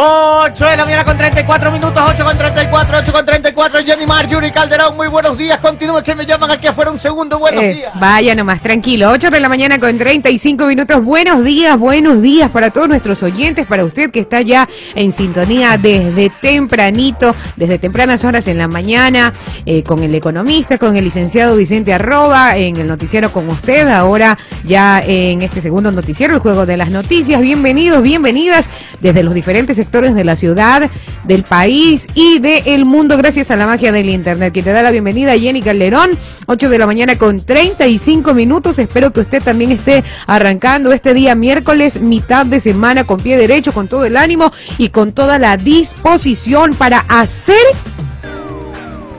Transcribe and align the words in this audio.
8 0.00 0.64
de 0.64 0.76
la 0.76 0.84
mañana 0.84 1.04
con 1.04 1.18
34 1.18 1.72
minutos, 1.72 2.00
8 2.06 2.24
con 2.24 2.38
34, 2.38 2.98
8 2.98 3.12
con 3.12 3.26
34, 3.26 3.82
Jenny 3.82 4.06
Mar, 4.06 4.28
Yuri 4.28 4.52
Calderón, 4.52 4.94
muy 4.96 5.08
buenos 5.08 5.36
días, 5.36 5.58
continúen 5.58 6.04
que 6.04 6.14
me 6.14 6.24
llaman 6.24 6.52
aquí 6.52 6.68
afuera 6.68 6.92
un 6.92 7.00
segundo, 7.00 7.36
buenos 7.40 7.64
Eh, 7.64 7.72
días. 7.74 7.90
vaya 7.98 8.36
nomás, 8.36 8.62
tranquilo. 8.62 9.10
8 9.10 9.28
de 9.28 9.40
la 9.40 9.48
mañana 9.48 9.80
con 9.80 9.98
35 9.98 10.66
minutos. 10.66 11.02
Buenos 11.02 11.42
días, 11.42 11.76
buenos 11.76 12.22
días 12.22 12.48
para 12.52 12.70
todos 12.70 12.88
nuestros 12.88 13.24
oyentes, 13.24 13.66
para 13.66 13.84
usted 13.84 14.12
que 14.12 14.20
está 14.20 14.40
ya 14.40 14.68
en 14.94 15.10
sintonía 15.10 15.76
desde 15.78 16.30
tempranito, 16.30 17.34
desde 17.56 17.80
tempranas 17.80 18.24
horas 18.24 18.46
en 18.46 18.58
la 18.58 18.68
mañana, 18.68 19.34
eh, 19.66 19.82
con 19.82 20.04
el 20.04 20.14
economista, 20.14 20.78
con 20.78 20.96
el 20.96 21.02
licenciado 21.06 21.56
Vicente 21.56 21.92
Arroba, 21.92 22.56
en 22.56 22.76
el 22.76 22.86
noticiero 22.86 23.32
con 23.32 23.48
usted, 23.48 23.88
ahora 23.88 24.38
ya 24.64 25.02
en 25.04 25.42
este 25.42 25.60
segundo 25.60 25.90
noticiero, 25.90 26.34
el 26.34 26.40
juego 26.40 26.66
de 26.66 26.76
las 26.76 26.90
noticias. 26.90 27.40
Bienvenidos, 27.40 28.00
bienvenidas 28.00 28.68
desde 29.00 29.24
los 29.24 29.34
diferentes 29.34 29.76
de 29.90 30.22
la 30.22 30.36
ciudad, 30.36 30.90
del 31.24 31.44
país 31.44 32.06
y 32.14 32.40
del 32.40 32.84
mundo, 32.84 33.16
gracias 33.16 33.50
a 33.50 33.56
la 33.56 33.66
magia 33.66 33.90
del 33.90 34.10
Internet. 34.10 34.52
Que 34.52 34.62
te 34.62 34.70
da 34.70 34.82
la 34.82 34.90
bienvenida 34.90 35.36
Jenny 35.38 35.62
Calderón, 35.62 36.10
8 36.46 36.68
de 36.68 36.78
la 36.78 36.86
mañana 36.86 37.16
con 37.16 37.40
35 37.40 38.34
minutos. 38.34 38.78
Espero 38.78 39.12
que 39.14 39.20
usted 39.20 39.42
también 39.42 39.72
esté 39.72 40.04
arrancando 40.26 40.92
este 40.92 41.14
día 41.14 41.34
miércoles, 41.34 42.00
mitad 42.02 42.44
de 42.44 42.60
semana, 42.60 43.04
con 43.04 43.18
pie 43.18 43.38
derecho, 43.38 43.72
con 43.72 43.88
todo 43.88 44.04
el 44.04 44.18
ánimo 44.18 44.52
y 44.76 44.90
con 44.90 45.12
toda 45.12 45.38
la 45.38 45.56
disposición 45.56 46.74
para 46.74 47.00
hacer, 47.08 47.56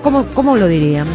¿cómo, 0.04 0.28
cómo 0.36 0.56
lo 0.56 0.68
dirían? 0.68 1.08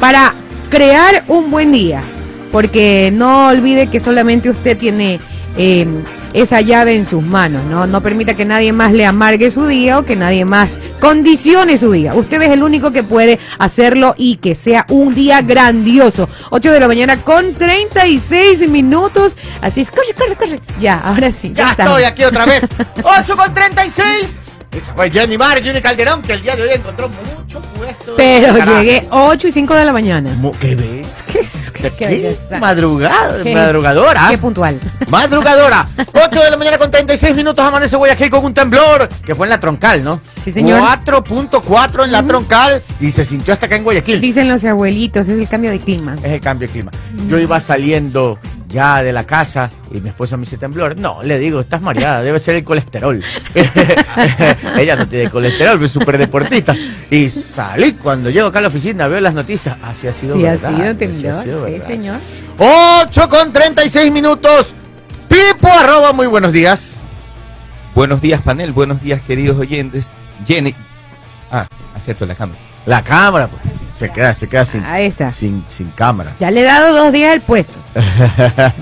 Para 0.00 0.32
crear 0.70 1.24
un 1.28 1.50
buen 1.50 1.70
día. 1.70 2.02
Porque 2.50 3.10
no 3.12 3.48
olvide 3.48 3.88
que 3.88 4.00
solamente 4.00 4.50
usted 4.50 4.76
tiene 4.76 5.20
eh, 5.56 5.86
esa 6.32 6.60
llave 6.60 6.94
en 6.94 7.06
sus 7.06 7.22
manos, 7.22 7.64
¿no? 7.64 7.86
No 7.86 8.00
permita 8.02 8.34
que 8.34 8.44
nadie 8.44 8.72
más 8.72 8.92
le 8.92 9.06
amargue 9.06 9.50
su 9.50 9.66
día 9.66 9.98
o 9.98 10.04
que 10.04 10.16
nadie 10.16 10.44
más 10.44 10.80
condicione 11.00 11.78
su 11.78 11.90
día. 11.92 12.14
Usted 12.14 12.40
es 12.42 12.50
el 12.50 12.62
único 12.62 12.90
que 12.90 13.02
puede 13.02 13.38
hacerlo 13.58 14.14
y 14.16 14.36
que 14.36 14.54
sea 14.54 14.86
un 14.88 15.14
día 15.14 15.42
grandioso. 15.42 16.28
8 16.50 16.72
de 16.72 16.80
la 16.80 16.88
mañana 16.88 17.16
con 17.18 17.54
36 17.54 18.68
minutos. 18.68 19.36
Así 19.60 19.82
es, 19.82 19.90
corre, 19.90 20.14
corre, 20.16 20.36
corre. 20.36 20.60
Ya, 20.80 20.98
ahora 20.98 21.30
sí. 21.32 21.52
Ya 21.54 21.70
estamos. 21.70 21.92
estoy 21.98 22.04
aquí 22.04 22.24
otra 22.24 22.44
vez, 22.46 22.62
8 23.02 23.36
con 23.36 23.54
36. 23.54 24.41
Esa 24.72 24.94
fue 24.94 25.10
Jenny 25.10 25.36
Mar, 25.36 25.60
Yuri 25.60 25.80
Calderón, 25.82 26.22
que 26.22 26.32
el 26.32 26.42
día 26.42 26.56
de 26.56 26.62
hoy 26.62 26.70
encontró 26.74 27.08
mucho 27.08 27.60
puesto. 27.74 28.14
Pero 28.16 28.56
llegué 28.64 29.06
8 29.10 29.48
y 29.48 29.52
5 29.52 29.74
de 29.74 29.84
la 29.84 29.92
mañana. 29.92 30.30
¿Qué 30.58 30.74
ves? 30.74 31.06
¿Qué, 31.30 31.40
es- 31.40 31.70
¿Qué, 31.72 31.90
qué. 31.90 32.36
Madrugada, 32.60 33.42
madrugadora. 33.52 34.28
Qué 34.30 34.38
puntual. 34.38 34.78
Madrugadora, 35.08 35.88
8 36.14 36.40
de 36.42 36.50
la 36.50 36.56
mañana 36.56 36.78
con 36.78 36.90
36 36.90 37.34
minutos 37.34 37.64
amanece 37.64 37.96
Guayaquil 37.96 38.30
con 38.30 38.44
un 38.44 38.54
temblor 38.54 39.08
que 39.26 39.34
fue 39.34 39.46
en 39.46 39.50
la 39.50 39.60
troncal, 39.60 40.02
¿no? 40.04 40.20
Sí, 40.42 40.52
señor. 40.52 40.80
4.4 40.80 42.04
en 42.04 42.12
la 42.12 42.20
Ujú. 42.20 42.28
troncal 42.28 42.82
y 43.00 43.10
se 43.10 43.24
sintió 43.24 43.52
hasta 43.52 43.66
acá 43.66 43.76
en 43.76 43.84
Guayaquil. 43.84 44.20
Dicen 44.20 44.48
los 44.48 44.64
abuelitos, 44.64 45.28
es 45.28 45.38
el 45.38 45.48
cambio 45.48 45.70
de 45.70 45.80
clima. 45.80 46.16
Es 46.22 46.32
el 46.32 46.40
cambio 46.40 46.68
de 46.68 46.72
clima. 46.72 46.90
Yo 47.28 47.38
iba 47.38 47.58
saliendo 47.60 48.38
ya 48.72 49.02
de 49.02 49.12
la 49.12 49.24
casa 49.24 49.70
y 49.92 50.00
mi 50.00 50.08
esposa 50.08 50.36
me 50.36 50.44
dice 50.44 50.56
temblor. 50.56 50.98
No, 50.98 51.22
le 51.22 51.38
digo, 51.38 51.60
estás 51.60 51.80
mareada, 51.82 52.22
debe 52.22 52.38
ser 52.38 52.56
el 52.56 52.64
colesterol. 52.64 53.22
Ella 54.78 54.96
no 54.96 55.06
tiene 55.06 55.30
colesterol, 55.30 55.82
es 55.84 55.90
súper 55.92 56.18
deportista. 56.18 56.74
Y 57.10 57.28
salí 57.28 57.92
cuando 57.92 58.30
llego 58.30 58.48
acá 58.48 58.58
a 58.60 58.62
la 58.62 58.68
oficina, 58.68 59.06
veo 59.08 59.20
las 59.20 59.34
noticias. 59.34 59.76
Así 59.82 60.06
ha 60.08 60.12
sido 60.12 60.36
Sí, 60.36 60.46
ha 60.46 60.52
verdad. 60.52 60.76
sido 60.76 60.96
temblor. 60.96 61.32
ha 61.34 61.42
sido 61.42 61.66
Sí, 61.66 61.72
verdad. 61.72 61.86
señor. 61.86 62.16
8 62.58 63.28
con 63.28 63.52
36 63.52 64.10
minutos. 64.12 64.74
Pipo 65.28 65.68
arroba, 65.68 66.12
muy 66.12 66.26
buenos 66.26 66.52
días. 66.52 66.80
Buenos 67.94 68.20
días, 68.20 68.40
panel. 68.42 68.72
Buenos 68.72 69.02
días, 69.02 69.20
queridos 69.22 69.58
oyentes. 69.58 70.06
Jenny. 70.46 70.74
Ah, 71.50 71.66
acierto 71.94 72.24
la 72.26 72.34
cámara. 72.34 72.58
La 72.86 73.02
cámara, 73.02 73.48
pues. 73.48 73.62
Se 73.96 74.10
queda, 74.10 74.34
se 74.34 74.48
queda 74.48 74.64
sin, 74.64 74.82
Ahí 74.84 75.06
está. 75.06 75.30
sin, 75.30 75.64
sin 75.68 75.88
cámara. 75.90 76.34
Ya 76.40 76.50
le 76.50 76.60
he 76.62 76.64
dado 76.64 76.92
dos 76.96 77.12
días 77.12 77.32
al 77.34 77.40
puesto. 77.40 77.74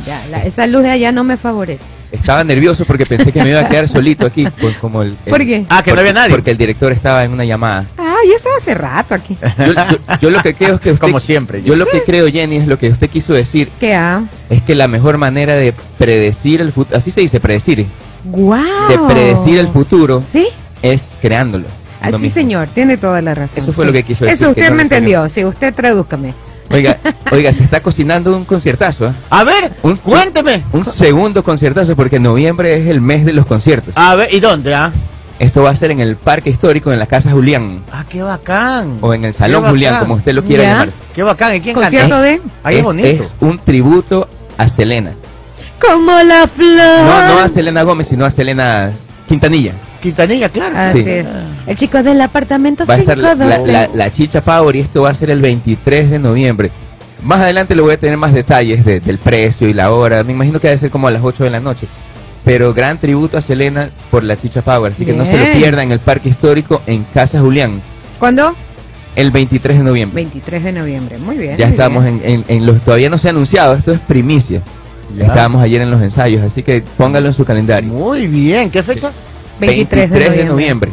Ya, 0.07 0.23
la- 0.31 0.45
esa 0.45 0.67
luz 0.67 0.83
de 0.83 0.91
allá 0.91 1.13
no 1.13 1.25
me 1.25 1.37
favorece. 1.37 1.83
Estaba 2.13 2.43
nervioso 2.43 2.85
porque 2.87 3.07
pensé 3.07 3.31
que 3.31 3.43
me 3.43 3.51
iba 3.51 3.61
a 3.61 3.69
quedar 3.69 3.87
solito 3.87 4.27
aquí. 4.27 4.49
pues, 4.61 4.77
como 4.79 5.03
el, 5.03 5.17
el- 5.27 5.31
¿Por 5.31 5.39
qué? 5.41 5.67
Ah, 5.69 5.83
que 5.83 5.93
no 5.93 6.01
había 6.01 6.13
nadie. 6.13 6.31
Porque 6.35 6.51
el 6.53 6.57
director 6.57 6.91
estaba 6.93 7.25
en 7.25 7.33
una 7.33 7.45
llamada. 7.45 7.87
Ah, 7.99 8.17
ya 8.29 8.37
estaba 8.37 8.57
hace 8.57 8.75
rato 8.75 9.15
aquí. 9.15 9.37
Yo, 9.59 9.73
yo- 9.75 10.17
yo 10.21 10.31
lo 10.31 10.41
que 10.43 10.55
creo 10.55 10.75
es 10.77 10.81
que 10.81 10.91
usted, 10.93 11.07
Como 11.07 11.21
siempre. 11.21 11.63
Yo 11.63 11.77
lo 11.77 11.87
que 11.87 12.03
creo, 12.03 12.29
Jenny, 12.29 12.57
es 12.57 12.67
lo 12.67 12.79
que 12.79 12.89
usted 12.89 13.11
quiso 13.11 13.33
decir. 13.33 13.71
¿Qué 13.79 13.95
ah? 13.95 14.23
Es 14.49 14.63
que 14.63 14.75
la 14.75 14.89
mejor 14.89 15.19
manera 15.19 15.55
de 15.55 15.73
predecir 15.99 16.61
el 16.61 16.73
futuro, 16.73 16.97
así 16.99 17.11
se 17.11 17.21
dice, 17.21 17.39
predecir, 17.41 17.87
¡Guau! 18.25 18.89
de 18.89 18.99
predecir 19.13 19.59
el 19.59 19.69
futuro 19.69 20.23
¿Sí? 20.29 20.49
es 20.83 21.03
creándolo. 21.21 21.67
Así, 22.01 22.13
mismo. 22.19 22.31
señor, 22.35 22.69
tiene 22.75 22.97
toda 22.97 23.21
la 23.23 23.35
razón. 23.35 23.63
Eso 23.63 23.73
fue 23.73 23.85
sí. 23.85 23.87
lo 23.89 23.93
que 23.93 24.03
quiso 24.05 24.25
decir, 24.25 24.35
Eso 24.43 24.51
usted 24.51 24.71
no 24.71 24.77
me 24.77 24.83
entendió. 24.83 25.29
Sí, 25.29 25.45
usted 25.45 25.75
tradúzcame. 25.75 26.35
Oiga, 26.71 26.99
oiga, 27.33 27.53
se 27.53 27.65
está 27.65 27.81
cocinando 27.81 28.37
un 28.37 28.45
conciertazo, 28.45 29.07
¿eh? 29.09 29.13
A 29.31 29.45
ver, 29.45 29.73
Un- 29.83 29.97
cuénteme. 29.97 30.63
Un 30.73 30.85
segundo 30.85 31.43
conciertazo 31.43 31.97
porque 31.97 32.19
noviembre 32.21 32.81
es 32.81 32.89
el 32.89 33.01
mes 33.01 33.25
de 33.25 33.33
los 33.33 33.45
conciertos. 33.47 33.93
A 33.97 34.15
ver, 34.15 34.33
¿y 34.33 34.41
dónde, 34.41 34.75
ah? 34.75 34.93
Esto 35.41 35.63
va 35.63 35.71
a 35.71 35.75
ser 35.75 35.91
en 35.91 36.01
el 36.01 36.17
Parque 36.17 36.51
Histórico, 36.51 36.93
en 36.93 36.99
la 36.99 37.07
Casa 37.07 37.31
Julián, 37.31 37.83
Ah, 37.91 38.05
qué 38.09 38.23
bacán. 38.23 38.99
o 39.01 39.15
en 39.15 39.25
el 39.25 39.33
Salón 39.35 39.65
Julián, 39.65 39.99
como 40.01 40.15
usted 40.15 40.33
lo 40.35 40.45
quiera 40.45 40.63
Ya. 40.65 40.71
llamar. 40.73 40.91
Qué 41.15 41.23
bacán. 41.23 41.57
¿Y 41.57 41.61
quién 41.63 41.75
Concierto 41.75 42.11
canta? 42.11 42.23
de... 42.23 42.41
Ahí 42.63 42.77
es, 42.77 42.83
bonito. 42.85 43.09
es 43.09 43.23
un 43.41 43.59
tributo 43.59 44.29
a 44.59 44.69
Selena. 44.69 45.13
Como 45.81 46.13
la 46.23 46.47
flor. 46.47 47.05
No, 47.05 47.29
no 47.35 47.39
a 47.41 47.49
Selena 47.49 47.83
Gómez, 47.85 48.09
sino 48.09 48.27
a 48.27 48.31
Selena 48.31 48.93
Quintanilla. 49.27 49.73
Quintanilla, 50.01 50.49
claro. 50.49 50.77
Así 50.77 51.03
Sí. 51.05 51.11
es. 51.11 51.27
El 51.67 51.77
chico 51.77 52.03
del 52.03 52.21
apartamento 52.21 52.85
Va 52.87 52.95
a 52.95 52.99
estar 52.99 53.19
la, 53.19 53.35
la- 53.35 53.57
512. 53.59 53.73
la- 53.73 53.89
la 53.95 54.11
Chicha 54.13 54.41
Power 54.43 54.75
y 54.77 54.81
esto 54.81 55.03
va 55.03 55.11
a 55.11 55.15
ser 55.15 55.31
el 55.31 55.41
23 55.41 56.11
de 56.11 56.19
noviembre. 56.19 56.71
Más 57.23 57.41
adelante 57.41 57.75
le 57.77 57.83
voy 57.83 57.93
a 57.93 58.01
tener 58.01 58.17
más 58.17 58.33
detalles 58.33 58.85
de- 58.85 59.01
del 59.01 59.19
precio 59.19 59.69
y 59.69 59.75
la 59.75 59.91
hora. 59.93 60.25
Me 60.25 60.33
imagino 60.33 60.59
que 60.59 60.69
debe 60.69 60.79
ser 60.79 60.91
como 60.91 61.07
a 61.09 61.11
las 61.11 61.23
8 61.23 61.45
de 61.45 61.51
la 61.51 61.61
noche. 61.61 61.87
Pero 62.45 62.73
gran 62.73 62.97
tributo 62.99 63.37
a 63.37 63.43
Selena 63.43 63.91
por 64.11 64.25
la 64.25 64.37
Chicha 64.37 64.63
Power. 64.63 64.93
Así 64.93 65.05
que 65.05 65.13
no 65.13 65.27
se 65.27 65.37
lo 65.37 65.45
pierdan 65.53 65.85
en 65.87 65.93
el 65.93 66.01
Parque 66.01 66.31
Histórico 66.31 66.81
en 66.87 67.05
Casa 67.13 67.39
Julián 67.41 67.83
¿Cuándo? 68.19 68.55
el 69.15 69.31
23 69.31 69.77
de 69.77 69.85
noviembre. 69.85 70.15
23 70.23 70.65
de 70.65 70.73
noviembre. 70.73 71.19
Muy 71.19 71.37
bien. 71.37 71.59
Ya 71.59 71.67
muy 71.67 71.73
estamos 71.75 72.05
bien. 72.05 72.23
en, 72.25 72.33
en- 72.33 72.45
en 72.49 72.67
los, 72.67 72.81
todavía 72.81 73.11
no 73.11 73.19
se 73.19 73.29
ha 73.29 73.33
anunciado, 73.33 73.75
esto 73.75 73.93
es 73.93 74.01
primicia. 74.01 74.63
Ya. 75.15 75.27
Estábamos 75.27 75.63
ayer 75.63 75.83
en 75.83 75.91
los 75.91 76.01
ensayos, 76.01 76.43
así 76.43 76.63
que 76.63 76.83
póngalo 76.97 77.27
en 77.27 77.35
su 77.35 77.45
calendario. 77.45 77.93
Muy 77.93 78.27
bien. 78.29 78.71
¿Qué 78.71 78.83
fecha? 78.83 79.11
23, 79.61 80.11
de 80.11 80.45
noviembre. 80.45 80.91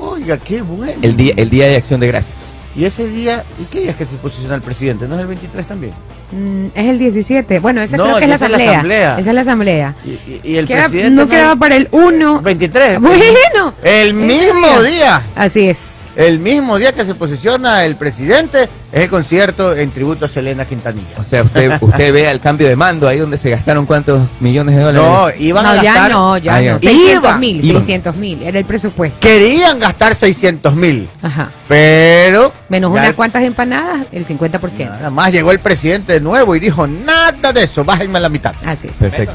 Oiga, 0.00 0.36
qué 0.38 0.62
bueno. 0.62 0.94
el 1.02 1.16
día, 1.16 1.32
el 1.36 1.48
día 1.50 1.66
de 1.68 1.76
acción 1.76 2.00
de 2.00 2.06
gracias. 2.06 2.36
Y 2.76 2.84
ese 2.84 3.06
día, 3.08 3.44
¿y 3.60 3.64
qué 3.64 3.80
día 3.80 3.90
es 3.90 3.96
que 3.96 4.06
se 4.06 4.16
posiciona 4.16 4.54
el 4.54 4.62
presidente? 4.62 5.08
¿No 5.08 5.16
es 5.16 5.22
el 5.22 5.26
23 5.26 5.66
también? 5.66 5.92
Mm, 6.30 6.66
es 6.72 6.86
el 6.86 6.98
17. 7.00 7.58
Bueno, 7.58 7.82
esa 7.82 7.96
No, 7.96 8.04
creo 8.04 8.16
que 8.18 8.22
es 8.24 8.28
la 8.28 8.34
es 8.36 8.40
la 8.40 8.46
asamblea. 8.46 8.70
asamblea. 8.72 9.18
Esa 9.18 9.30
es 9.30 9.34
la 9.34 9.40
asamblea. 9.40 9.94
Y, 10.04 10.40
y- 10.52 10.56
el 10.56 10.66
Queda- 10.68 10.84
presidente. 10.88 11.10
no 11.10 11.22
es 11.22 11.28
quedaba 11.28 11.56
para 11.56 11.76
el 11.76 11.88
1. 11.90 12.40
23. 12.42 13.00
Bueno. 13.00 13.74
El 13.82 14.14
mismo 14.14 14.82
día. 14.84 15.22
Así 15.34 15.68
es. 15.68 15.96
El 16.20 16.38
mismo 16.38 16.76
día 16.78 16.92
que 16.92 17.02
se 17.06 17.14
posiciona 17.14 17.86
el 17.86 17.96
presidente 17.96 18.64
es 18.92 19.00
el 19.04 19.08
concierto 19.08 19.74
en 19.74 19.90
tributo 19.90 20.26
a 20.26 20.28
Selena 20.28 20.66
Quintanilla. 20.66 21.14
O 21.16 21.22
sea, 21.22 21.42
usted, 21.42 21.78
usted 21.80 22.12
ve 22.12 22.30
el 22.30 22.40
cambio 22.40 22.68
de 22.68 22.76
mando, 22.76 23.08
ahí 23.08 23.16
donde 23.18 23.38
se 23.38 23.48
gastaron 23.48 23.86
cuántos 23.86 24.20
millones 24.38 24.76
de 24.76 24.82
dólares. 24.82 25.08
No, 25.38 25.42
iban 25.42 25.64
a 25.64 25.76
no, 25.76 25.82
ya 25.82 25.94
gastar. 25.94 26.10
no, 26.10 26.36
ya 26.36 26.54
Ah, 26.56 26.60
ya. 26.60 26.72
no. 26.74 26.78
600 26.80 27.14
Iban, 27.14 27.40
mil, 27.40 27.64
iban. 27.64 27.82
600 27.86 28.16
mil. 28.16 28.42
Era 28.42 28.58
el 28.58 28.66
presupuesto. 28.66 29.18
Querían 29.18 29.78
gastar 29.78 30.14
600 30.14 30.74
mil, 30.74 31.08
Ajá. 31.22 31.50
pero. 31.66 32.52
Menos 32.68 32.90
unas 32.90 33.14
cuantas 33.14 33.42
empanadas, 33.42 34.06
el 34.12 34.26
50%. 34.26 34.90
Nada 34.90 35.08
más 35.08 35.32
llegó 35.32 35.52
el 35.52 35.58
presidente 35.60 36.12
de 36.12 36.20
nuevo 36.20 36.54
y 36.54 36.60
dijo: 36.60 36.86
Nada 36.86 37.50
de 37.54 37.62
eso, 37.62 37.82
bájenme 37.82 38.18
a 38.18 38.20
la 38.20 38.28
mitad. 38.28 38.52
Así 38.62 38.88
es. 38.88 38.92
Perfecto. 38.94 39.32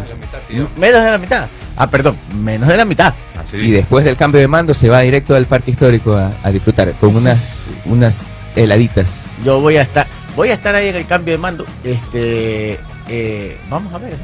Menos 0.77 1.03
de 1.03 1.11
la 1.11 1.17
mitad. 1.17 1.47
Ah, 1.77 1.89
perdón, 1.89 2.17
menos 2.33 2.67
de 2.69 2.77
la 2.77 2.85
mitad. 2.85 3.13
Y 3.53 3.71
después 3.71 4.05
del 4.05 4.15
cambio 4.17 4.39
de 4.41 4.47
mando 4.47 4.73
se 4.73 4.89
va 4.89 5.01
directo 5.01 5.35
al 5.35 5.45
parque 5.45 5.71
histórico 5.71 6.15
a, 6.15 6.31
a 6.43 6.51
disfrutar 6.51 6.91
con 6.99 7.15
unas, 7.15 7.37
unas 7.85 8.15
heladitas. 8.55 9.05
Yo 9.43 9.59
voy 9.59 9.77
a 9.77 9.81
estar, 9.81 10.07
voy 10.35 10.49
a 10.49 10.53
estar 10.53 10.73
ahí 10.73 10.87
en 10.89 10.95
el 10.95 11.05
cambio 11.05 11.33
de 11.33 11.37
mando. 11.37 11.65
Este, 11.83 12.79
eh, 13.09 13.57
vamos 13.69 13.93
a 13.93 13.97
ver. 13.97 14.15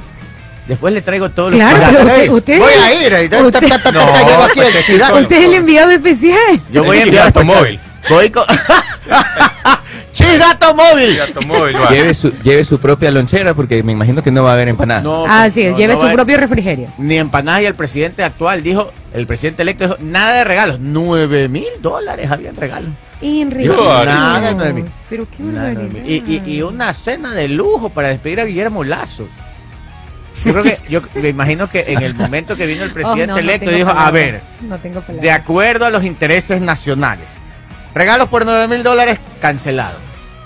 Después 0.67 0.93
le 0.93 1.01
traigo 1.01 1.29
todos 1.29 1.51
los 1.51 1.59
Claro, 1.59 1.99
pero 2.15 2.33
usted- 2.35 2.59
Voy 2.59 2.71
a 2.73 3.05
ir. 3.05 3.13
ahí, 3.13 3.27
ta, 3.27 3.43
usted- 3.43 3.67
ta, 3.67 3.83
ta, 3.83 3.91
No. 3.91 5.19
Usted 5.19 5.37
es 5.37 5.45
el 5.45 5.53
enviado 5.55 5.91
especial. 5.91 6.61
Yo 6.71 6.83
voy 6.83 6.99
a 6.99 7.03
enviar 7.03 7.25
automóvil. 7.27 7.79
Voy 8.09 8.29
con... 8.29 8.45
¡Chidato 10.11 10.73
móvil! 10.75 11.19
Lleve 11.89 12.13
su, 12.13 12.31
lleve 12.41 12.63
su 12.63 12.79
propia 12.79 13.11
lonchera 13.11 13.53
porque 13.53 13.81
me 13.83 13.93
imagino 13.93 14.21
que 14.21 14.31
no 14.31 14.43
va 14.43 14.51
a 14.51 14.53
haber 14.53 14.67
empanada. 14.67 15.01
No, 15.01 15.25
Así 15.25 15.61
es, 15.61 15.71
no, 15.71 15.77
lleve 15.77 15.93
no 15.95 16.01
su 16.07 16.13
propio 16.13 16.37
refrigerio. 16.37 16.87
Ni 16.97 17.17
empanadas 17.17 17.61
y 17.61 17.65
el 17.65 17.75
presidente 17.75 18.23
actual 18.23 18.61
dijo, 18.63 18.91
el 19.13 19.25
presidente 19.27 19.61
electo 19.61 19.85
dijo, 19.85 19.97
nada 20.01 20.35
de 20.35 20.43
regalos. 20.43 20.79
Nueve 20.79 21.47
mil 21.47 21.65
dólares 21.81 22.29
habían 22.29 22.55
regalos. 22.55 22.89
Enrique. 23.21 23.65
Yo, 23.67 24.03
nada 24.05 24.41
de 24.49 24.55
nueve 24.55 24.73
mil. 24.73 24.85
Pero 25.09 25.27
qué 25.29 25.43
Nada 25.43 25.69
de 25.69 25.75
barbaridad. 25.75 26.01
nueve 26.03 26.07
mil. 26.23 26.43
y, 26.45 26.51
y, 26.51 26.55
y 26.57 26.61
una 26.63 26.93
cena 26.93 27.33
de 27.33 27.47
lujo 27.47 27.89
para 27.89 28.09
despedir 28.09 28.39
a 28.41 28.45
Guillermo 28.45 28.83
Lazo. 28.83 29.27
Yo 30.43 30.53
creo 30.53 30.63
que, 30.63 30.77
yo 30.89 31.01
me 31.13 31.29
imagino 31.29 31.69
que 31.69 31.85
en 31.87 32.01
el 32.01 32.15
momento 32.15 32.55
que 32.55 32.65
vino 32.65 32.83
el 32.83 32.89
Oh, 32.91 32.93
presidente 32.93 33.27
no 33.27 33.37
electo 33.37 33.69
dijo, 33.69 33.89
a 33.91 34.09
ver, 34.09 34.41
No 34.61 34.77
tengo 34.79 35.01
palabras. 35.01 35.21
de 35.21 35.31
acuerdo 35.31 35.85
a 35.85 35.89
los 35.91 36.03
intereses 36.03 36.59
nacionales, 36.61 37.27
regalos 37.93 38.27
por 38.29 38.45
9 38.45 38.67
mil 38.67 38.83
dólares, 38.83 39.19
cancelado. 39.39 39.97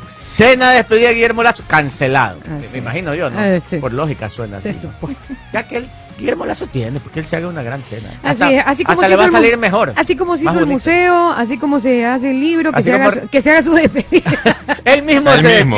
Cena 0.07 0.71
de 0.71 0.77
despedida 0.77 1.07
de 1.09 1.13
Guillermo 1.15 1.43
Lazo, 1.43 1.63
cancelado. 1.65 2.39
Ah, 2.45 2.59
me 2.71 2.77
imagino 2.79 3.13
yo, 3.13 3.29
¿no? 3.29 3.39
Ah. 3.39 3.57
Por 3.79 3.93
lógica 3.93 4.29
suena 4.29 4.57
así. 4.57 4.73
Se 4.73 4.87
¿no? 4.87 4.93
supone. 4.93 5.15
Ya 5.53 5.63
que 5.65 5.77
él, 5.77 5.89
Guillermo 6.19 6.45
Lazo 6.45 6.67
tiene, 6.67 6.99
porque 6.99 7.21
él 7.21 7.25
se 7.25 7.37
haga 7.37 7.47
una 7.47 7.63
gran 7.63 7.81
cena. 7.83 8.09
Así 8.21 8.43
Hasta- 8.43 8.51
es, 8.51 8.63
así 8.67 8.83
como 8.83 9.01
hasta 9.01 9.05
se 9.05 9.09
le 9.11 9.15
va 9.15 9.25
a 9.27 9.31
salir 9.31 9.57
mejor. 9.57 9.93
Así 9.95 10.17
como 10.17 10.35
se 10.35 10.43
hizo 10.43 10.59
el 10.59 10.65
museo, 10.65 11.31
así 11.31 11.57
como 11.57 11.79
se 11.79 12.05
hace 12.05 12.31
el 12.31 12.39
libro, 12.41 12.73
que, 12.73 12.83
se 12.83 12.93
haga, 12.93 13.11
su, 13.11 13.27
que 13.29 13.41
se 13.41 13.51
haga 13.51 13.63
su 13.63 13.73
despedida. 13.73 14.31
Él 14.83 15.03
mismo, 15.03 15.31
Él 15.31 15.41
se, 15.41 15.57
mismo. 15.65 15.77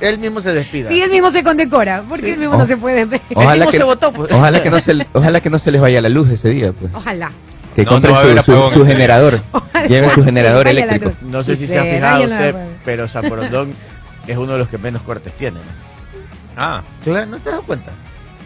él 0.00 0.42
se 0.42 0.52
despida. 0.52 0.88
sí, 0.88 1.00
él 1.00 1.10
mismo 1.10 1.30
se 1.30 1.42
condecora, 1.44 2.02
porque 2.08 2.26
Sí. 2.26 2.30
él 2.32 2.38
mismo 2.40 2.56
Oh. 2.56 2.58
no 2.58 2.66
se 2.66 2.76
puede 2.76 3.04
ver. 3.04 3.20
Él 3.30 3.36
Ojalá 3.36 3.54
mismo 3.54 3.70
que- 3.70 3.78
se 3.78 3.84
votó, 3.84 4.12
pues. 4.12 4.32
Ojalá 4.32 4.62
que 4.62 4.70
no 4.70 4.80
se, 4.80 5.06
ojalá 5.12 5.40
que 5.40 5.48
no 5.50 5.58
se 5.60 5.70
les 5.70 5.80
vaya 5.80 6.00
la 6.00 6.08
luz 6.08 6.28
ese 6.28 6.48
día, 6.50 6.72
pues. 6.72 6.92
Ojalá. 6.92 7.30
Que 7.74 7.84
No, 7.84 7.96
haber 7.96 8.42
su, 8.42 8.84
generador. 8.84 9.40
Que 9.88 10.10
su 10.10 10.22
generador 10.24 10.68
eléctrico. 10.68 11.12
No 11.22 11.42
sé 11.42 11.56
si 11.56 11.66
se 11.66 11.78
ha 11.78 11.84
fijado 11.84 12.22
usted, 12.24 12.54
pero 12.84 13.08
Zaporondón 13.08 13.74
es 14.26 14.36
uno 14.36 14.52
de 14.52 14.58
los 14.58 14.68
que 14.68 14.78
menos 14.78 15.02
cortes 15.02 15.32
tiene. 15.36 15.58
Ah, 16.56 16.82
Claro, 17.02 17.26
¿No 17.26 17.38
te 17.38 17.50
das 17.50 17.60
cuenta? 17.62 17.90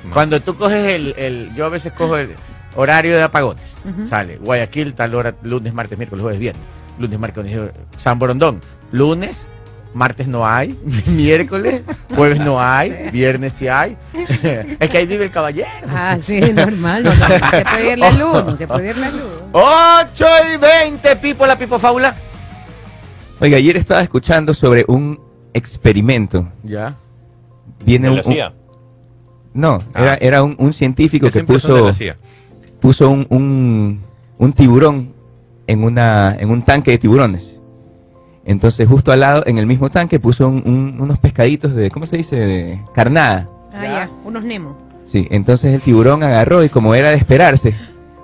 no. 0.05 0.13
Cuando 0.13 0.41
tú 0.41 0.57
coges 0.57 0.87
el, 0.95 1.15
el- 1.19 1.55
Yo 1.55 1.67
a 1.67 1.69
veces 1.69 1.93
cojo 1.93 2.17
el 2.17 2.35
horario 2.77 3.17
de 3.17 3.23
apagones. 3.25 3.75
Sale 4.09 4.37
Guayaquil, 4.39 4.95
tal 4.95 5.15
hora, 5.15 5.35
lunes, 5.43 5.75
martes, 5.75 5.99
miércoles, 5.99 6.23
jueves, 6.23 6.41
viernes. 6.41 6.63
Lunes, 6.99 7.19
martes, 7.19 7.45
miércoles, 7.45 7.75
San 7.97 8.19
Borondón. 8.19 8.61
Lunes, 8.93 9.47
martes 9.97 10.29
no 10.29 10.47
hay. 10.47 10.79
Miércoles, 11.07 11.83
jueves 12.15 12.39
no 12.39 12.61
hay. 12.63 13.11
Viernes 13.11 13.55
sí 13.55 13.67
hay. 13.69 13.97
es 14.79 14.89
que 14.91 14.99
ahí 14.99 15.07
vive 15.07 15.25
el 15.25 15.31
caballero. 15.31 15.69
Ah, 15.89 16.17
sí, 16.21 16.41
normal. 16.41 17.03
No, 17.03 17.13
no, 17.15 17.29
no 17.29 17.37
se 17.37 17.65
puede 17.65 17.85
ver 17.87 17.99
la 17.99 18.11
luz, 18.13 18.45
no 18.45 18.57
se 18.57 18.67
puede 18.67 18.83
ver 18.83 18.97
la 18.99 19.11
luz. 19.11 19.23
8 19.53 20.27
y 20.55 20.57
20, 20.59 21.17
Pipo, 21.17 21.47
la 21.47 21.59
Pipo 21.59 21.79
Faula. 21.79 22.15
Oiga, 23.41 23.57
ayer 23.57 23.77
estaba 23.77 24.03
escuchando 24.03 24.55
sobre 24.55 24.85
un 24.89 25.19
experimento. 25.53 26.49
Ya. 26.63 26.95
Viene 27.85 28.09
¿De 28.09 28.15
un, 28.15 28.21
un- 28.25 28.53
no, 29.55 29.83
Ah. 29.95 30.01
era, 30.03 30.15
era 30.17 30.43
un, 30.43 30.55
un 30.59 30.73
científico 30.73 31.31
Que 31.31 31.43
puso, 31.45 31.91
puso 32.81 33.09
un, 33.11 33.27
un, 33.31 34.03
un 34.39 34.53
tiburón 34.53 35.15
en, 35.67 35.83
una, 35.85 36.37
en 36.39 36.51
un 36.51 36.63
tanque 36.63 36.91
de 36.93 36.99
tiburones. 36.99 37.56
Entonces, 38.47 38.89
justo 38.89 39.11
al 39.13 39.21
lado, 39.21 39.43
en 39.47 39.59
el 39.59 39.67
mismo 39.67 39.91
tanque, 39.91 40.21
puso 40.21 40.49
un- 40.49 40.63
un- 40.65 41.01
unos 41.01 41.19
pescaditos 41.19 41.75
de, 41.75 41.91
¿cómo 41.91 42.07
se 42.07 42.17
dice? 42.17 42.37
De 42.37 42.81
carnada. 42.95 43.49
Ah, 43.75 43.83
Ya. 43.85 44.11
unos 44.25 44.45
Nemo. 44.45 44.77
Sí, 45.05 45.27
entonces 45.31 45.75
el 45.75 45.81
tiburón 45.81 46.23
agarró 46.23 46.65
y 46.65 46.69
como 46.69 46.95
era 46.95 47.11
de 47.11 47.17
esperarse, 47.17 47.75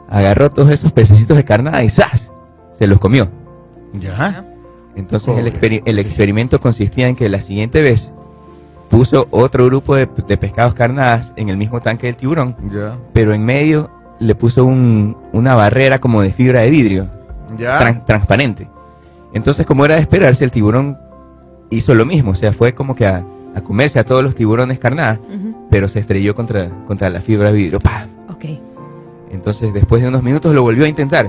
agarró 0.09 0.51
todos 0.51 0.71
esos 0.71 0.93
pececitos 0.93 1.37
de 1.37 1.45
carnada 1.45 1.83
y 1.85 1.89
¡zas! 1.91 2.31
Se 2.73 2.87
los 2.87 2.99
comió. 2.99 3.29
Ya. 3.95 4.45
Entonces 4.97 5.37
el, 5.39 5.99
experimento 5.99 6.61
consistía 6.61 7.09
en 7.09 7.17
que 7.17 7.29
la 7.29 7.41
siguiente 7.41 7.83
vez 7.83 8.13
puso 8.91 9.27
otro 9.31 9.65
grupo 9.67 9.95
de, 9.95 10.09
de 10.29 10.37
pescados 10.37 10.75
carnadas 10.75 11.33
en 11.37 11.49
el 11.49 11.57
mismo 11.57 11.81
tanque 11.81 12.07
del 12.09 12.17
tiburón, 12.17 12.57
Ya. 12.73 12.97
pero 13.13 13.33
en 13.33 13.45
medio 13.45 13.91
le 14.21 14.35
puso 14.35 14.65
un- 14.65 15.17
una 15.33 15.55
barrera 15.55 15.99
como 15.99 16.21
de 16.23 16.33
fibra 16.33 16.61
de 16.61 16.71
vidrio, 16.71 17.09
Ya. 17.57 17.81
tran- 17.81 18.05
transparente. 18.05 18.69
Entonces 19.35 19.67
como 19.67 19.85
era 19.85 19.95
de 19.97 20.01
esperarse, 20.03 20.45
el 20.45 20.51
tiburón 20.51 20.99
hizo 21.71 21.95
lo 21.95 22.05
mismo, 22.05 22.33
o 22.33 22.35
sea, 22.35 22.53
fue 22.53 22.75
como 22.75 22.95
que 22.95 23.07
a, 23.07 23.25
a 23.55 23.61
comerse 23.63 23.99
a 23.99 24.05
todos 24.05 24.23
los 24.23 24.35
tiburones 24.35 24.79
carnadas, 24.79 25.19
pero 25.71 25.89
se 25.89 26.01
estrelló 26.01 26.35
contra, 26.35 26.69
contra 26.87 27.09
la 27.11 27.21
fibra 27.21 27.49
de 27.51 27.55
vidrio. 27.55 27.81
¡Pah! 27.81 28.07
Ok. 28.31 28.45
Entonces 29.31 29.73
después 29.73 30.03
de 30.03 30.09
unos 30.09 30.23
minutos 30.23 30.55
lo 30.55 30.63
volvió 30.63 30.85
a 30.85 30.89
intentar. 30.89 31.29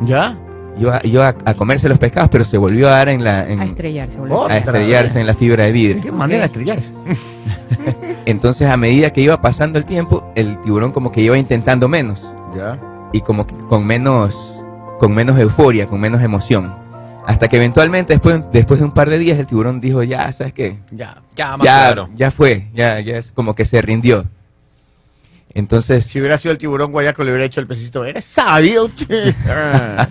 Ya. 0.00 0.36
Iba, 0.78 1.00
iba 1.02 1.28
a, 1.28 1.34
a 1.44 1.54
comerse 1.54 1.88
los 1.90 1.98
pescados, 1.98 2.30
pero 2.30 2.44
se 2.44 2.56
volvió 2.56 2.88
a 2.88 2.92
dar 2.92 3.08
en 3.10 3.22
la... 3.22 3.46
en- 3.46 3.60
A 3.60 3.64
estrellarse. 3.64 4.18
volvió. 4.18 4.46
A 4.48 4.56
estrellarse 4.56 5.20
en 5.20 5.26
la 5.26 5.34
fibra 5.34 5.64
de 5.64 5.72
vidrio. 5.72 6.00
Qué 6.02 6.12
manera 6.12 6.40
de 6.40 6.46
estrellarse. 6.46 6.92
Entonces, 8.24 8.68
a 8.68 8.76
medida 8.76 9.10
que 9.10 9.20
iba 9.20 9.40
pasando 9.40 9.78
el 9.78 9.84
tiempo, 9.84 10.24
el 10.36 10.58
tiburón 10.60 10.92
como 10.92 11.10
que 11.12 11.20
iba 11.20 11.36
intentando 11.36 11.88
menos 11.88 12.26
Ya. 12.56 12.78
y 13.12 13.20
como 13.20 13.46
que 13.46 13.54
con 13.68 13.84
menos, 13.86 14.62
con 14.98 15.12
menos 15.12 15.38
euforia, 15.38 15.86
con 15.86 16.00
menos 16.00 16.22
emoción. 16.22 16.72
Hasta 17.26 17.48
que 17.48 17.56
eventualmente, 17.56 18.12
después, 18.14 18.40
después 18.52 18.80
de 18.80 18.86
un 18.86 18.92
par 18.92 19.08
de 19.10 19.18
días, 19.18 19.38
el 19.38 19.46
tiburón 19.46 19.80
dijo, 19.80 20.02
ya, 20.02 20.32
¿sabes 20.32 20.52
qué? 20.52 20.78
Ya. 20.90 21.18
Ya, 21.36 21.56
más 21.56 21.64
Ya, 21.64 21.78
claro. 21.86 22.08
ya 22.14 22.30
fue, 22.30 22.68
ya, 22.74 22.98
ya 23.00 23.16
es 23.18 23.30
como 23.30 23.54
que 23.54 23.64
se 23.64 23.80
rindió. 23.82 24.24
Entonces, 25.52 26.04
Si 26.04 26.18
hubiera 26.20 26.38
sido 26.38 26.52
el 26.52 26.58
tiburón 26.58 26.92
guayaco, 26.92 27.24
le 27.24 27.30
hubiera 27.32 27.44
hecho 27.44 27.60
el 27.60 27.66
pecito. 27.66 28.04
Eres 28.04 28.24
sabio. 28.24 28.88
che". 28.96 29.34
Ajá. 29.48 30.08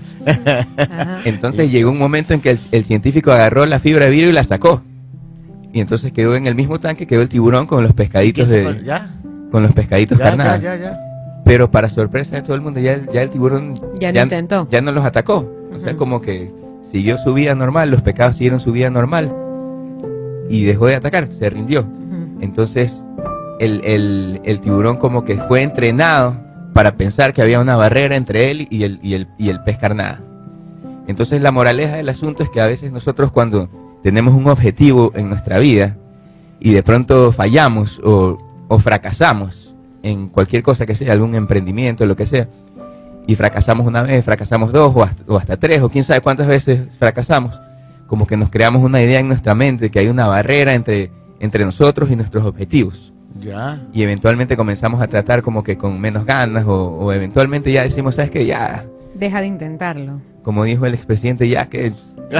entonces 1.26 1.72
llegó 1.72 1.92
un 1.92 1.98
momento 1.98 2.34
en 2.34 2.42
que 2.42 2.52
el, 2.52 2.60
el 2.72 2.86
científico 2.86 3.32
agarró 3.32 3.66
la 3.66 3.80
fibra 3.80 4.06
de 4.06 4.12
vidrio 4.12 4.30
y 4.30 4.34
la 4.34 4.44
sacó. 4.44 4.82
Y 5.72 5.80
entonces 5.82 6.12
quedó 6.12 6.36
en 6.36 6.46
el 6.48 6.56
mismo 6.56 6.80
tanque, 6.80 7.08
quedó 7.08 7.22
el 7.22 7.30
tiburón 7.30 7.68
con 7.68 7.84
los 7.84 7.94
pescaditos 7.94 8.50
de, 8.50 8.82
Ya. 8.84 9.10
con 9.52 9.64
los 9.64 9.72
pescaditos 9.74 10.18
Ya, 10.18 10.26
ya, 10.26 10.30
carnadas. 10.32 10.62
ya, 10.62 10.76
ya. 10.76 11.00
Pero 11.46 11.72
para 11.72 11.90
sorpresa 11.90 12.36
de 12.36 12.42
todo 12.42 12.56
el 12.56 12.62
mundo, 12.62 12.80
ya 12.80 12.94
el, 12.94 13.08
ya 13.12 13.22
el 13.22 13.30
tiburón 13.30 13.76
Ya 14.00 14.12
lo 14.12 14.22
intentó. 14.22 14.68
ya 14.70 14.82
no 14.82 14.92
los 14.92 15.06
atacó. 15.06 15.50
O 15.74 15.80
sea, 15.80 15.96
como 15.96 16.22
que 16.22 16.52
siguió 16.92 17.18
su 17.18 17.34
vida 17.34 17.56
normal, 17.56 17.92
los 17.92 18.02
pecados 18.02 18.36
siguieron 18.36 18.60
su 18.60 18.72
vida 18.72 18.90
normal 18.90 19.34
y 20.50 20.64
dejó 20.64 20.88
de 20.88 20.96
atacar, 20.96 21.30
se 21.32 21.50
rindió. 21.50 21.86
Entonces, 22.42 23.04
el, 23.60 23.82
el- 23.84 24.42
el 24.44 24.60
tiburón 24.62 24.98
como 24.98 25.24
que 25.24 25.38
fue 25.38 25.62
entrenado 25.62 26.36
para 26.74 26.96
pensar 26.96 27.34
que 27.34 27.42
había 27.42 27.60
una 27.60 27.76
barrera 27.76 28.16
entre 28.16 28.52
él 28.52 28.68
y 28.70 28.84
el, 28.84 29.00
y 29.04 29.14
el, 29.14 29.28
y 29.38 29.50
el 29.50 29.62
pez 29.64 29.78
carnada. 29.78 30.22
Entonces, 31.08 31.42
la 31.42 31.52
moraleja 31.52 31.98
del 31.98 32.10
asunto 32.10 32.44
es 32.44 32.50
que 32.50 32.62
a 32.62 32.66
veces 32.68 32.92
nosotros 32.92 33.32
cuando 33.32 33.70
tenemos 34.04 34.34
un 34.34 34.48
objetivo 34.48 35.12
en 35.16 35.28
nuestra 35.30 35.58
vida 35.60 35.98
y 36.60 36.72
de 36.72 36.84
pronto 36.84 37.32
fallamos 37.32 38.00
o, 38.04 38.38
o 38.68 38.80
fracasamos 38.80 39.76
en 40.04 40.30
cualquier 40.30 40.64
cosa 40.64 40.86
que 40.86 40.96
sea, 40.96 41.12
algún 41.14 41.36
emprendimiento, 41.36 42.06
lo 42.06 42.16
que 42.16 42.26
sea, 42.26 42.48
y 43.32 43.36
fracasamos 43.36 43.86
una 43.86 44.02
vez, 44.02 44.24
fracasamos 44.26 44.72
dos 44.72 44.92
o 44.96 45.04
hasta, 45.04 45.24
o 45.28 45.38
hasta 45.38 45.58
tres 45.58 45.82
o 45.82 45.90
quién 45.90 46.04
sabe 46.04 46.22
cuántas 46.22 46.48
veces 46.48 46.96
fracasamos, 46.98 47.60
como 48.08 48.26
que 48.26 48.38
nos 48.38 48.50
creamos 48.50 48.82
una 48.84 49.02
idea 49.02 49.20
en 49.20 49.28
nuestra 49.28 49.54
mente 49.56 49.92
que 49.92 50.00
hay 50.00 50.08
una 50.08 50.26
barrera 50.28 50.74
entre, 50.74 51.12
entre 51.40 51.64
nosotros 51.66 52.10
y 52.10 52.16
nuestros 52.16 52.44
objetivos. 52.46 53.14
Ya. 53.40 53.82
Y 53.94 54.02
eventualmente 54.02 54.58
comenzamos 54.58 55.02
a 55.02 55.08
tratar 55.08 55.42
como 55.44 55.64
que 55.64 55.78
con 55.78 56.00
menos 56.02 56.26
ganas 56.26 56.66
o, 56.66 56.88
o 56.98 57.14
eventualmente 57.14 57.72
ya 57.72 57.84
decimos, 57.84 58.16
¿sabes 58.16 58.32
qué? 58.32 58.46
Ya, 58.46 58.86
Deja 59.14 59.42
de 59.42 59.48
intentarlo. 59.48 60.22
como 60.44 60.64
dijo 60.64 60.86
el 60.86 60.94
expresidente, 60.96 61.48
ya 61.48 61.68
que... 61.68 61.94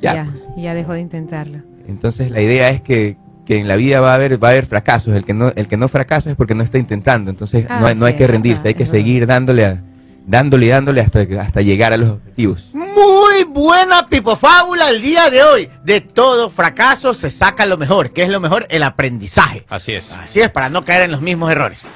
Ya, 0.00 0.14
Ya, 0.14 0.28
pues. 0.30 0.44
ya 0.56 0.74
dejó 0.74 0.92
de 0.92 1.00
intentarlo. 1.00 1.58
Entonces 1.88 2.30
la 2.30 2.40
idea 2.40 2.70
es 2.70 2.80
que, 2.82 3.16
que 3.44 3.58
en 3.58 3.66
la 3.66 3.74
vida 3.74 4.00
va 4.00 4.12
a 4.12 4.14
haber 4.14 4.42
va 4.42 4.48
a 4.48 4.50
haber 4.52 4.66
fracasos. 4.66 5.12
El 5.16 5.24
que 5.24 5.34
no 5.34 5.50
el 5.56 5.66
que 5.66 5.76
no 5.76 5.88
fracasa 5.88 6.30
es 6.30 6.36
porque 6.36 6.54
no 6.54 6.62
está 6.62 6.78
intentando. 6.78 7.30
Entonces 7.32 7.66
Ah, 7.68 7.80
no, 7.80 7.86
hay- 7.88 7.96
no 7.96 8.06
hay 8.06 8.12
sí, 8.12 8.18
que 8.18 8.26
rendirse, 8.28 8.58
verdad, 8.62 8.66
hay 8.68 8.74
que 8.74 8.86
seguir 8.86 9.26
dándole 9.26 9.64
a- 9.64 9.82
dándole 10.28 10.66
y 10.66 10.68
dándole 10.68 11.00
hasta 11.00 11.20
hasta 11.40 11.62
llegar 11.62 11.92
a 11.92 11.96
los 11.96 12.10
objetivos. 12.10 12.68
Muy 12.74 13.44
buena 13.44 14.08
pipofábula 14.08 14.90
el 14.90 15.00
día 15.00 15.30
de 15.30 15.42
hoy. 15.42 15.68
De 15.82 16.00
todo 16.02 16.50
fracaso 16.50 17.14
se 17.14 17.30
saca 17.30 17.64
lo 17.64 17.78
mejor. 17.78 18.12
¿Qué 18.12 18.22
es 18.22 18.28
lo 18.28 18.38
mejor? 18.38 18.66
El 18.68 18.82
aprendizaje. 18.82 19.64
Así 19.68 19.94
es. 19.94 20.12
Así 20.12 20.40
es, 20.40 20.50
para 20.50 20.68
no 20.68 20.84
caer 20.84 21.02
en 21.02 21.12
los 21.12 21.22
mismos 21.22 21.50
errores. 21.50 21.86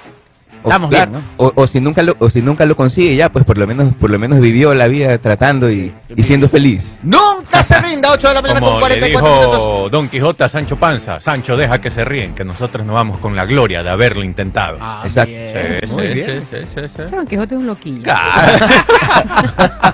O, 0.64 0.68
Estamos 0.68 0.90
claro, 0.90 1.10
bien, 1.10 1.22
o, 1.38 1.52
o 1.56 1.66
si 1.66 1.80
nunca 1.80 2.02
lo 2.02 2.14
o 2.20 2.30
si 2.30 2.40
nunca 2.40 2.64
lo 2.66 2.76
consigue 2.76 3.16
ya, 3.16 3.30
pues 3.32 3.44
por 3.44 3.58
lo 3.58 3.66
menos 3.66 3.92
por 3.94 4.10
lo 4.10 4.18
menos 4.18 4.38
vivió 4.40 4.74
la 4.74 4.86
vida 4.86 5.18
tratando 5.18 5.70
y, 5.70 5.92
y 6.14 6.22
siendo 6.22 6.48
feliz. 6.48 6.94
Nunca 7.02 7.62
se 7.64 7.78
rinda, 7.82 8.12
8 8.12 8.28
de 8.28 8.34
la 8.34 8.42
mañana 8.42 8.60
con 8.60 8.68
Como 8.74 8.88
le 8.88 8.98
44 9.00 9.50
minutos. 9.50 9.90
Don 9.90 10.08
Quijote 10.08 10.44
a 10.44 10.48
Sancho 10.48 10.76
Panza, 10.76 11.20
Sancho 11.20 11.56
deja 11.56 11.80
que 11.80 11.90
se 11.90 12.04
ríen, 12.04 12.34
que 12.34 12.44
nosotros 12.44 12.86
nos 12.86 12.94
vamos 12.94 13.18
con 13.18 13.34
la 13.34 13.44
gloria 13.44 13.82
de 13.82 13.90
haberlo 13.90 14.22
intentado. 14.22 14.78
Ah, 14.80 15.02
Exacto. 15.04 15.32
bien, 15.32 15.80
Sí, 15.84 15.92
muy 15.94 16.02
sí, 16.06 16.14
bien. 16.14 16.44
sí, 16.50 16.56
sí, 16.58 16.66
sí, 16.74 16.80
sí. 16.96 17.02
Don 17.16 17.26
Quijote 17.26 17.54
es 17.56 17.60
un 17.60 17.66
loquillo. 17.66 18.02
Claro. 18.04 18.66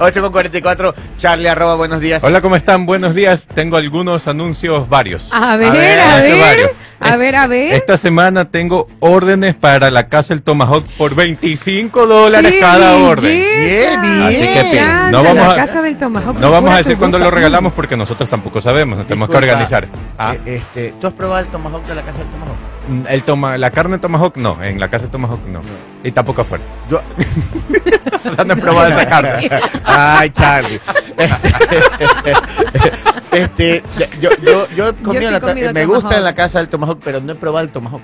8 0.00 0.22
con 0.22 0.32
44, 0.32 0.94
Charlie, 1.16 1.48
arroba, 1.48 1.76
buenos 1.76 2.00
días. 2.00 2.22
Hola, 2.24 2.40
¿cómo 2.40 2.56
están? 2.56 2.86
Buenos 2.86 3.14
días. 3.14 3.46
Tengo 3.54 3.76
algunos 3.76 4.26
anuncios 4.26 4.88
varios. 4.88 5.28
A 5.32 5.56
ver, 5.56 6.00
A 6.00 6.16
a 6.16 6.20
ver. 6.20 6.74
A 7.02 7.16
ver, 7.16 7.36
a 7.36 7.46
ver. 7.46 7.74
Esta 7.74 7.96
semana 7.96 8.46
tengo 8.50 8.88
órdenes 9.00 9.54
para 9.54 9.90
la 9.90 10.08
casa 10.08 10.32
El 10.34 10.42
Tomahawk 10.42 10.84
por 10.98 11.14
25 11.14 12.06
dólares 12.06 12.52
¡Qué 12.52 12.60
cada 12.60 12.96
orden. 12.96 13.32
Bien, 13.32 14.00
bien. 14.00 14.22
Así 14.22 14.36
que, 14.38 14.60
encanta 14.60 15.10
no 15.10 15.22
vamos 15.22 15.46
la 15.46 15.52
a- 15.52 15.56
casa 15.56 15.82
del 15.82 15.98
Tomahawk. 15.98 16.34
No 16.36 16.50
vamos 16.50 16.52
Recuerda 16.52 16.74
a 16.74 16.78
decir 16.78 16.96
cuándo 16.98 17.18
lo 17.18 17.30
regalamos 17.30 17.72
porque 17.72 17.96
nosotros 17.96 18.28
tampoco 18.28 18.60
sabemos, 18.60 18.98
nos 18.98 19.06
tenemos 19.06 19.28
que 19.28 19.36
Disculpa, 19.36 19.52
organizar. 19.54 19.88
Ah, 20.18 20.34
eh, 20.46 20.56
este, 20.56 20.94
¿Tú 21.00 21.06
has 21.06 21.12
probado 21.12 21.40
el 21.44 21.50
tomahawk 21.50 21.84
de 21.86 21.94
la 21.94 22.02
casa 22.02 22.18
del 22.18 22.28
tomahawk? 22.28 22.56
El 23.08 23.22
toma, 23.22 23.56
la 23.58 23.70
carne 23.70 23.98
Tomahawk 23.98 24.36
no, 24.36 24.62
en 24.62 24.80
la 24.80 24.88
casa 24.88 25.06
de 25.06 25.12
Tomahawk 25.12 25.46
no. 25.46 25.60
Y 26.02 26.10
tampoco 26.10 26.42
afuera. 26.42 26.64
Yo, 26.90 27.00
O 28.30 28.34
sea, 28.34 28.44
no 28.44 28.54
he 28.54 28.56
probado 28.56 28.90
esa 28.90 29.06
carne. 29.06 29.50
Ay, 29.84 30.30
Charlie. 30.30 30.80
este, 33.32 33.82
yo, 34.20 34.30
yo, 34.42 34.68
yo 34.70 34.88
he 34.88 34.94
comido 34.94 35.20
sí 35.22 35.26
he 35.26 35.30
la 35.30 35.40
ta- 35.40 35.46
comido 35.48 35.72
me 35.72 35.86
gusta 35.86 36.16
en 36.16 36.24
la 36.24 36.34
casa 36.34 36.58
del 36.58 36.68
tomahawk, 36.68 37.00
pero 37.04 37.20
no 37.20 37.32
he 37.32 37.34
probado 37.36 37.64
el 37.66 37.72
tomahawk. 37.72 38.02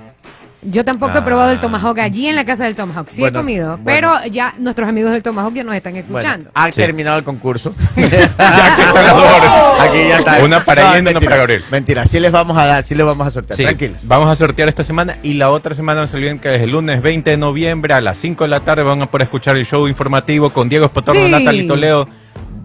Yo 0.61 0.85
tampoco 0.85 1.17
he 1.17 1.23
probado 1.23 1.53
el 1.53 1.59
Ah. 1.59 1.61
Tomahawk 1.61 2.00
allí 2.00 2.27
en 2.27 2.35
la 2.35 2.45
casa 2.45 2.65
del 2.65 2.75
Tomahawk. 2.75 3.09
Sí 3.11 3.21
Bueno, 3.21 3.38
he 3.38 3.43
comido, 3.43 3.79
bueno. 3.79 3.85
pero 3.85 4.27
ya 4.33 4.55
nuestros 4.59 4.88
amigos 4.88 5.12
del 5.12 5.23
Tomahawk 5.23 5.55
ya 5.55 5.62
nos 5.62 5.75
están 5.77 5.93
Bueno, 5.93 6.07
escuchando. 6.19 6.50
ha 6.53 6.67
Sí. 6.67 6.73
terminado 6.73 7.17
el 7.19 7.25
concurso. 7.25 7.75
Ya 7.97 8.05
están 8.07 9.07
dos 9.07 9.23
horas. 9.23 9.53
Aquí 9.88 9.99
ya 10.09 10.19
está. 10.19 10.45
Una 10.45 10.65
para 10.65 10.83
No, 10.83 10.88
y 10.88 11.00
una 11.00 11.11
mentira, 11.12 11.21
para 11.31 11.37
Gabriel. 11.37 11.65
Mentira, 11.71 12.07
sí 12.07 12.19
les 12.19 12.33
vamos 12.33 12.59
a 12.59 12.67
dar, 12.67 12.85
sí 12.85 12.95
les 12.97 13.07
vamos 13.07 13.27
a 13.27 13.31
sortear. 13.31 13.57
Sí, 13.57 13.62
Tranquilos. 13.62 13.99
vamos 14.03 14.29
a 14.31 14.35
sortear 14.37 14.69
esta 14.69 14.83
semana 14.83 15.19
y 15.23 15.35
la 15.35 15.50
otra 15.50 15.77
semana 15.77 16.00
no 16.00 16.09
se 16.09 16.17
olviden 16.17 16.41
que 16.41 16.49
desde 16.49 16.65
el 16.65 16.73
lunes 16.73 17.03
20 17.03 17.31
de 17.31 17.37
noviembre 17.37 17.95
a 17.95 18.00
las 18.00 18.19
5 18.19 18.43
de 18.45 18.49
la 18.49 18.61
tarde 18.61 18.83
van 18.83 19.00
a 19.03 19.07
poder 19.07 19.25
escuchar 19.27 19.57
el 19.57 19.65
show 19.65 19.87
informativo 19.87 20.50
con 20.50 20.69
Diego 20.69 20.87
Espotorno, 20.87 21.25
Sí. 21.25 21.31
Natalie 21.31 21.69
Toledo, 21.69 22.09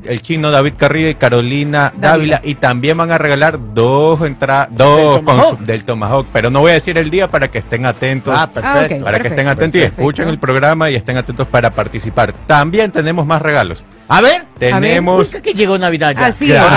el 0.05 0.21
chino 0.21 0.51
David 0.51 0.73
Carrillo 0.77 1.09
y 1.09 1.15
Carolina 1.15 1.91
Dávila. 1.95 2.37
Dávila. 2.37 2.41
Y 2.43 2.55
también 2.55 2.97
van 2.97 3.11
a 3.11 3.17
regalar 3.17 3.57
dos 3.73 4.21
entradas, 4.21 4.67
dos 4.71 5.15
¿Del 5.15 5.25
Tomahawk? 5.25 5.57
su- 5.59 5.65
del 5.65 5.85
Tomahawk. 5.85 6.27
Pero 6.33 6.49
no 6.49 6.59
voy 6.61 6.71
a 6.71 6.73
decir 6.75 6.97
el 6.97 7.09
día 7.09 7.27
para 7.27 7.47
que 7.49 7.57
estén 7.59 7.85
atentos. 7.85 8.33
Ah, 8.37 8.49
perfecto. 8.49 8.97
Ah, 9.01 9.03
para 9.05 9.19
que 9.19 9.27
estén 9.27 9.45
perfecto, 9.45 9.51
atentos 9.51 9.75
y 9.79 9.81
perfecto. 9.81 10.01
escuchen 10.01 10.27
el 10.29 10.39
programa 10.39 10.89
y 10.89 10.95
estén 10.95 11.17
atentos 11.17 11.47
para 11.47 11.69
participar. 11.71 12.33
También 12.47 12.91
tenemos 12.91 13.25
más 13.25 13.41
regalos. 13.41 13.83
A 14.07 14.21
ver, 14.21 14.45
Tenemos 14.59 15.33
Uy, 15.33 15.41
que 15.41 15.53
llegó 15.53 15.77
Navidad 15.77 16.13
ya. 16.15 16.27
Así 16.27 16.47
Claro. 16.47 16.69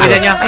navideña, 0.00 0.32
es 0.32 0.38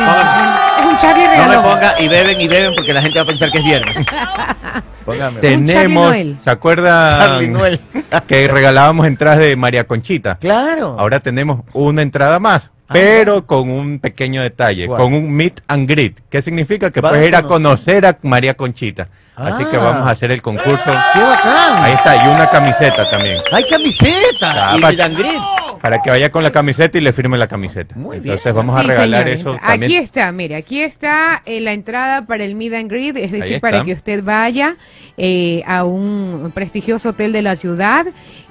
un 1.07 1.15
Charlie 1.15 1.37
No 1.37 1.49
me 1.49 1.57
ponga 1.69 2.01
y 2.01 2.09
beben 2.09 2.41
y 2.41 2.49
beben 2.49 2.73
porque 2.75 2.93
la 2.93 3.03
gente 3.03 3.19
va 3.19 3.23
a 3.25 3.27
pensar 3.27 3.51
que 3.51 3.59
es 3.59 3.65
viernes. 3.65 4.07
Póngame. 5.05 5.41
Charlie 5.41 5.67
tenemos, 5.67 6.09
Noel. 6.11 6.37
¿se 6.39 6.59
Charlie 6.61 7.49
Noel. 7.49 7.81
que 8.27 8.49
regalábamos 8.49 9.07
entradas 9.07 9.39
de 9.39 9.57
María 9.57 9.85
Conchita? 9.85 10.37
Claro. 10.37 10.97
Ahora 10.99 11.21
tenemos 11.21 11.61
una 11.73 12.03
entrada 12.03 12.39
más, 12.39 12.71
Ah, 12.91 12.95
pero 12.95 13.47
con 13.47 13.69
un 13.71 13.99
pequeño 13.99 14.41
detalle, 14.43 14.87
¿Cuál? 14.87 14.99
con 15.03 15.13
un 15.13 15.31
meet 15.31 15.61
and 15.69 15.87
greet. 15.87 16.21
¿Qué 16.31 16.41
significa? 16.41 16.91
Que 16.91 17.03
Vas 17.03 17.13
puedes 17.13 17.29
ir 17.29 17.37
a 17.37 17.43
conocer. 17.43 18.01
conocer 18.03 18.07
a 18.07 18.19
María 18.29 18.55
Conchita. 18.55 19.09
Así 19.37 19.63
que 19.67 19.77
Ah. 19.77 19.81
vamos 19.81 20.09
a 20.09 20.11
hacer 20.13 20.31
el 20.33 20.41
concurso. 20.41 20.85
¡Qué 21.13 21.21
bacán! 21.21 21.85
Ahí 21.85 21.93
está, 21.93 22.17
y 22.17 22.29
una 22.29 22.49
camiseta 22.49 23.09
también. 23.11 23.39
¡Hay 23.53 23.65
camiseta! 23.69 24.71
Ah, 24.73 24.75
y 24.77 24.81
pa- 24.81 24.89
meet 24.89 25.01
and 25.01 25.19
greet. 25.19 25.43
Para 25.81 26.01
que 26.03 26.11
vaya 26.11 26.31
con 26.31 26.43
la 26.43 26.51
camiseta 26.51 26.99
y 26.99 27.01
le 27.01 27.13
firme 27.13 27.39
la 27.39 27.47
camiseta. 27.47 27.95
Muy 27.97 28.19
bien. 28.21 28.33
Entonces 28.35 28.55
vamos 28.55 28.77
a 28.77 28.83
Sí, 28.83 28.89
regalar 28.89 29.29
eso 29.29 29.53
Aquí 29.63 29.67
también. 29.81 30.03
está, 30.03 30.33
mire, 30.33 30.57
aquí 30.57 30.81
está 30.83 31.43
eh, 31.47 31.61
la 31.61 31.73
entrada 31.73 32.27
para 32.27 32.45
el 32.45 32.55
Meet 32.55 32.75
and 32.75 32.91
Greet, 32.91 33.17
es 33.17 33.33
decir, 33.33 33.61
para 33.61 33.85
que 33.85 33.93
usted 33.93 34.23
vaya 34.23 34.77
eh, 35.17 35.63
a 35.67 35.85
un 35.85 36.51
prestigioso 36.55 37.11
hotel 37.11 37.33
de 37.33 37.43
la 37.43 37.57
ciudad 37.57 38.07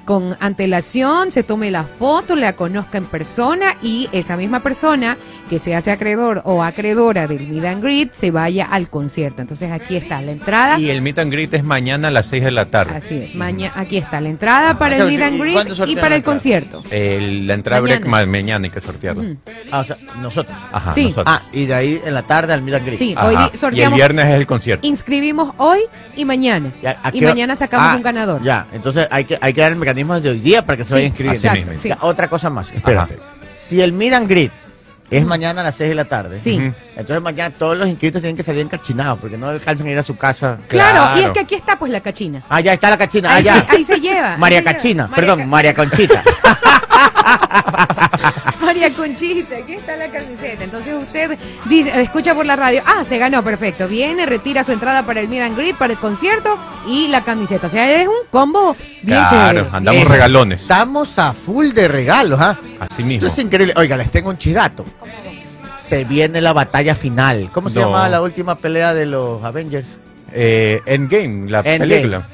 con 0.07 0.37
antelación, 0.39 1.31
se 1.31 1.43
tome 1.43 1.69
la 1.69 1.83
foto, 1.83 2.37
la 2.37 2.53
conozca 2.53 2.97
en 2.97 3.03
persona 3.03 3.75
y 3.81 4.07
esa 4.13 4.37
misma 4.37 4.61
persona 4.61 5.17
que 5.49 5.59
se 5.59 5.75
hace 5.75 5.91
acreedor 5.91 6.41
o 6.45 6.63
acreedora 6.63 7.27
del 7.27 7.45
Meet 7.45 7.65
and 7.65 7.83
Greet 7.83 8.13
se 8.13 8.31
vaya 8.31 8.65
al 8.71 8.89
concierto. 8.89 9.41
Entonces 9.41 9.69
aquí 9.69 9.97
está 9.97 10.21
la 10.21 10.31
entrada. 10.31 10.79
Y 10.79 10.89
el 10.89 11.01
meet 11.01 11.19
and 11.19 11.29
greet 11.31 11.53
es 11.53 11.63
mañana 11.65 12.07
a 12.07 12.11
las 12.11 12.25
6 12.27 12.41
de 12.45 12.51
la 12.51 12.65
tarde. 12.67 12.95
Así 12.95 13.15
es, 13.17 13.35
maña- 13.35 13.73
aquí 13.75 13.97
está 13.97 14.21
la 14.21 14.29
entrada 14.29 14.79
para 14.79 14.95
el 14.95 15.07
Meet 15.07 15.19
¿y 15.19 15.23
and 15.23 15.41
Greet 15.41 15.89
y 15.89 15.95
para 15.97 16.15
el 16.15 16.23
concierto. 16.23 16.83
El- 16.89 17.45
la 17.45 17.53
entrada 17.55 17.81
Mañana. 17.81 17.99
break 17.99 18.09
ma- 18.09 18.25
mañana 18.25 18.63
hay 18.65 18.71
que 18.71 18.79
sortearla. 18.81 19.35
Ah, 19.71 19.79
o 19.81 19.83
sea, 19.83 19.97
nosotros. 20.21 20.55
Ajá, 20.71 20.93
Sí. 20.93 21.05
nosotros. 21.07 21.35
Ah, 21.37 21.41
y 21.51 21.65
de 21.65 21.73
ahí 21.73 22.01
en 22.05 22.13
la 22.13 22.23
tarde 22.23 22.53
al 22.53 22.61
meet 22.61 22.75
and 22.77 22.85
greet. 22.85 22.97
Sí, 22.99 23.13
Ajá. 23.17 23.27
hoy 23.27 23.35
di- 23.35 23.41
Y 23.41 23.49
el 23.53 23.59
sorteamos, 23.59 23.97
viernes 23.97 24.25
es 24.27 24.33
el 24.35 24.47
concierto. 24.47 24.87
inscribimos 24.87 25.51
hoy 25.57 25.79
y 26.15 26.23
mañana. 26.23 26.71
Ya, 26.81 26.97
¿a 27.03 27.11
Y 27.13 27.19
mañana 27.21 27.57
sacamos 27.57 27.87
Ah, 27.91 27.95
un 27.97 28.03
ganador. 28.03 28.41
Ya, 28.41 28.67
entonces 28.71 29.05
hay 29.11 29.25
que, 29.25 29.37
hay 29.41 29.53
que 29.53 29.59
dar 29.61 29.73
el 29.73 29.77
mecanismo 29.77 29.96
de 30.23 30.29
hoy 30.29 30.39
día 30.39 30.65
para 30.65 30.77
que 30.77 30.83
se 30.83 30.89
Sí, 30.89 30.93
vaya 30.93 31.05
inscribiendo. 31.07 31.49
así 31.49 31.59
mismo. 31.65 31.81
Ya, 31.83 31.97
otra 32.01 32.29
cosa 32.29 32.49
más, 32.49 32.71
espérate. 32.71 33.15
Ajá. 33.15 33.23
Si 33.55 33.81
el 33.81 33.91
and 34.13 34.29
greet 34.29 34.51
es 35.09 35.25
mañana 35.25 35.61
a 35.61 35.63
las 35.65 35.75
6 35.75 35.89
de 35.89 35.95
la 35.95 36.05
tarde, 36.05 36.37
Sí. 36.39 36.59
Entonces 36.95 37.21
mañana 37.21 37.53
todos 37.57 37.77
los 37.77 37.87
inscritos 37.87 38.21
tienen 38.21 38.35
que 38.37 38.43
salir 38.43 38.61
encachinados 38.61 39.19
porque 39.19 39.37
no 39.37 39.47
alcanzan 39.49 39.87
a 39.87 39.91
ir 39.91 39.97
a 39.97 40.03
su 40.03 40.15
casa. 40.17 40.57
Claro, 40.67 41.19
y 41.19 41.23
es 41.23 41.31
que 41.31 41.39
aquí 41.39 41.55
está 41.55 41.77
pues 41.79 41.91
la 41.91 42.01
cachina. 42.01 42.43
Ah, 42.49 42.59
ya 42.59 42.73
está 42.73 42.89
la 42.89 42.97
cachina. 42.97 43.29
Ah, 43.31 43.35
Ahí, 43.35 43.43
ya. 43.43 43.61
se, 43.65 43.75
ahí 43.75 43.83
se 43.85 43.99
lleva. 43.99 44.33
ahí 44.33 44.39
María 44.39 44.59
se. 44.59 44.65
Cachina, 44.65 45.03
María 45.07 45.15
perdón, 45.15 45.39
Ca- 45.39 45.45
María 45.45 45.73
Conchita. 45.73 46.23
María 48.79 48.95
Conchita, 48.95 49.55
aquí 49.57 49.73
está 49.73 49.95
la 49.97 50.09
camiseta. 50.11 50.63
Entonces 50.63 50.93
usted 51.01 51.37
dice, 51.65 51.99
escucha 52.01 52.35
por 52.35 52.45
la 52.45 52.55
radio, 52.55 52.83
ah, 52.85 53.03
se 53.03 53.17
ganó, 53.17 53.43
perfecto. 53.43 53.87
Viene, 53.87 54.25
retira 54.27 54.63
su 54.63 54.71
entrada 54.71 55.03
para 55.05 55.19
el 55.21 55.27
Meet 55.29 55.41
and 55.41 55.57
Greet, 55.57 55.77
para 55.77 55.93
el 55.93 55.99
concierto 55.99 56.57
y 56.87 57.07
la 57.07 57.23
camiseta. 57.23 57.67
O 57.67 57.69
sea, 57.69 58.01
es 58.01 58.07
un 58.07 58.27
combo 58.29 58.75
bien 59.01 59.17
Claro, 59.27 59.59
chévere. 59.61 59.75
andamos 59.75 60.01
Es- 60.03 60.07
regalones. 60.07 60.61
Estamos 60.61 61.17
a 61.17 61.33
full 61.33 61.69
de 61.71 61.87
regalos, 61.87 62.39
¿ah? 62.39 62.59
Así 62.79 63.01
mismo. 63.03 63.27
Esto 63.27 63.39
es 63.41 63.45
increíble. 63.45 63.73
Oiga, 63.77 63.97
les 63.97 64.11
tengo 64.11 64.29
un 64.29 64.37
chidato. 64.37 64.85
Se 65.79 66.03
viene 66.03 66.39
la 66.41 66.53
batalla 66.53 66.93
final. 66.95 67.49
¿Cómo 67.51 67.69
se 67.69 67.79
No. 67.79 67.85
llamaba 67.85 68.09
la 68.09 68.21
última 68.21 68.57
pelea 68.59 68.93
de 68.93 69.05
los 69.05 69.43
Avengers? 69.43 69.87
Eh, 70.33 70.81
Endgame, 70.85 71.49
la 71.49 71.59
Endgame. 71.59 71.79
película. 71.87 72.27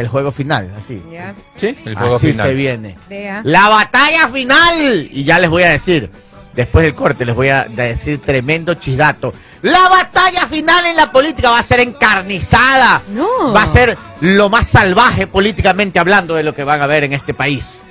El 0.00 0.08
juego 0.08 0.30
final, 0.32 0.72
así. 0.76 1.02
Ya, 1.12 1.34
Sí, 1.56 1.76
el 1.84 1.94
juego 1.94 2.16
así 2.16 2.32
final. 2.32 2.46
se 2.48 2.54
viene. 2.54 2.96
vea. 3.08 3.42
La 3.44 3.68
batalla 3.68 4.28
final. 4.28 5.08
Y 5.12 5.24
ya 5.24 5.38
les 5.38 5.48
voy 5.50 5.62
a 5.62 5.70
decir, 5.70 6.10
después 6.54 6.84
del 6.84 6.94
corte, 6.94 7.24
les 7.24 7.34
voy 7.34 7.48
a 7.48 7.64
decir 7.64 8.20
tremendo 8.22 8.74
chidato. 8.74 9.32
La 9.62 9.88
batalla 9.88 10.46
final 10.46 10.86
en 10.86 10.96
la 10.96 11.12
política 11.12 11.50
va 11.50 11.58
a 11.58 11.62
ser 11.62 11.80
encarnizada. 11.80 13.02
No. 13.10 13.52
Va 13.52 13.62
a 13.62 13.66
ser 13.66 13.96
lo 14.20 14.48
más 14.48 14.66
salvaje 14.68 15.26
políticamente 15.26 15.98
hablando 15.98 16.34
de 16.34 16.42
lo 16.42 16.54
que 16.54 16.64
van 16.64 16.80
a 16.82 16.86
ver 16.86 17.04
en 17.04 17.12
este 17.12 17.34
país. 17.34 17.82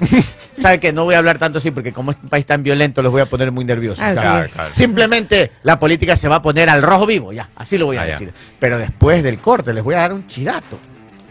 ¿Sabe 0.60 0.80
que 0.80 0.92
No 0.92 1.04
voy 1.04 1.14
a 1.14 1.18
hablar 1.18 1.38
tanto 1.38 1.58
así 1.58 1.70
porque 1.70 1.92
como 1.92 2.10
es 2.10 2.16
un 2.20 2.28
país 2.28 2.44
tan 2.44 2.64
violento 2.64 3.00
los 3.00 3.12
voy 3.12 3.20
a 3.20 3.26
poner 3.26 3.52
muy 3.52 3.64
nerviosos. 3.64 3.98
Claro, 4.04 4.48
claro. 4.52 4.74
Simplemente 4.74 5.52
la 5.62 5.78
política 5.78 6.16
se 6.16 6.26
va 6.26 6.36
a 6.36 6.42
poner 6.42 6.68
al 6.68 6.82
rojo 6.82 7.06
vivo, 7.06 7.32
ya, 7.32 7.48
así 7.54 7.78
lo 7.78 7.86
voy 7.86 7.96
a 7.96 8.02
Ah, 8.02 8.06
ya. 8.06 8.12
decir. 8.12 8.32
Pero 8.58 8.76
después 8.78 9.22
del 9.22 9.38
corte 9.38 9.72
les 9.72 9.84
voy 9.84 9.94
a 9.94 9.98
dar 9.98 10.12
un 10.12 10.26
chidato. 10.26 10.78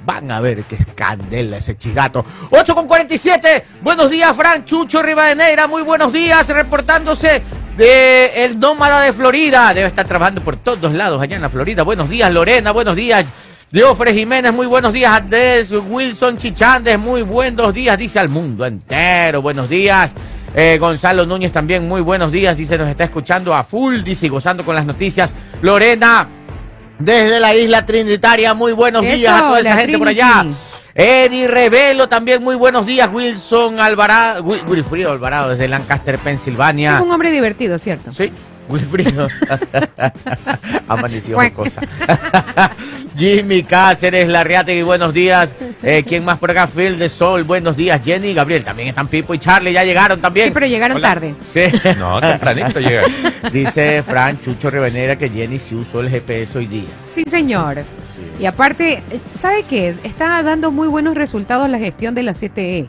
Van 0.07 0.31
a 0.31 0.39
ver 0.39 0.63
qué 0.63 0.77
candela 0.95 1.57
ese 1.57 1.77
chidato. 1.77 2.23
8 2.49 2.73
con 2.73 2.87
47. 2.87 3.65
Buenos 3.81 4.09
días, 4.09 4.33
Fran 4.37 4.63
Chucho 4.63 5.03
Rivadeneira. 5.03 5.67
Muy 5.67 5.81
buenos 5.81 6.13
días, 6.13 6.47
reportándose 6.47 7.43
de 7.75 8.45
el 8.45 8.57
nómada 8.57 9.01
de 9.01 9.11
Florida. 9.11 9.73
Debe 9.73 9.87
estar 9.87 10.07
trabajando 10.07 10.39
por 10.39 10.55
todos 10.55 10.93
lados 10.93 11.21
allá 11.21 11.35
en 11.35 11.41
la 11.41 11.49
Florida. 11.49 11.83
Buenos 11.83 12.09
días, 12.09 12.31
Lorena. 12.31 12.71
Buenos 12.71 12.95
días. 12.95 13.25
Diofre 13.69 14.13
Jiménez, 14.13 14.53
muy 14.53 14.65
buenos 14.65 14.93
días. 14.93 15.11
Andrés 15.11 15.71
Wilson 15.71 16.37
Chichandes, 16.37 16.97
muy 16.97 17.23
buenos 17.23 17.73
días. 17.73 17.97
Dice 17.97 18.17
al 18.17 18.29
mundo 18.29 18.65
entero, 18.65 19.41
buenos 19.41 19.67
días. 19.67 20.11
Eh, 20.55 20.77
Gonzalo 20.79 21.25
Núñez 21.25 21.51
también, 21.51 21.85
muy 21.85 21.99
buenos 21.99 22.31
días. 22.31 22.55
Dice, 22.55 22.77
nos 22.77 22.87
está 22.87 23.03
escuchando 23.03 23.53
a 23.53 23.65
full, 23.65 24.03
dice, 24.03 24.27
y 24.27 24.29
gozando 24.29 24.63
con 24.63 24.73
las 24.73 24.85
noticias. 24.85 25.33
Lorena, 25.61 26.29
desde 26.99 27.39
la 27.39 27.55
isla 27.55 27.85
Trinitaria, 27.85 28.53
muy 28.53 28.73
buenos 28.73 29.03
Eso, 29.03 29.15
días 29.15 29.33
a 29.35 29.39
toda 29.47 29.59
esa 29.59 29.77
gente 29.77 29.97
por 29.97 30.07
allá. 30.07 30.45
Eddie 30.95 31.47
Revelo, 31.47 32.09
también 32.09 32.43
muy 32.43 32.55
buenos 32.55 32.85
días. 32.85 33.07
Wilson 33.13 33.79
Alvarado, 33.79 34.43
Wil- 34.43 34.67
Wilfrido 34.67 35.11
Alvarado, 35.11 35.49
desde 35.49 35.67
Lancaster, 35.67 36.15
Es 36.15 36.21
Pensilvania. 36.21 36.99
un 37.01 37.11
hombre 37.11 37.29
divertido, 37.29 37.77
¿cierto? 37.77 38.11
Sí, 38.11 38.31
Wilfrido. 38.67 39.27
Amaneció 40.87 41.37
cosa. 41.53 41.81
Jimmy 43.17 43.63
Cáceres, 43.63 44.27
Larriategui, 44.27 44.83
buenos 44.83 45.13
días. 45.13 45.49
Eh, 45.81 46.03
¿Quién 46.07 46.23
más 46.23 46.37
por 46.37 46.51
acá? 46.51 46.67
Phil 46.67 46.99
de 46.99 47.09
Sol, 47.09 47.43
buenos 47.43 47.75
días. 47.75 47.99
Jenny 48.03 48.29
y 48.29 48.33
Gabriel, 48.33 48.63
también 48.63 48.89
están 48.89 49.07
Pipo 49.07 49.33
y 49.33 49.39
Charlie, 49.39 49.73
ya 49.73 49.83
llegaron 49.83 50.21
también. 50.21 50.47
Sí, 50.47 50.53
pero 50.53 50.67
llegaron 50.67 50.97
Hola. 50.97 51.07
tarde. 51.09 51.35
Sí. 51.41 51.61
No, 51.97 52.21
tempranito 52.21 52.79
llega. 52.79 53.03
Dice 53.51 54.03
Fran 54.03 54.39
Chucho 54.41 54.69
Rivenera 54.69 55.15
que 55.15 55.29
Jenny 55.29 55.57
sí 55.57 55.73
usó 55.75 56.01
el 56.01 56.09
GPS 56.09 56.57
hoy 56.57 56.67
día. 56.67 56.85
Sí, 57.15 57.23
señor. 57.29 57.77
Sí. 58.15 58.43
Y 58.43 58.45
aparte, 58.45 59.01
¿sabe 59.35 59.63
qué? 59.63 59.95
Está 60.03 60.41
dando 60.43 60.71
muy 60.71 60.87
buenos 60.87 61.15
resultados 61.15 61.67
la 61.69 61.79
gestión 61.79 62.13
de 62.13 62.23
la 62.23 62.33
CTE 62.33 62.87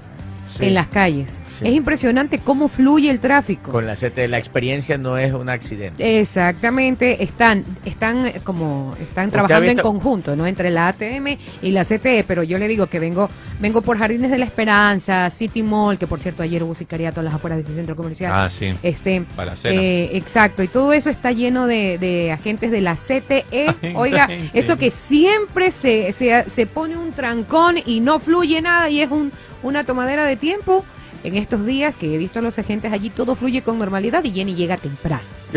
Sí. 0.51 0.65
en 0.67 0.75
las 0.75 0.87
calles. 0.89 1.31
Sí. 1.59 1.67
Es 1.67 1.75
impresionante 1.75 2.39
cómo 2.39 2.69
fluye 2.69 3.11
el 3.11 3.21
tráfico. 3.21 3.73
Con 3.73 3.87
la 3.87 3.95
CT, 3.97 4.29
la 4.29 4.39
experiencia 4.39 4.97
no 4.99 5.17
es 5.19 5.33
un 5.33 5.49
accidente. 5.49 6.21
Exactamente, 6.21 7.23
están, 7.23 7.65
están 7.85 8.27
eh, 8.27 8.41
como, 8.45 8.95
están 9.01 9.27
¿Usted 9.27 9.33
trabajando 9.33 9.71
en 9.71 9.79
conjunto, 9.79 10.37
¿no? 10.37 10.47
Entre 10.47 10.71
la 10.71 10.89
ATM 10.89 11.37
y 11.63 11.71
la 11.71 11.85
CTE, 11.85 12.25
pero 12.27 12.43
yo 12.43 12.59
le 12.59 12.69
digo 12.69 12.87
que 12.87 12.99
vengo, 13.01 13.29
vengo 13.61 13.83
por 13.83 13.99
Jardines 13.99 14.31
de 14.31 14.39
la 14.39 14.45
Esperanza, 14.45 15.29
City 15.31 15.63
Mall, 15.63 15.99
que 15.99 16.07
por 16.07 16.21
cierto 16.21 16.43
ayer 16.43 16.63
hubo 16.63 16.75
sicariato 16.75 17.21
a 17.21 17.23
las 17.25 17.35
afueras 17.35 17.59
de 17.59 17.65
ese 17.65 17.75
centro 17.75 17.97
comercial. 17.97 18.33
Ah, 18.33 18.49
sí. 18.51 18.73
Este, 18.83 19.25
Balacera. 19.37 19.75
eh, 19.75 20.17
exacto, 20.17 20.63
y 20.63 20.69
todo 20.69 20.93
eso 20.93 21.11
está 21.11 21.33
lleno 21.33 21.67
de, 21.67 21.99
de 21.99 22.31
agentes 22.31 22.71
de 22.71 22.81
la 22.81 22.95
CTE. 22.95 23.75
Oiga, 23.97 24.29
eso 24.53 24.77
que 24.77 24.91
siempre 24.91 25.71
se, 25.71 26.13
se, 26.13 26.49
se 26.49 26.67
pone 26.67 26.97
un 26.97 27.13
trancón 27.13 27.77
y 27.85 28.01
no 28.01 28.19
fluye 28.21 28.61
nada 28.63 28.89
y 28.91 29.01
es 29.01 29.11
un, 29.11 29.33
una 29.63 29.85
tomadera 29.85 30.25
de 30.25 30.37
tiempo. 30.37 30.85
En 31.25 31.35
estos 31.37 31.67
días 31.67 31.97
que 31.97 32.15
he 32.15 32.19
visto 32.19 32.39
a 32.39 32.43
los 32.43 32.59
agentes 32.59 32.93
allí, 32.93 33.11
todo 33.11 33.35
fluye 33.35 33.63
con 33.63 33.79
normalidad 33.79 34.23
y 34.25 34.33
Jenny 34.33 34.55
llega 34.55 34.77
temprano. 34.77 35.23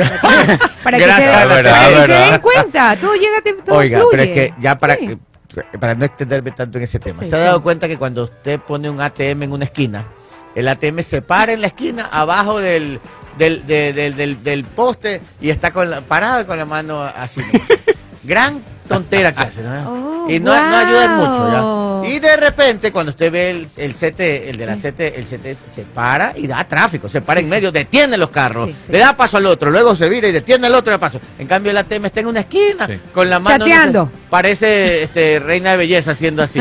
Para 0.84 0.98
que, 0.98 1.03
se, 1.03 1.10
verdad, 1.10 1.48
para 1.48 1.62
que 1.62 1.96
se 1.96 2.00
verdad. 2.01 2.31
den 2.31 2.41
cuenta. 2.41 2.96
Todo 2.98 3.13
llega, 3.15 3.41
te- 3.43 3.53
todo 3.53 3.75
Oiga, 3.77 4.00
fluye. 4.00 4.12
pero 4.12 4.24
es 4.24 4.29
que 4.29 4.53
ya 4.60 4.77
para, 4.77 4.96
Sí. 4.96 5.17
para 5.79 5.96
no 5.96 6.05
extenderme 6.05 6.51
tanto 6.51 6.77
en 6.77 6.86
ese 6.86 7.00
tema, 7.00 7.22
Sí, 7.24 7.29
¿se 7.29 7.36
ha 7.36 7.39
sí. 7.39 7.43
dado 7.46 7.62
cuenta 7.62 7.88
que 7.88 7.98
cuando 7.98 8.24
usted 8.24 8.60
pone 8.62 8.89
un 8.89 9.01
ATM 9.01 9.43
en 9.43 9.51
una 9.51 9.65
esquina, 9.65 10.05
el 10.55 10.67
ATM 10.67 11.03
se 11.03 11.22
para 11.22 11.53
en 11.53 11.62
la 11.62 11.67
esquina 11.67 12.08
abajo 12.12 12.60
del, 12.60 13.00
del, 13.38 13.65
de- 13.67 13.93
del, 13.93 14.15
del- 14.15 14.41
del 14.43 14.63
poste 14.63 15.22
y 15.41 15.50
está 15.50 15.72
con 15.72 15.89
la, 15.89 16.01
parado 16.01 16.48
con 16.48 16.58
la 16.58 16.65
mano 16.65 17.01
así? 17.03 17.41
Gran 18.24 18.62
tontera 18.95 19.33
que 19.33 19.43
hace, 19.43 19.62
¿no? 19.62 20.25
Oh, 20.25 20.29
y 20.29 20.39
no, 20.39 20.51
no 20.53 20.77
ayuda 20.77 21.05
en 21.05 21.12
mucho. 21.13 21.51
¿ya? 21.51 22.10
Y 22.10 22.19
de 22.19 22.36
repente, 22.38 22.91
cuando 22.91 23.12
usted 23.12 23.31
ve 23.31 23.50
el, 23.51 23.67
el 23.77 23.93
CT, 23.93 24.19
el 24.50 24.57
de 24.57 24.65
la 24.65 24.75
Sí. 24.75 24.83
CT, 24.91 25.00
el 25.15 25.25
CT 25.25 25.69
se 25.69 25.83
para 25.83 26.33
y 26.36 26.48
da 26.48 26.63
tráfico, 26.67 27.07
se 27.10 27.21
para 27.21 27.39
en 27.39 27.50
medio, 27.50 27.71
detiene 27.71 28.17
los 28.17 28.29
carros, 28.31 28.69
Sí, 28.69 28.75
sí. 28.88 28.91
le 28.91 29.00
da 29.00 29.15
paso 29.15 29.38
al 29.38 29.45
otro, 29.45 29.69
luego 29.69 29.95
se 29.95 30.10
vira 30.10 30.27
y 30.27 30.31
detiene 30.31 30.67
al 30.67 30.74
otro 30.75 30.91
y 30.91 30.95
da 30.95 31.00
paso. 31.00 31.19
En 31.38 31.48
cambio, 31.48 31.71
el 31.71 31.77
ATM 31.77 32.05
está 32.05 32.19
en 32.21 32.27
una 32.27 32.39
esquina, 32.41 32.88
Sí. 32.88 33.00
con 33.13 33.29
la 33.29 33.39
mano... 33.39 33.60
no 33.60 33.65
sé, 33.65 33.71
Chateando. 33.71 34.12
parece 34.29 35.03
este, 35.03 35.39
reina 35.39 35.71
de 35.71 35.77
belleza 35.77 36.12
haciendo 36.12 36.41
así. 36.43 36.60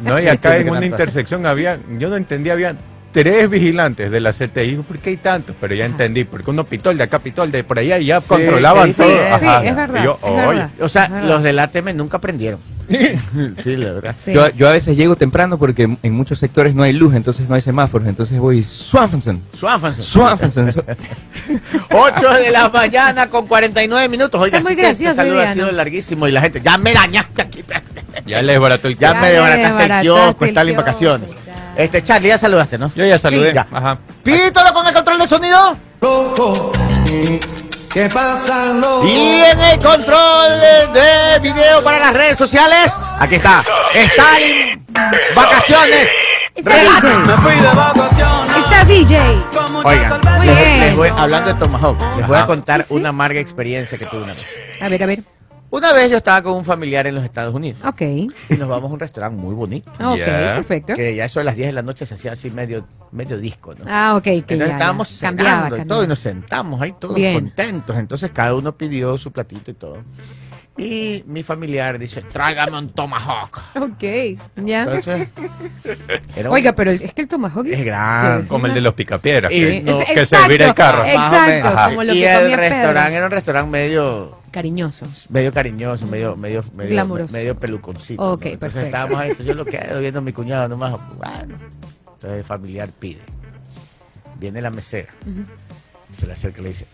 No, 0.00 0.18
y 0.18 0.24
No 0.26 0.30
acá 0.32 0.56
en 0.58 0.70
una 0.70 0.84
intersección 0.84 1.46
había, 1.46 1.78
yo 1.98 2.08
no 2.10 2.16
entendía, 2.16 2.52
había 2.52 2.74
tres 3.14 3.48
vigilantes 3.48 4.10
de 4.10 4.20
la 4.20 4.32
CTI. 4.32 4.76
¿por 4.86 4.98
qué 4.98 5.10
hay 5.10 5.16
tantos? 5.16 5.54
Pero 5.60 5.74
ya 5.74 5.84
Ajá. 5.84 5.92
entendí, 5.92 6.24
porque 6.24 6.50
uno 6.50 6.64
pitó 6.64 6.90
el 6.90 6.98
de 6.98 7.04
acá, 7.04 7.20
pitó 7.20 7.44
el 7.44 7.52
de 7.52 7.62
por 7.62 7.78
allá 7.78 7.98
y 7.98 8.06
ya 8.06 8.20
Sí, 8.20 8.28
controlaban 8.28 8.88
sí, 8.92 8.96
todo. 9.02 9.08
sí, 9.38 9.46
Ajá. 9.46 9.64
es 9.64 9.76
verdad, 9.76 10.00
Y 10.00 10.04
yo, 10.04 10.18
es 10.20 10.28
oye, 10.28 10.36
verdad. 10.58 10.70
O 10.80 10.88
sea, 10.88 11.08
verdad. 11.08 11.28
los 11.28 11.42
del 11.44 11.58
ATM 11.60 11.96
nunca 11.96 12.16
aprendieron. 12.16 12.60
sí, 13.62 13.76
la 13.76 13.92
verdad. 13.92 14.16
Sí. 14.24 14.32
Yo, 14.32 14.48
yo 14.50 14.68
a 14.68 14.72
veces 14.72 14.96
llego 14.96 15.16
temprano 15.16 15.58
porque 15.58 15.96
en 16.02 16.14
muchos 16.14 16.38
sectores 16.38 16.74
no 16.74 16.82
hay 16.82 16.92
luz, 16.92 17.14
entonces 17.14 17.48
no 17.48 17.54
hay 17.54 17.60
semáforos, 17.60 18.06
entonces 18.08 18.38
voy 18.38 18.62
Swanson. 18.62 19.42
Swanson. 19.58 19.94
Swanson. 20.00 20.72
8 21.90 22.32
de 22.34 22.50
la 22.50 22.68
mañana 22.68 23.28
con 23.28 23.46
49 23.46 24.08
minutos. 24.08 24.40
Oiga, 24.40 24.58
Está 24.58 24.68
muy 24.68 24.76
que 24.76 24.82
gracioso 24.82 25.10
este 25.10 25.22
saludo 25.22 25.40
ha 25.42 25.52
sido 25.54 25.72
larguísimo 25.72 26.28
y 26.28 26.32
la 26.32 26.40
gente, 26.40 26.60
ya 26.62 26.78
me 26.78 26.92
dañaste 26.92 27.42
aquí. 27.42 27.64
ya 28.26 28.42
les 28.42 28.58
barató 28.60 28.88
el 28.88 28.96
Ya 28.98 29.12
Ya 29.14 29.20
me 29.20 29.30
desbarataste 29.30 29.84
el 29.84 30.00
kiosco, 30.02 30.44
está 30.44 30.62
en 30.62 30.76
vacaciones. 30.76 31.30
ya. 31.30 31.82
Este, 31.82 32.02
Charlie, 32.04 32.28
ya 32.28 32.38
saludaste, 32.38 32.78
¿no? 32.78 32.92
Yo 32.94 33.04
ya 33.04 33.18
saludé. 33.18 33.50
Sí, 33.50 33.54
ya. 33.56 33.66
Ajá. 33.72 33.98
Pítolo 34.22 34.72
con 34.72 34.86
el 34.86 34.94
control 34.94 35.18
de 35.18 35.26
sonido. 35.26 35.76
loco. 36.00 36.72
¿Qué 37.94 38.08
pasa, 38.08 38.72
loco? 38.74 39.06
Y 39.06 39.16
en 39.16 39.60
el 39.60 39.78
control 39.78 40.50
de, 40.92 41.00
de 41.00 41.38
video 41.40 41.82
para 41.84 42.00
las 42.00 42.12
redes 42.14 42.36
sociales, 42.36 42.92
aquí 43.20 43.36
está. 43.36 43.62
Está 43.94 44.40
en 44.40 44.84
vacaciones. 45.36 46.08
Está 46.56 46.70
Relato. 46.70 47.06
DJ. 47.06 47.36
fui 47.38 47.54
de 47.54 47.68
vacaciones. 47.68 48.56
Está 48.64 48.84
DJ. 48.84 49.18
Oigan, 49.84 50.20
Muy 50.36 50.46
les, 50.46 50.56
bien. 50.58 50.80
les 50.80 50.96
voy, 50.96 51.08
hablando 51.16 51.54
de 51.54 51.58
Tomahawk, 51.60 52.00
les 52.16 52.26
voy 52.26 52.36
a 52.36 52.38
Ajá. 52.40 52.46
contar 52.46 52.86
una 52.88 53.10
amarga 53.10 53.38
experiencia 53.40 53.96
que 53.96 54.06
tuve 54.06 54.22
una 54.24 54.34
vez. 54.34 54.46
A 54.80 54.88
ver, 54.88 55.02
a 55.02 55.06
ver. 55.06 55.22
Una 55.70 55.92
vez 55.92 56.08
yo 56.08 56.18
estaba 56.18 56.40
con 56.42 56.52
un 56.54 56.64
familiar 56.64 57.06
en 57.08 57.16
los 57.16 57.24
Estados 57.24 57.52
Unidos 57.52 57.80
Ok. 57.84 58.00
y 58.02 58.28
nos 58.56 58.68
vamos 58.68 58.90
a 58.90 58.94
un 58.94 59.00
restaurante 59.00 59.36
muy 59.36 59.54
bonito. 59.54 59.90
Ok, 59.98 60.18
Ya. 60.18 60.26
perfecto. 60.54 60.94
Que 60.94 61.16
ya 61.16 61.24
eso 61.24 61.40
de 61.40 61.44
las 61.44 61.56
10 61.56 61.68
de 61.68 61.72
la 61.72 61.82
noche 61.82 62.06
se 62.06 62.14
hacía 62.14 62.32
así 62.32 62.48
medio, 62.48 62.86
medio 63.10 63.36
disco, 63.38 63.74
¿no? 63.74 63.84
Ah, 63.88 64.14
ok. 64.16 64.22
Que 64.22 64.30
Entonces 64.38 64.68
ya, 64.68 64.72
estábamos 64.74 65.18
ya. 65.18 65.26
Cambiaba, 65.28 65.66
y 65.66 65.70
todo 65.70 65.78
cambiaba. 65.78 66.04
y 66.04 66.06
nos 66.06 66.18
sentamos 66.20 66.80
ahí 66.80 66.94
todos 66.98 67.16
Bien. 67.16 67.34
contentos. 67.34 67.96
Entonces 67.96 68.30
cada 68.32 68.54
uno 68.54 68.76
pidió 68.76 69.18
su 69.18 69.32
platito 69.32 69.72
y 69.72 69.74
todo. 69.74 69.98
Y 70.76 71.22
mi 71.26 71.42
familiar 71.44 71.98
dice, 72.00 72.20
tráigame 72.22 72.76
un 72.78 72.88
tomahawk. 72.90 73.58
Ok, 73.76 74.02
ya. 74.64 74.82
Entonces, 74.84 75.28
era 76.36 76.50
un- 76.50 76.54
Oiga, 76.54 76.72
pero 76.72 76.90
es 76.92 77.12
que 77.14 77.22
el 77.22 77.28
tomahawk 77.28 77.66
es 77.66 77.84
grande. 77.84 78.46
Como 78.48 78.66
el 78.66 78.74
de 78.74 78.80
los 78.80 78.94
picapiedras. 78.94 79.52
Y 79.52 79.60
que, 79.60 79.82
no- 79.82 79.98
que 80.04 80.26
se 80.26 80.48
vira 80.48 80.66
el 80.66 80.74
carro. 80.74 81.04
Más 81.04 81.32
o 81.32 81.34
Exacto, 81.36 81.68
menos. 81.68 81.88
como 81.88 82.04
lo 82.04 82.12
y 82.14 82.18
que 82.20 82.32
el 82.32 82.40
comía 82.42 82.56
Pedro. 82.56 82.68
restaurante 82.74 83.14
era 83.16 83.24
un 83.26 83.30
restaurante 83.32 83.70
medio 83.70 84.43
Cariñoso. 84.54 85.04
medio 85.30 85.52
cariñoso, 85.52 86.06
medio, 86.06 86.36
medio, 86.36 86.62
medio, 86.72 87.28
medio 87.28 87.58
peluconcito. 87.58 88.22
Ok, 88.34 88.44
¿no? 88.44 88.50
Entonces 88.52 88.58
perfecto. 88.60 88.86
estábamos 88.86 89.18
ahí, 89.18 89.30
entonces 89.30 89.46
yo 89.46 89.54
lo 89.54 89.64
quedo 89.64 89.98
viendo 89.98 90.20
a 90.20 90.22
mi 90.22 90.32
cuñado 90.32 90.68
nomás. 90.68 90.92
Bueno, 91.16 91.56
entonces 92.14 92.38
el 92.38 92.44
familiar 92.44 92.88
pide. 92.96 93.20
Viene 94.38 94.62
la 94.62 94.70
mesera, 94.70 95.12
Ujú, 95.22 95.44
se 96.16 96.26
le 96.26 96.34
acerca 96.34 96.60
y 96.60 96.62
le 96.62 96.68
dice, 96.68 96.86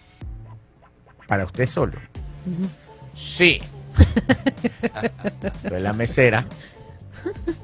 ¿para 1.26 1.44
usted 1.44 1.66
solo? 1.66 1.98
ujú. 2.46 2.66
Sí. 3.14 3.60
Entonces 5.42 5.82
la 5.82 5.92
mesera, 5.92 6.46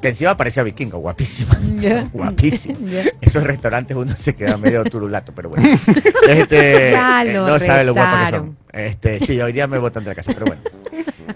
que 0.01 0.09
encima 0.09 0.37
parecía 0.37 0.63
vikingo, 0.63 0.99
guapísima. 0.99 1.59
Ya. 1.81 2.09
Guapísima. 2.13 2.79
Ya. 2.91 3.05
Esos 3.21 3.45
restaurantes 3.45 3.97
uno 3.97 4.15
se 4.17 4.35
queda 4.35 4.57
medio 4.57 4.85
turulato, 4.85 5.33
pero 5.35 5.51
bueno. 5.51 5.69
Este, 6.29 6.93
eh, 6.93 7.33
no 7.35 7.59
sabe 7.59 7.85
lo 7.85 7.95
guapa 7.95 8.27
que 8.27 8.37
son. 8.37 8.57
Este, 8.73 9.21
sí, 9.21 9.41
hoy 9.41 9.53
día 9.53 9.67
me 9.67 9.79
botan 9.79 10.05
de 10.05 10.11
la 10.11 10.15
casa, 10.15 10.33
pero 10.33 10.47
bueno. 10.47 10.63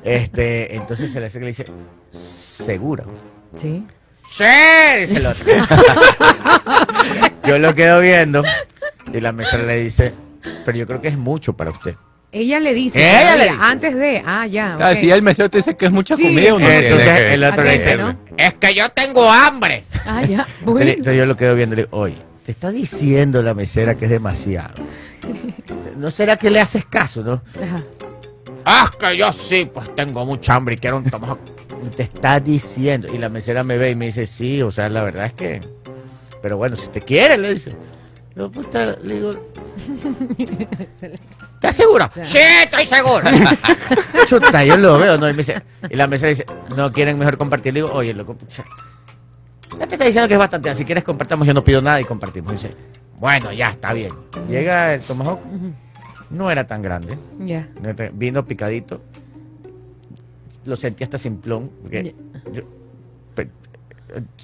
Este, 0.02 0.74
entonces 0.74 1.12
se 1.12 1.20
le 1.20 1.26
acerca 1.26 1.48
y 1.48 1.52
le 1.52 1.56
dice, 1.56 1.66
¿seguro? 2.10 3.04
Sí. 3.60 3.84
Sí, 4.30 4.44
dice 5.00 5.16
el 5.16 5.26
otro. 5.26 5.44
yo 7.46 7.58
lo 7.58 7.74
quedo 7.74 8.00
viendo 8.00 8.44
y 9.12 9.20
la 9.20 9.32
mesera 9.32 9.64
le 9.64 9.82
dice, 9.82 10.14
pero 10.64 10.78
yo 10.78 10.86
creo 10.86 11.00
que 11.00 11.08
es 11.08 11.18
mucho 11.18 11.54
para 11.54 11.70
usted. 11.70 11.96
Ella 12.32 12.60
le 12.60 12.74
dice. 12.74 13.00
Ella 13.00 13.36
le 13.36 13.44
dice. 13.44 13.56
Antes 13.60 13.94
de. 13.96 14.22
Ah, 14.24 14.46
ya. 14.46 14.74
Claro, 14.76 15.00
si 15.00 15.10
el 15.10 15.22
mesero 15.22 15.50
te 15.50 15.58
dice 15.58 15.76
que 15.76 15.86
es 15.86 15.92
mucha 15.92 16.16
Sí, 16.16 16.22
comida, 16.22 16.54
uno 16.54 16.68
entonces 16.68 17.08
que 17.08 17.34
el 17.34 17.44
otro 17.44 17.64
le 17.64 17.72
dice, 17.72 17.92
Atente, 17.94 18.02
¿no? 18.30 18.34
es 18.36 18.54
que 18.54 18.74
yo 18.74 18.88
tengo 18.90 19.30
hambre. 19.30 19.84
Ah, 20.06 20.22
ya. 20.22 20.46
Entonces, 20.60 20.64
Bueno. 20.64 20.90
entonces 20.90 21.16
yo 21.16 21.26
lo 21.26 21.36
quedo 21.36 21.54
viendo 21.56 21.74
y 21.74 21.76
le 21.78 21.82
digo, 21.84 21.96
oye, 21.98 22.16
te 22.46 22.52
está 22.52 22.70
diciendo 22.70 23.42
la 23.42 23.54
mesera 23.54 23.96
que 23.96 24.04
es 24.04 24.10
demasiado. 24.10 24.74
¿No 25.96 26.10
será 26.10 26.36
que 26.36 26.50
le 26.50 26.60
haces 26.60 26.84
caso, 26.86 27.22
no? 27.22 27.42
Ajá. 27.62 27.82
Ah, 28.64 28.90
que 28.98 29.16
yo 29.16 29.32
sí, 29.32 29.68
pues 29.72 29.94
tengo 29.94 30.24
mucha 30.24 30.54
hambre 30.54 30.74
y 30.76 30.78
quiero 30.78 30.98
un 30.98 31.04
tomahawk. 31.04 31.38
Te 31.96 32.02
está 32.02 32.38
diciendo. 32.40 33.08
Y 33.12 33.18
la 33.18 33.28
mesera 33.30 33.64
me 33.64 33.76
ve 33.78 33.90
y 33.90 33.94
me 33.94 34.06
dice, 34.06 34.26
sí, 34.26 34.60
o 34.62 34.70
sea, 34.70 34.88
la 34.88 35.02
verdad 35.02 35.26
es 35.26 35.32
que. 35.32 35.60
Pero 36.42 36.56
bueno, 36.58 36.76
si 36.76 36.88
te 36.88 37.00
quiere, 37.00 37.36
le 37.38 37.54
dice. 37.54 37.72
Yo, 38.36 38.50
puta, 38.50 38.96
le 39.02 39.14
digo, 39.14 39.34
¿estás 41.54 41.74
seguro? 41.76 42.08
Sí, 42.24 42.38
estoy 42.64 42.86
seguro. 42.86 43.24
Chuta, 44.28 44.64
yo 44.64 44.76
lo 44.76 44.98
veo, 44.98 45.18
¿no? 45.18 45.28
Y 45.28 45.32
me 45.32 45.38
dice, 45.38 45.60
y 45.90 45.96
la 45.96 46.06
mesera 46.06 46.30
dice, 46.30 46.46
no 46.76 46.92
quieren 46.92 47.18
mejor 47.18 47.36
compartir. 47.36 47.74
Le 47.74 47.80
digo, 47.82 47.92
oye, 47.92 48.14
loco, 48.14 48.34
pucha, 48.34 48.64
ya 49.78 49.86
te 49.86 49.94
está 49.96 50.04
diciendo 50.04 50.28
que 50.28 50.34
es 50.34 50.38
bastante. 50.38 50.74
Si 50.74 50.84
quieres 50.84 51.04
compartamos, 51.04 51.46
yo 51.46 51.54
no 51.54 51.64
pido 51.64 51.82
nada 51.82 52.00
y 52.00 52.04
compartimos. 52.04 52.52
Y 52.52 52.56
dice, 52.56 52.74
bueno, 53.18 53.52
ya 53.52 53.70
está 53.70 53.92
bien. 53.92 54.12
Llega 54.48 54.94
el 54.94 55.00
tomahawk, 55.02 55.40
no 56.30 56.50
era 56.50 56.66
tan 56.66 56.82
grande. 56.82 57.18
Ya. 57.40 57.68
No 57.82 57.94
te- 57.94 58.10
Vino 58.14 58.44
picadito. 58.46 59.00
Lo 60.64 60.76
sentí 60.76 61.02
hasta 61.04 61.18
simplón. 61.18 61.70
Porque 61.82 62.14
yo- 62.52 62.62
pe- 63.34 63.42
eh, 63.42 63.69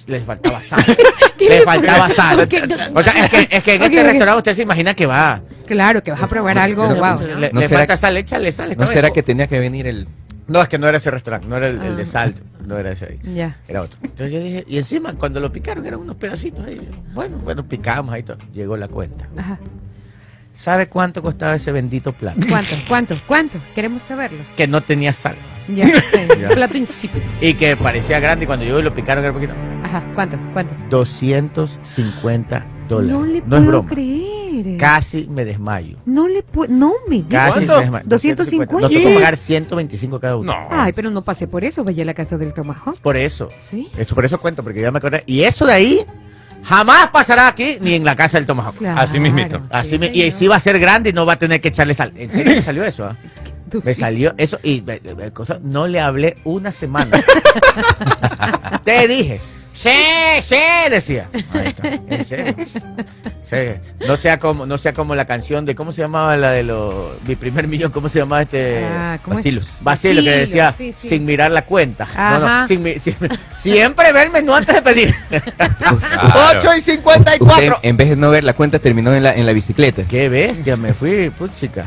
les 0.07 0.23
faltaba 0.25 0.61
sal. 0.61 0.85
le 1.39 1.61
faltaba 1.61 2.09
sal. 2.09 2.37
No. 2.37 2.99
O 2.99 3.03
sea, 3.03 3.25
es 3.25 3.29
que, 3.29 3.47
es 3.57 3.63
que 3.63 3.75
en 3.75 3.83
este 3.83 4.03
restaurante 4.03 4.37
usted 4.37 4.55
se 4.55 4.61
imagina 4.63 4.93
que 4.93 5.05
va. 5.05 5.41
Claro, 5.65 6.01
que 6.03 6.11
vas 6.11 6.21
a 6.21 6.27
probar 6.27 6.57
algo. 6.57 6.87
Le- 6.87 6.99
Wow. 6.99 7.39
Le, 7.39 7.51
¿No 7.51 7.61
falta 7.63 7.87
que- 7.87 7.97
sal, 7.97 8.17
échale 8.17 8.51
sal. 8.51 8.69
¿No 8.77 8.85
vez. 8.85 8.89
será 8.91 9.09
que 9.11 9.23
tenía 9.23 9.47
que 9.47 9.59
venir 9.59 9.87
el... 9.87 10.07
No, 10.47 10.61
es 10.61 10.69
que 10.69 10.77
no 10.77 10.87
era 10.87 10.95
ese 10.97 11.11
restaurante, 11.11 11.45
no 11.47 11.57
era 11.57 11.67
el, 11.67 11.81
el 11.81 11.97
de 11.97 12.03
Ah. 12.03 12.05
sal. 12.05 12.33
No 12.65 12.77
era 12.77 12.91
ese 12.91 13.05
ahí. 13.05 13.33
Ya. 13.35 13.57
Era 13.67 13.81
otro. 13.81 13.99
Entonces 14.01 14.31
yo 14.31 14.39
dije, 14.41 14.63
y 14.67 14.77
encima 14.77 15.13
cuando 15.13 15.39
lo 15.41 15.51
picaron 15.51 15.85
eran 15.85 15.99
unos 15.99 16.15
pedacitos 16.15 16.65
ahí. 16.65 16.89
Bueno, 17.13 17.37
bueno, 17.43 17.65
picamos 17.67 18.13
ahí 18.13 18.23
todo. 18.23 18.37
Llegó 18.53 18.77
la 18.77 18.87
cuenta. 18.87 19.27
Ajá. 19.37 19.59
¿Sabe 20.53 20.87
cuánto 20.87 21.21
costaba 21.21 21.55
ese 21.55 21.71
bendito 21.71 22.13
plato? 22.13 22.39
¿Cuánto? 22.49 22.75
¿Cuánto? 22.87 23.15
¿Cuánto? 23.27 23.59
Queremos 23.75 24.03
saberlo. 24.03 24.43
Que 24.55 24.67
no 24.67 24.81
tenía 24.81 25.13
sal. 25.13 25.35
Ya. 25.67 25.85
sí. 26.11 26.19
Ya. 26.41 26.49
Plato 26.49 26.77
insípido. 26.77 27.23
Y 27.41 27.53
que 27.55 27.75
parecía 27.75 28.19
grande 28.19 28.45
y 28.45 28.47
cuando 28.47 28.65
yo 28.65 28.81
lo 28.81 28.93
picaron 28.93 29.23
era 29.23 29.33
poquito. 29.33 29.53
Ajá. 29.83 30.03
¿Cuánto? 30.15 30.37
¿Cuánto? 30.53 30.73
250 30.89 32.65
dólares. 32.87 33.11
No 33.13 33.25
le 33.25 33.37
es 33.39 33.43
puedo 33.43 33.61
broma. 33.65 33.89
creer. 33.89 34.77
Casi 34.77 35.27
me 35.29 35.45
desmayo. 35.45 35.97
No 36.05 36.27
le 36.27 36.41
puedo. 36.41 36.71
No 36.73 36.93
me 37.07 37.17
digas. 37.17 37.47
Casi 37.53 37.65
¿Cuánto? 37.65 37.73
me 37.75 37.81
desmayo. 37.81 38.03
250. 38.07 38.79
Nos 38.79 38.91
tocó 38.91 39.13
pagar 39.15 39.37
125 39.37 40.19
cada 40.19 40.35
uno. 40.37 40.51
No. 40.53 40.67
Ay, 40.71 40.93
pero 40.93 41.09
no 41.09 41.21
pasé 41.23 41.47
por 41.47 41.63
eso. 41.63 41.83
Vaya 41.83 42.03
a 42.03 42.05
la 42.05 42.13
casa 42.13 42.37
del 42.37 42.53
Tomahawk. 42.53 42.97
Por 42.99 43.17
eso. 43.17 43.49
Sí. 43.69 43.89
Eso, 43.97 44.15
por 44.15 44.25
eso 44.25 44.37
cuento, 44.39 44.63
porque 44.63 44.81
ya 44.81 44.91
me 44.91 44.97
acordé. 44.97 45.23
Y 45.27 45.41
eso 45.41 45.65
de 45.65 45.73
ahí 45.73 46.05
jamás 46.63 47.09
pasará 47.11 47.47
aquí 47.47 47.77
ni 47.81 47.93
en 47.93 48.03
la 48.03 48.15
casa 48.15 48.37
del 48.37 48.47
Tomahawk. 48.47 48.77
Claro. 48.77 48.99
Así 48.99 49.19
mismito. 49.19 49.61
Así 49.69 49.97
Sí, 49.99 50.09
y 50.13 50.31
sí 50.31 50.47
va 50.47 50.55
a 50.55 50.59
ser 50.59 50.79
grande 50.79 51.11
y 51.11 51.13
no 51.13 51.25
va 51.25 51.33
a 51.33 51.39
tener 51.39 51.61
que 51.61 51.67
echarle 51.67 51.93
sal. 51.93 52.11
¿En 52.15 52.31
serio 52.31 52.55
me 52.55 52.61
salió 52.61 52.83
eso? 52.83 53.05
ah? 53.05 53.15
Tú 53.69 53.81
Me 53.83 53.93
sí. 53.93 53.99
salió 54.01 54.33
eso 54.37 54.59
y 54.63 54.81
me- 54.81 55.01
me- 55.15 55.31
cosa- 55.31 55.59
no 55.61 55.87
le 55.87 55.99
hablé 55.99 56.37
una 56.43 56.71
semana. 56.71 57.21
Te 58.83 59.07
dije. 59.07 59.41
Sí, 59.73 59.89
sí, 60.43 60.55
decía. 60.89 61.29
Ahí 61.53 61.67
está, 61.67 61.87
en 62.09 62.25
serio. 62.25 62.55
Sí. 63.43 63.57
No 64.07 64.17
sea 64.17 64.39
como, 64.39 64.65
no 64.65 64.77
sea 64.79 64.91
como 64.91 65.13
la 65.13 65.25
canción 65.25 65.65
de 65.65 65.75
¿cómo 65.75 65.91
se 65.91 66.01
llamaba 66.01 66.35
la 66.35 66.51
de 66.51 66.63
los 66.63 67.11
mi 67.27 67.35
primer 67.35 67.67
millón? 67.67 67.91
¿Cómo 67.91 68.09
se 68.09 68.17
llamaba 68.17 68.41
este? 68.41 68.83
Ah. 68.83 69.19
Vacilo 69.81 70.23
que 70.23 70.31
decía 70.31 70.73
sí, 70.75 70.95
sí. 70.97 71.09
sin 71.09 71.25
mirar 71.25 71.51
la 71.51 71.61
cuenta. 71.61 72.07
No, 72.17 72.39
no, 72.39 72.67
sin 72.67 72.83
siempre 73.51 74.11
ver 74.13 74.25
el 74.27 74.33
menú 74.33 74.55
antes 74.55 74.73
de 74.75 74.81
pedir. 74.81 75.15
Claro. 75.29 76.59
8 76.59 76.75
y 76.77 76.81
54. 76.81 77.45
Usted, 77.45 77.71
en 77.87 77.97
vez 77.97 78.09
de 78.09 78.15
no 78.15 78.31
ver 78.31 78.43
la 78.43 78.53
cuenta, 78.53 78.79
terminó 78.79 79.13
en 79.13 79.21
la, 79.21 79.35
en 79.35 79.45
la 79.45 79.53
bicicleta. 79.53 80.03
Qué 80.09 80.27
bestia, 80.27 80.75
me 80.75 80.93
fui, 80.93 81.29
puchica. 81.29 81.85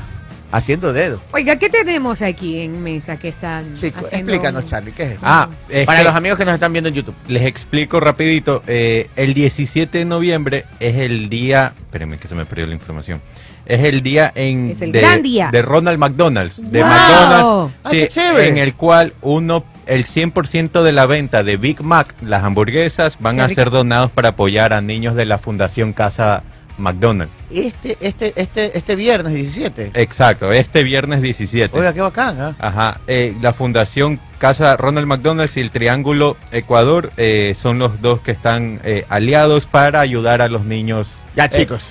Haciendo 0.53 0.93
dedo. 0.93 1.21
Oiga, 1.33 1.57
¿qué 1.57 1.69
tenemos 1.71 2.23
aquí 2.23 2.61
en 2.61 2.83
mesa 2.83 3.17
que 3.19 3.29
están 3.29 3.73
haciendo? 3.73 4.01
explícanos, 4.11 4.65
Charlie, 4.65 4.93
¿qué 4.93 5.03
es 5.05 5.09
esto? 5.13 5.25
Ah, 5.27 5.49
es 5.69 5.87
Para 5.87 5.99
que 5.99 6.05
los 6.05 6.15
amigos 6.15 6.39
que 6.39 6.45
nos 6.45 6.55
están 6.55 6.73
viendo 6.73 6.89
en 6.89 6.95
YouTube. 6.95 7.15
les 7.29 7.43
explico 7.45 8.01
rapidito. 8.01 8.63
eh, 8.67 9.09
el 9.17 9.35
17 9.35 9.99
de 9.99 10.05
noviembre 10.05 10.65
es 10.81 10.97
el 10.97 11.29
día... 11.29 11.73
Espérenme 11.81 12.19
que 12.19 12.29
se 12.29 12.35
me 12.35 12.47
perdió 12.47 12.67
la 12.67 12.75
información. 12.75 13.21
Es 13.67 13.85
el 13.85 14.03
día 14.03 14.33
en 14.35 14.71
Es 14.71 14.83
el 14.83 14.91
de, 14.91 15.01
gran 15.01 15.23
día. 15.23 15.51
de 15.53 15.63
Ronald 15.63 15.99
McDonald's. 15.99 16.57
De 16.73 16.81
¡Wow! 16.83 16.89
McDonald's. 16.91 17.75
Ah, 17.85 17.91
sí, 17.91 17.97
qué 17.99 18.09
chévere. 18.09 18.49
En 18.49 18.59
el 18.59 18.75
cual 18.75 19.13
uno, 19.23 19.65
el 19.87 20.07
100% 20.07 20.83
de 20.83 20.93
la 20.93 21.07
venta 21.07 21.45
de 21.45 21.57
Big 21.57 21.81
Mac, 21.83 22.15
las 22.23 22.43
hamburguesas, 22.43 23.17
van 23.21 23.41
a 23.41 23.49
ser 23.49 23.71
donados 23.71 24.11
para 24.11 24.31
apoyar 24.31 24.73
a 24.73 24.81
niños 24.81 25.15
de 25.15 25.27
la 25.27 25.39
Fundación 25.39 25.93
Casa 25.93 26.43
McDonald's. 26.81 27.33
Este, 27.51 27.97
este, 28.01 28.33
este, 28.37 28.77
este 28.77 28.95
viernes 28.97 29.35
17. 29.35 29.93
Exacto, 29.95 30.51
este 30.53 30.83
viernes 30.83 31.23
17. 31.23 31.77
Oiga, 31.79 31.93
qué 31.93 32.01
bacán, 32.01 32.41
¿ah? 32.41 32.55
Ajá, 32.59 33.01
eh, 33.07 33.37
la 33.41 33.53
Fundación 33.53 34.19
Casa 34.39 34.77
Ronald 34.77 35.07
McDonald's 35.07 35.57
y 35.57 35.61
el 35.61 35.71
Triángulo 35.71 36.37
Ecuador 36.51 37.13
eh, 37.17 37.55
son 37.61 37.79
los 37.79 38.01
dos 38.01 38.21
que 38.21 38.31
están 38.33 38.81
eh, 38.85 39.05
aliados 39.09 39.67
para 39.67 40.01
ayudar 40.01 40.41
a 40.43 40.49
los 40.49 40.65
niños. 40.65 41.09
Ya, 41.37 41.45
Eh, 41.47 41.51
chicos. 41.51 41.85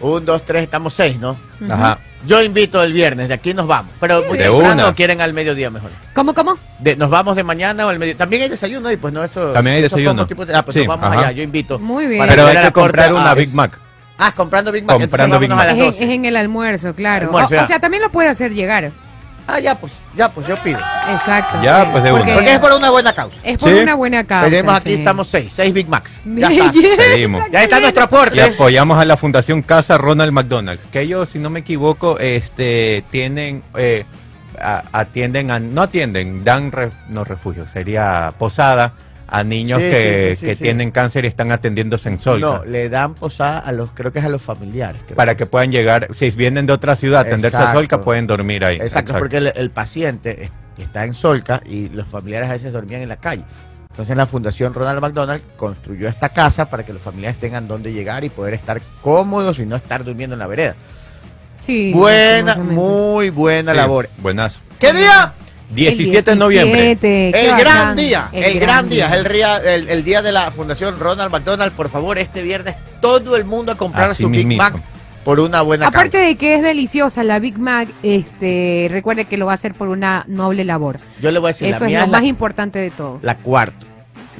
Un, 0.00 0.24
dos, 0.26 0.44
tres, 0.44 0.62
estamos 0.64 0.92
seis, 0.92 1.18
¿no? 1.18 1.36
Ajá. 1.70 1.98
Yo 2.26 2.42
invito 2.42 2.82
el 2.82 2.92
viernes, 2.92 3.28
de 3.28 3.34
aquí 3.34 3.54
nos 3.54 3.66
vamos. 3.66 3.92
Pero 4.00 4.24
muy 4.26 4.36
De 4.36 4.44
temprano 4.44 4.94
quieren 4.96 5.20
al 5.20 5.32
mediodía 5.32 5.70
mejor. 5.70 5.90
¿Cómo, 6.12 6.34
cómo? 6.34 6.58
De- 6.80 6.96
nos 6.96 7.08
vamos 7.08 7.36
de 7.36 7.44
mañana 7.44 7.86
o 7.86 7.88
al 7.88 7.98
mediodía. 7.98 8.18
También 8.18 8.42
hay 8.42 8.48
desayuno 8.48 8.90
y 8.90 8.96
pues 8.96 9.14
no, 9.14 9.22
eso. 9.22 9.52
También 9.52 9.76
hay 9.76 9.82
desayuno. 9.82 10.24
de- 10.26 10.54
ah, 10.54 10.62
pues 10.64 10.74
Sí, 10.74 10.80
nos 10.80 10.88
vamos 10.88 11.04
ajá. 11.06 11.20
allá, 11.28 11.32
yo 11.32 11.42
invito. 11.42 11.78
Muy 11.78 12.06
bien. 12.06 12.18
Para 12.18 12.32
Pero 12.32 12.46
ver 12.46 12.58
hay 12.58 12.64
que 12.66 12.72
comprar 12.72 13.12
una 13.12 13.30
a- 13.30 13.34
Big 13.34 13.54
Mac. 13.54 13.78
Ah, 14.18 14.32
comprando 14.32 14.72
Big 14.72 14.84
Mac. 14.84 14.98
Comprando 14.98 15.38
Big 15.38 15.50
Mac. 15.50 15.68
a 15.68 15.72
Es 15.72 15.78
en, 15.78 15.84
12. 15.86 16.04
es 16.04 16.10
en 16.10 16.24
el 16.24 16.36
almuerzo, 16.36 16.94
claro. 16.94 17.26
Almuerzo, 17.26 17.64
o, 17.64 17.66
sea, 17.66 17.78
también 17.80 18.02
lo 18.02 18.10
puede 18.10 18.28
hacer 18.28 18.52
llegar. 18.52 18.90
Ah, 19.48 19.60
ya, 19.60 19.76
pues, 19.76 19.92
ya, 20.16 20.28
pues 20.28 20.46
yo 20.48 20.56
pido. 20.56 20.80
Exacto. 21.08 21.62
Ya, 21.62 21.84
sí. 21.84 21.88
pues, 21.92 22.02
de 22.02 22.10
Porque 22.10 22.24
una. 22.24 22.34
Porque 22.34 22.52
es 22.54 22.58
por 22.58 22.72
una 22.72 22.90
buena 22.90 23.12
causa. 23.12 23.36
es 23.44 23.58
por 23.58 23.68
Sí. 23.68 23.76
una 23.78 23.94
buena 23.94 24.24
causa. 24.24 24.50
Tenemos 24.50 24.74
aquí, 24.74 24.88
sí. 24.88 24.94
estamos 24.96 25.28
seis, 25.28 25.52
seis 25.52 25.72
Big 25.72 25.88
Macs. 25.88 26.20
Ya 26.24 26.48
está. 26.48 26.72
Ya 27.52 27.62
está 27.62 27.80
nuestro 27.80 28.02
Y 28.02 28.04
aporte. 28.04 28.42
apoyamos 28.42 28.98
a 28.98 29.04
la 29.04 29.16
Fundación 29.16 29.62
Casa 29.62 29.98
Ronald 29.98 30.32
McDonald, 30.32 30.80
que 30.90 31.02
ellos, 31.02 31.30
si 31.30 31.38
no 31.38 31.48
me 31.50 31.60
equivoco, 31.60 32.18
este, 32.18 33.04
tienen, 33.10 33.62
eh, 33.76 34.04
a- 34.60 34.82
atienden, 34.92 35.50
a, 35.52 35.60
no 35.60 35.82
atienden, 35.82 36.42
dan, 36.42 36.72
re- 36.72 36.90
no 37.10 37.22
refugio, 37.22 37.68
sería 37.68 38.32
posada 38.38 38.94
a 39.28 39.42
niños 39.42 39.80
Sí, 39.80 39.90
que, 39.90 40.28
sí, 40.30 40.34
sí, 40.36 40.40
sí, 40.40 40.46
que 40.46 40.54
sí. 40.56 40.62
tienen 40.62 40.90
cáncer 40.90 41.24
y 41.24 41.28
están 41.28 41.50
atendiéndose 41.52 42.08
en 42.08 42.20
Solca. 42.20 42.46
No, 42.46 42.64
le 42.64 42.88
dan 42.88 43.14
posada 43.14 43.58
a 43.58 43.72
los, 43.72 43.90
creo 43.92 44.12
que 44.12 44.20
es 44.20 44.24
a 44.24 44.28
los 44.28 44.42
familiares. 44.42 45.02
creo. 45.04 45.16
Para 45.16 45.36
que 45.36 45.46
puedan 45.46 45.70
llegar, 45.72 46.08
si 46.14 46.30
vienen 46.30 46.66
de 46.66 46.72
otra 46.72 46.94
ciudad 46.96 47.20
a 47.20 47.22
atenderse 47.26 47.56
a 47.56 47.60
Exacto. 47.60 47.78
Solca, 47.80 48.00
pueden 48.02 48.26
dormir 48.26 48.64
ahí. 48.64 48.76
Exacto, 48.76 49.14
porque 49.18 49.38
el, 49.38 49.52
el 49.56 49.70
paciente 49.70 50.44
es- 50.44 50.50
está 50.78 51.04
en 51.04 51.14
Solca 51.14 51.62
y 51.64 51.88
los 51.88 52.06
familiares 52.06 52.48
a 52.48 52.52
veces 52.52 52.72
dormían 52.72 53.02
en 53.02 53.08
la 53.08 53.16
calle. 53.16 53.42
Entonces 53.90 54.14
la 54.16 54.26
Fundación 54.26 54.74
Ronald 54.74 55.00
McDonald 55.00 55.42
construyó 55.56 56.06
esta 56.08 56.28
casa 56.28 56.66
para 56.68 56.84
que 56.84 56.92
los 56.92 57.00
familiares 57.00 57.38
tengan 57.40 57.66
dónde 57.66 57.92
llegar 57.94 58.24
y 58.24 58.28
poder 58.28 58.52
estar 58.54 58.80
cómodos 59.00 59.58
y 59.58 59.64
no 59.64 59.74
estar 59.74 60.04
durmiendo 60.04 60.34
en 60.34 60.40
la 60.40 60.46
vereda. 60.46 60.74
Sí, 61.62 61.92
buena, 61.92 62.56
muy 62.56 63.30
buena 63.30 63.72
Sí, 63.72 63.76
labor. 63.76 64.08
Buenazo. 64.18 64.60
¿Qué 64.78 64.92
día? 64.92 65.32
17 65.74 66.30
de 66.30 66.36
noviembre. 66.36 66.80
17, 66.96 67.30
qué 67.32 67.40
El 67.44 67.50
bacán. 67.50 67.60
gran 67.64 67.96
día, 67.96 68.28
el, 68.32 68.60
gran 68.60 68.88
día, 68.88 69.14
el, 69.14 69.24
ria- 69.24 69.56
el, 69.58 69.88
el 69.88 70.04
día 70.04 70.22
de 70.22 70.32
la 70.32 70.50
Fundación 70.50 70.98
Ronald 70.98 71.30
McDonald. 71.32 71.72
Por 71.72 71.88
favor, 71.88 72.18
este 72.18 72.42
viernes 72.42 72.76
todo 73.00 73.36
el 73.36 73.44
mundo 73.44 73.72
a 73.72 73.76
comprar 73.76 74.10
Así 74.10 74.22
su 74.22 74.28
Big. 74.30 74.46
Mac 74.56 74.74
por 75.24 75.40
una 75.40 75.60
buena 75.62 75.88
Aparte 75.88 76.10
causa. 76.12 76.26
de 76.28 76.36
que 76.36 76.54
es 76.54 76.62
deliciosa 76.62 77.24
la 77.24 77.40
Big 77.40 77.58
Mac, 77.58 77.88
este, 78.04 78.86
recuerde 78.90 79.24
que 79.24 79.36
lo 79.36 79.46
va 79.46 79.52
a 79.52 79.54
hacer 79.56 79.74
por 79.74 79.88
una 79.88 80.24
noble 80.28 80.64
labor. 80.64 80.98
Yo 81.20 81.30
le 81.32 81.40
voy 81.40 81.48
a 81.48 81.52
decir, 81.52 81.66
Eso 81.68 81.80
la 81.80 81.86
es 81.86 81.90
mía 81.90 81.98
lo 82.00 82.04
es 82.06 82.10
más 82.12 82.22
la, 82.22 82.28
importante 82.28 82.78
de 82.78 82.90
todo. 82.90 83.18
la 83.22 83.36
cuarto. 83.36 83.84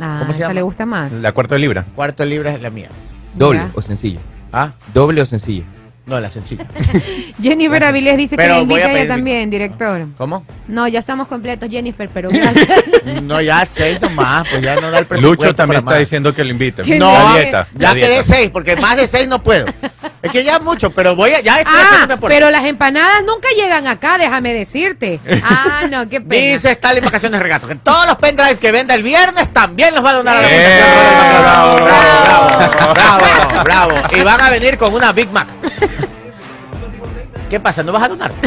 Ah, 0.00 0.18
¿cómo 0.20 0.32
se 0.32 0.40
llama? 0.40 0.54
le 0.54 0.62
gusta 0.62 0.86
más. 0.86 1.10
La 1.10 1.32
cuarta 1.32 1.54
de 1.56 1.60
libra. 1.60 1.84
Cuarto 1.94 2.22
de 2.22 2.28
libra 2.30 2.52
es 2.52 2.62
la 2.62 2.70
mía. 2.70 2.88
Doble 3.34 3.62
o 3.74 3.82
sencilla. 3.82 4.20
¿Ah? 4.52 4.72
Doble 4.94 5.22
o 5.22 5.26
sencilla. 5.26 5.64
No, 6.06 6.20
la 6.20 6.30
sencilla. 6.30 6.64
Jennifer 7.42 7.82
Avilés 7.82 8.16
dice 8.16 8.36
Pero 8.36 8.54
que 8.54 8.60
le 8.60 8.66
voy 8.66 8.80
a 8.80 8.84
ella 8.84 8.94
pedir- 8.94 9.08
también, 9.08 9.50
director. 9.50 10.06
¿Cómo? 10.16 10.46
No, 10.68 10.86
ya 10.86 11.00
estamos 11.00 11.26
completos, 11.26 11.68
Jennifer, 11.68 12.08
pero 12.14 12.28
gracias. 12.32 12.84
No, 13.22 13.40
ya 13.40 13.66
seis 13.66 14.00
nomás, 14.00 14.46
pues 14.48 14.62
ya 14.62 14.76
no 14.80 14.90
da 14.92 15.00
el 15.00 15.06
presupuesto. 15.06 15.44
Lucho 15.44 15.54
también 15.56 15.80
para 15.84 15.96
está 15.96 16.00
más. 16.00 16.08
diciendo 16.08 16.32
que 16.32 16.44
lo 16.44 16.50
invite. 16.50 16.82
Que 16.84 16.96
No, 16.98 17.12
La 17.12 17.34
dieta. 17.40 17.68
ya 17.74 17.88
la 17.88 17.94
quedé 17.96 18.22
seis, 18.22 18.50
porque 18.50 18.76
más 18.76 18.96
de 18.96 19.08
seis 19.08 19.26
no 19.26 19.42
puedo. 19.42 19.66
Es 20.22 20.30
que 20.30 20.44
ya 20.44 20.60
mucho, 20.60 20.90
pero 20.90 21.16
voy 21.16 21.32
a, 21.32 21.40
ya 21.40 21.58
estoy 21.58 21.74
ah, 21.76 22.16
pero 22.28 22.50
las 22.50 22.64
empanadas 22.64 23.22
nunca 23.26 23.48
llegan 23.56 23.86
acá, 23.88 24.16
déjame 24.18 24.54
decirte. 24.54 25.20
Ah, 25.48 25.86
no, 25.90 26.08
qué 26.08 26.20
pena. 26.20 26.52
Dice 26.54 26.70
Stalin 26.72 27.04
Vacaciones 27.04 27.40
Regato 27.40 27.66
que 27.68 27.74
todos 27.76 28.06
los 28.06 28.16
pendrives 28.16 28.58
que 28.58 28.72
venda 28.72 28.94
el 28.94 29.02
viernes 29.02 29.52
también 29.52 29.94
los 29.94 30.04
va 30.04 30.10
a 30.10 30.14
donar 30.14 30.36
a 30.36 30.42
la 30.42 30.48
¡Eh! 30.50 30.80
Fundación 30.80 31.78
Ronald 31.78 31.80
McDonald. 31.80 32.94
¡Bravo! 32.94 32.94
bravo, 32.94 33.18
bravo, 33.64 33.64
bravo. 33.64 34.16
Y 34.16 34.22
van 34.22 34.40
a 34.40 34.50
venir 34.50 34.78
con 34.78 34.94
una 34.94 35.12
Big 35.12 35.30
Mac. 35.30 35.46
¿Qué 37.48 37.61
pasa? 37.61 37.82
¿No 37.82 37.92
vas 37.92 38.02
a 38.04 38.09
donar? 38.09 38.32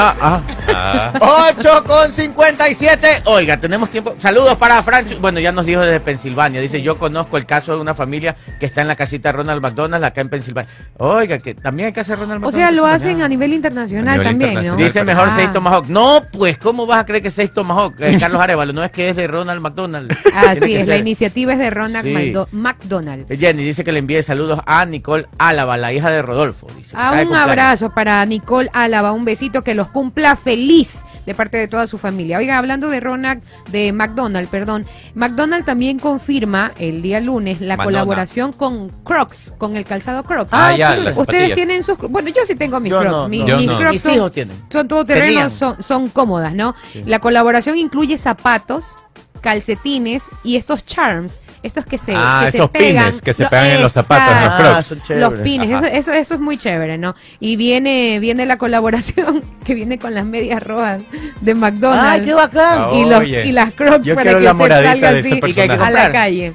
Ah, 0.00 0.14
ah. 0.20 1.12
Ah. 1.20 1.52
8 1.58 1.82
con 1.84 2.12
57. 2.12 3.22
Oiga, 3.24 3.56
tenemos 3.56 3.90
tiempo. 3.90 4.14
Saludos 4.20 4.54
para 4.56 4.80
Francho. 4.84 5.18
Bueno, 5.18 5.40
ya 5.40 5.50
nos 5.50 5.66
dijo 5.66 5.80
desde 5.80 5.98
Pensilvania. 5.98 6.60
Dice, 6.60 6.80
yo 6.82 6.98
conozco 6.98 7.36
el 7.36 7.46
caso 7.46 7.74
de 7.74 7.80
una 7.80 7.94
familia 7.96 8.36
que 8.60 8.66
está 8.66 8.80
en 8.82 8.86
la 8.86 8.94
casita 8.94 9.32
Ronald 9.32 9.60
McDonald 9.60 10.04
acá 10.04 10.20
en 10.20 10.28
Pensilvania. 10.28 10.70
Oiga, 10.98 11.38
que 11.38 11.54
también 11.54 11.86
hay 11.88 11.92
que 11.92 12.00
hacer 12.00 12.16
Ronald 12.16 12.44
O 12.44 12.46
McDonald. 12.46 12.68
sea, 12.68 12.70
lo 12.70 12.86
en 12.86 12.92
hacen 12.94 13.22
a 13.22 13.28
nivel 13.28 13.54
internacional 13.54 14.20
A 14.20 14.30
nivel 14.32 14.38
también, 14.38 14.66
¿no? 14.68 14.76
Dice 14.76 15.02
mejor 15.02 15.28
Ah. 15.30 15.36
seis 15.36 15.52
Tomahawk. 15.52 15.86
No, 15.88 16.22
pues, 16.32 16.58
¿cómo 16.58 16.86
vas 16.86 17.00
a 17.00 17.06
creer 17.06 17.22
que 17.24 17.30
seis 17.32 17.52
Tomahawk? 17.52 17.94
Eh, 18.00 18.16
Carlos 18.20 18.40
Arevalo, 18.40 18.72
no 18.72 18.84
es 18.84 18.92
que 18.92 19.08
es 19.08 19.16
de 19.16 19.26
Ronald 19.26 19.60
McDonald. 19.60 20.16
Ah, 20.32 20.52
Tiene 20.52 20.60
sí, 20.60 20.66
que 20.74 20.80
es 20.82 20.86
la 20.86 20.96
iniciativa 20.98 21.54
es 21.54 21.58
de 21.58 21.70
Ronald 21.70 22.06
Sí. 22.06 22.32
McDonald. 22.52 23.26
Eh, 23.32 23.36
Jenny 23.36 23.64
dice 23.64 23.82
que 23.82 23.90
le 23.90 23.98
envíe 23.98 24.22
saludos 24.22 24.60
a 24.64 24.84
Nicole 24.86 25.26
Álava, 25.38 25.76
la 25.76 25.92
hija 25.92 26.10
de 26.10 26.22
Rodolfo. 26.22 26.68
Dice, 26.76 26.94
Ah, 26.96 27.20
un 27.26 27.34
abrazo 27.34 27.90
para 27.90 28.24
Nicole 28.24 28.37
Álava, 28.72 29.12
un 29.12 29.24
besito 29.24 29.62
que 29.62 29.74
los 29.74 29.88
cumpla 29.88 30.36
feliz 30.36 31.02
de 31.26 31.34
parte 31.34 31.58
de 31.58 31.68
toda 31.68 31.86
su 31.86 31.98
familia. 31.98 32.38
Oiga, 32.38 32.56
hablando 32.56 32.88
de 32.88 33.00
Ronald, 33.00 33.42
de 33.70 33.92
McDonald, 33.92 34.48
perdón, 34.48 34.86
McDonald 35.14 35.64
también 35.66 35.98
confirma 35.98 36.72
el 36.78 37.02
día 37.02 37.20
lunes 37.20 37.60
la 37.60 37.76
Madonna. 37.76 37.84
colaboración 38.00 38.52
con 38.52 38.88
Crocs, 39.04 39.52
con 39.58 39.76
el 39.76 39.84
calzado 39.84 40.22
Crocs. 40.22 40.48
Ah, 40.52 40.74
ya, 40.74 40.90
chévere. 40.92 41.04
las 41.10 41.18
Ustedes 41.18 41.54
tienen 41.54 41.82
sus, 41.82 41.98
bueno, 41.98 42.30
yo 42.30 42.42
sí 42.46 42.54
tengo 42.54 42.80
mis 42.80 42.90
Yo 42.90 43.00
Crocs, 43.00 43.12
no, 43.12 43.28
mi- 43.28 43.40
no. 43.40 43.46
Yo 43.46 43.56
mis 43.58 43.66
no. 43.66 43.76
Crocs 43.76 43.92
Mis 43.92 44.02
son- 44.02 44.14
hijos 44.14 44.32
tienen. 44.32 44.56
son 44.56 44.68
Tenían. 44.68 44.88
todoterrenos, 44.88 45.52
son, 45.52 45.82
son 45.82 46.08
cómodas, 46.08 46.54
¿no? 46.54 46.74
Sí. 46.94 47.02
La 47.04 47.18
colaboración 47.18 47.76
incluye 47.76 48.16
zapatos, 48.16 48.96
calcetines 49.38 50.24
y 50.44 50.56
estos 50.56 50.84
charms, 50.86 51.40
estos 51.62 51.84
que 51.86 51.98
se, 51.98 52.12
Ah, 52.14 52.42
que 52.44 52.50
se 52.52 52.58
esos 52.58 52.70
pegan. 52.70 53.06
pines 53.06 53.22
que 53.22 53.32
se 53.32 53.42
Lo- 53.44 53.50
pegan 53.50 53.66
en 53.68 53.82
los 53.82 53.92
zapatos, 53.92 54.36
en 54.36 54.44
los. 54.44 54.52
Ah, 54.52 54.56
Crocs. 54.58 54.86
son 54.86 55.02
chéveres. 55.02 55.30
Los 55.30 55.40
pines, 55.40 55.68
eso, 55.70 55.86
eso, 55.86 56.12
eso 56.12 56.34
es 56.34 56.40
muy 56.40 56.56
chévere, 56.58 56.98
¿no? 56.98 57.14
Y 57.40 57.56
viene, 57.56 58.18
viene 58.20 58.46
la 58.46 58.58
colaboración 58.58 59.42
que 59.64 59.74
viene 59.74 59.98
con 59.98 60.14
las 60.14 60.24
medias 60.24 60.62
rojas 60.62 61.02
de 61.40 61.54
McDonald's. 61.54 62.20
¡Ay, 62.20 62.22
qué 62.24 62.34
bacán! 62.34 62.94
y, 62.94 63.04
los- 63.04 63.20
Oye, 63.20 63.46
y 63.46 63.52
las 63.52 63.74
crocs 63.74 64.04
yo 64.04 64.14
para 64.14 64.24
que 64.34 64.40
la 64.40 64.52
usted 64.52 64.54
moradita 64.54 64.90
salga 64.92 65.08
así 65.10 65.18
ese 65.18 65.28
¿Y 65.48 65.52
qué 65.54 65.60
hay 65.62 65.68
que 65.68 65.74
a 65.74 65.90
la 65.90 66.12
calle. 66.12 66.54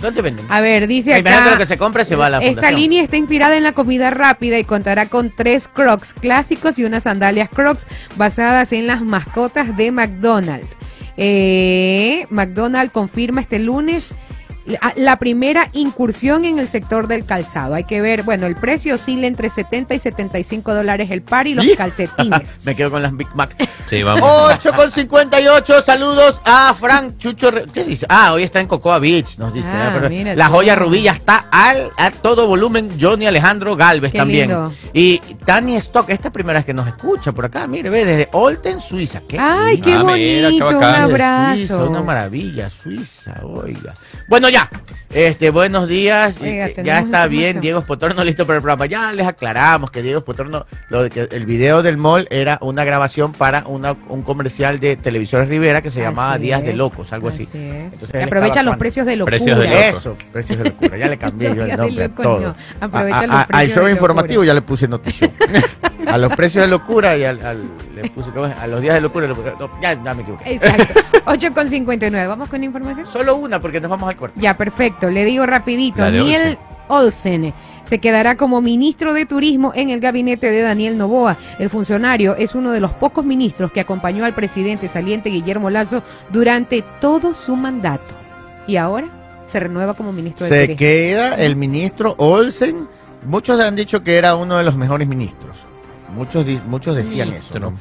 ¿Dónde 0.00 0.22
venden? 0.22 0.46
A 0.48 0.62
ver, 0.62 0.86
dice 0.86 1.10
Imagínate 1.10 1.40
acá. 1.42 1.50
lo 1.50 1.58
que 1.58 1.66
se 1.66 1.76
compre 1.76 2.06
se 2.06 2.16
va 2.16 2.24
a 2.26 2.30
la 2.30 2.38
Esta 2.38 2.52
fundación. 2.54 2.80
línea 2.80 3.02
está 3.02 3.18
inspirada 3.18 3.54
en 3.54 3.62
la 3.62 3.72
comida 3.72 4.08
rápida 4.08 4.58
y 4.58 4.64
contará 4.64 5.04
con 5.06 5.30
tres 5.30 5.68
crocs 5.68 6.14
clásicos 6.14 6.78
y 6.78 6.84
unas 6.84 7.02
sandalias 7.02 7.50
crocs 7.50 7.86
basadas 8.16 8.72
en 8.72 8.86
las 8.86 9.02
mascotas 9.02 9.76
de 9.76 9.92
McDonald's. 9.92 10.68
Eh, 11.22 12.26
McDonald's 12.30 12.94
confirma 12.94 13.42
este 13.42 13.58
lunes 13.58 14.14
la, 14.96 15.16
primera 15.18 15.68
incursión 15.72 16.44
en 16.44 16.58
el 16.58 16.68
sector 16.68 17.06
del 17.08 17.24
calzado. 17.24 17.74
Hay 17.74 17.84
que 17.84 18.00
ver, 18.02 18.22
bueno, 18.22 18.46
el 18.46 18.56
precio 18.56 18.94
oscila 18.94 19.26
entre 19.26 19.50
70 19.50 19.94
y 19.94 19.98
75 19.98 20.74
dólares 20.74 21.10
el 21.10 21.22
par 21.22 21.46
y 21.46 21.54
los 21.54 21.64
¡Y! 21.64 21.74
calcetines. 21.76 22.60
Me 22.64 22.76
quedo 22.76 22.90
con 22.90 23.02
las 23.02 23.16
Big 23.16 23.28
Mac. 23.34 23.54
Sí, 23.88 24.02
vamos. 24.02 24.22
8 24.54 24.72
con 24.74 24.90
58. 24.90 25.82
Saludos 25.82 26.40
a 26.44 26.74
Frank 26.78 27.18
Chucho. 27.18 27.50
¿Qué 27.72 27.84
dice? 27.84 28.06
Ah, 28.08 28.32
hoy 28.32 28.42
está 28.42 28.60
en 28.60 28.66
Cocoa 28.66 28.98
Beach, 28.98 29.38
nos 29.38 29.52
dice. 29.52 29.68
Ah, 29.70 29.88
Ah, 29.90 29.98
pero 29.98 30.36
la 30.36 30.46
joya 30.48 30.76
rubí 30.76 31.02
ya 31.02 31.12
está 31.12 31.46
al, 31.50 31.90
a 31.96 32.10
todo 32.10 32.46
volumen. 32.46 32.90
Johnny 33.00 33.26
Alejandro 33.26 33.76
Galvez 33.76 34.12
Qué 34.12 34.18
también. 34.18 34.48
lindo. 34.50 34.72
Y 34.92 35.18
Tani 35.44 35.76
Stock, 35.76 36.08
esta 36.10 36.30
primera 36.30 36.58
vez 36.58 36.66
que 36.66 36.74
nos 36.74 36.86
escucha 36.86 37.32
por 37.32 37.46
acá. 37.46 37.66
Mire, 37.66 37.88
ve, 37.90 38.04
desde 38.04 38.28
Olten, 38.32 38.80
Suiza. 38.80 39.22
¿Qué 39.26 39.38
Ay, 39.38 39.76
lindo. 39.76 39.86
qué 39.86 39.94
Ah, 39.94 40.02
mira, 40.02 40.16
qué 40.16 40.42
bonito, 40.60 40.68
un 40.68 40.74
bacán. 40.74 41.08
Suiza, 41.56 41.74
abrazo. 41.74 41.90
una 41.90 42.02
maravilla, 42.02 42.70
Suiza, 42.70 43.34
oiga. 43.42 43.94
Bueno, 44.28 44.48
ya. 44.50 44.68
Este, 45.12 45.50
buenos 45.50 45.88
días. 45.88 46.36
Oiga, 46.40 46.68
Eh, 46.68 46.74
ya 46.84 47.00
está 47.00 47.26
bien. 47.26 47.60
Diego 47.60 47.80
Spotorno 47.80 48.22
listo 48.22 48.46
para 48.46 48.58
el 48.58 48.62
programa. 48.62 48.86
Ya 48.86 49.10
les 49.12 49.26
aclaramos 49.26 49.90
que 49.90 50.02
Diego 50.02 50.20
Spotorno, 50.20 50.66
lo 50.88 51.02
de 51.02 51.10
que 51.10 51.28
el 51.32 51.46
video 51.46 51.82
del 51.82 51.96
mall 51.96 52.28
era 52.30 52.58
una 52.60 52.84
grabación 52.84 53.32
para 53.32 53.64
una, 53.66 53.96
un 54.08 54.22
comercial 54.22 54.78
de 54.78 54.94
Televisores 54.96 55.48
Rivera 55.48 55.82
que 55.82 55.90
se 55.90 56.00
llamaba 56.00 56.34
Así 56.34 56.42
Días 56.42 56.62
de 56.62 56.74
Locos, 56.74 57.12
algo 57.12 57.26
así. 57.28 57.42
así. 57.50 57.58
Entonces, 57.58 58.14
estaba 58.22 58.62
los 58.62 58.76
precios 58.76 59.04
de 59.04 59.16
locura. 59.16 59.36
Precios 59.36 59.58
de 59.58 59.64
loco. 59.66 59.78
Eso, 59.80 60.16
precios 60.32 60.58
de 60.60 60.64
locura. 60.70 60.96
Ya 60.96 61.08
le 61.08 61.18
cambié 61.18 61.56
yo 61.56 61.64
el 61.64 61.76
nombre 61.76 62.04
a 62.04 62.08
loco, 62.08 62.22
todo. 62.22 62.40
no. 62.40 62.54
Aprovecha 62.80 63.16
A- 63.16 63.22
a- 63.22 63.26
los 63.26 63.36
al 63.40 63.46
precios 63.46 63.74
show 63.76 63.84
de 63.86 63.90
informativo 63.92 64.42
locura. 64.42 64.46
ya 64.46 64.54
le 64.54 64.62
puse 64.62 64.86
notición. 64.86 65.32
a 66.06 66.18
los 66.18 66.32
precios 66.36 66.62
de 66.64 66.68
locura 66.70 67.16
y 67.16 67.24
al, 67.24 67.44
al- 67.44 67.68
le 67.96 68.08
puse, 68.10 68.30
¿cómo 68.30 68.46
es? 68.46 68.56
a 68.56 68.66
los 68.68 68.80
días 68.80 68.94
de 68.94 69.00
locura. 69.00 69.26
le 69.26 69.34
puse- 69.34 69.54
no, 69.58 69.68
ya, 69.82 70.00
ya 70.02 70.14
me 70.14 70.22
equivoqué. 70.22 70.54
Exacto. 70.54 71.00
8 71.26 71.52
con 71.52 71.68
59. 71.68 72.28
¿Vamos 72.28 72.48
con 72.48 72.62
información? 72.62 73.06
Solo 73.08 73.34
una 73.34 73.60
porque 73.60 73.80
nos 73.80 73.90
vamos 73.90 74.08
al 74.08 74.14
corte. 74.16 74.39
Ya, 74.40 74.56
perfecto. 74.56 75.10
Le 75.10 75.24
digo 75.24 75.46
rapidito. 75.46 75.98
La 76.00 76.10
de 76.10 76.22
Niel 76.22 76.58
Olsen 76.88 77.52
se 77.84 77.98
quedará 77.98 78.36
como 78.36 78.60
ministro 78.60 79.12
de 79.14 79.26
Turismo 79.26 79.72
en 79.74 79.90
el 79.90 80.00
gabinete 80.00 80.50
de 80.50 80.62
Daniel 80.62 80.96
Novoa. 80.96 81.36
El 81.58 81.70
funcionario 81.70 82.36
es 82.36 82.54
uno 82.54 82.70
de 82.70 82.80
los 82.80 82.92
pocos 82.92 83.24
ministros 83.24 83.72
que 83.72 83.80
acompañó 83.80 84.24
al 84.24 84.32
presidente 84.32 84.86
saliente 84.86 85.28
Guillermo 85.28 85.70
Lazo 85.70 86.02
durante 86.30 86.84
todo 87.00 87.34
su 87.34 87.56
mandato. 87.56 88.14
Y 88.66 88.76
ahora 88.76 89.08
se 89.48 89.58
renueva 89.58 89.94
como 89.94 90.12
ministro 90.12 90.46
de 90.46 90.50
Se 90.50 90.60
Turismo. 90.66 90.78
queda 90.78 91.34
el 91.34 91.56
ministro 91.56 92.14
Olsen. 92.18 92.86
Muchos 93.26 93.60
han 93.60 93.74
dicho 93.74 94.02
que 94.04 94.16
era 94.16 94.36
uno 94.36 94.56
de 94.56 94.62
los 94.64 94.76
mejores 94.76 95.08
ministros. 95.08 95.56
Muchos, 96.14 96.46
muchos 96.68 96.94
decían 96.96 97.32
eso, 97.32 97.58
¿no? 97.58 97.74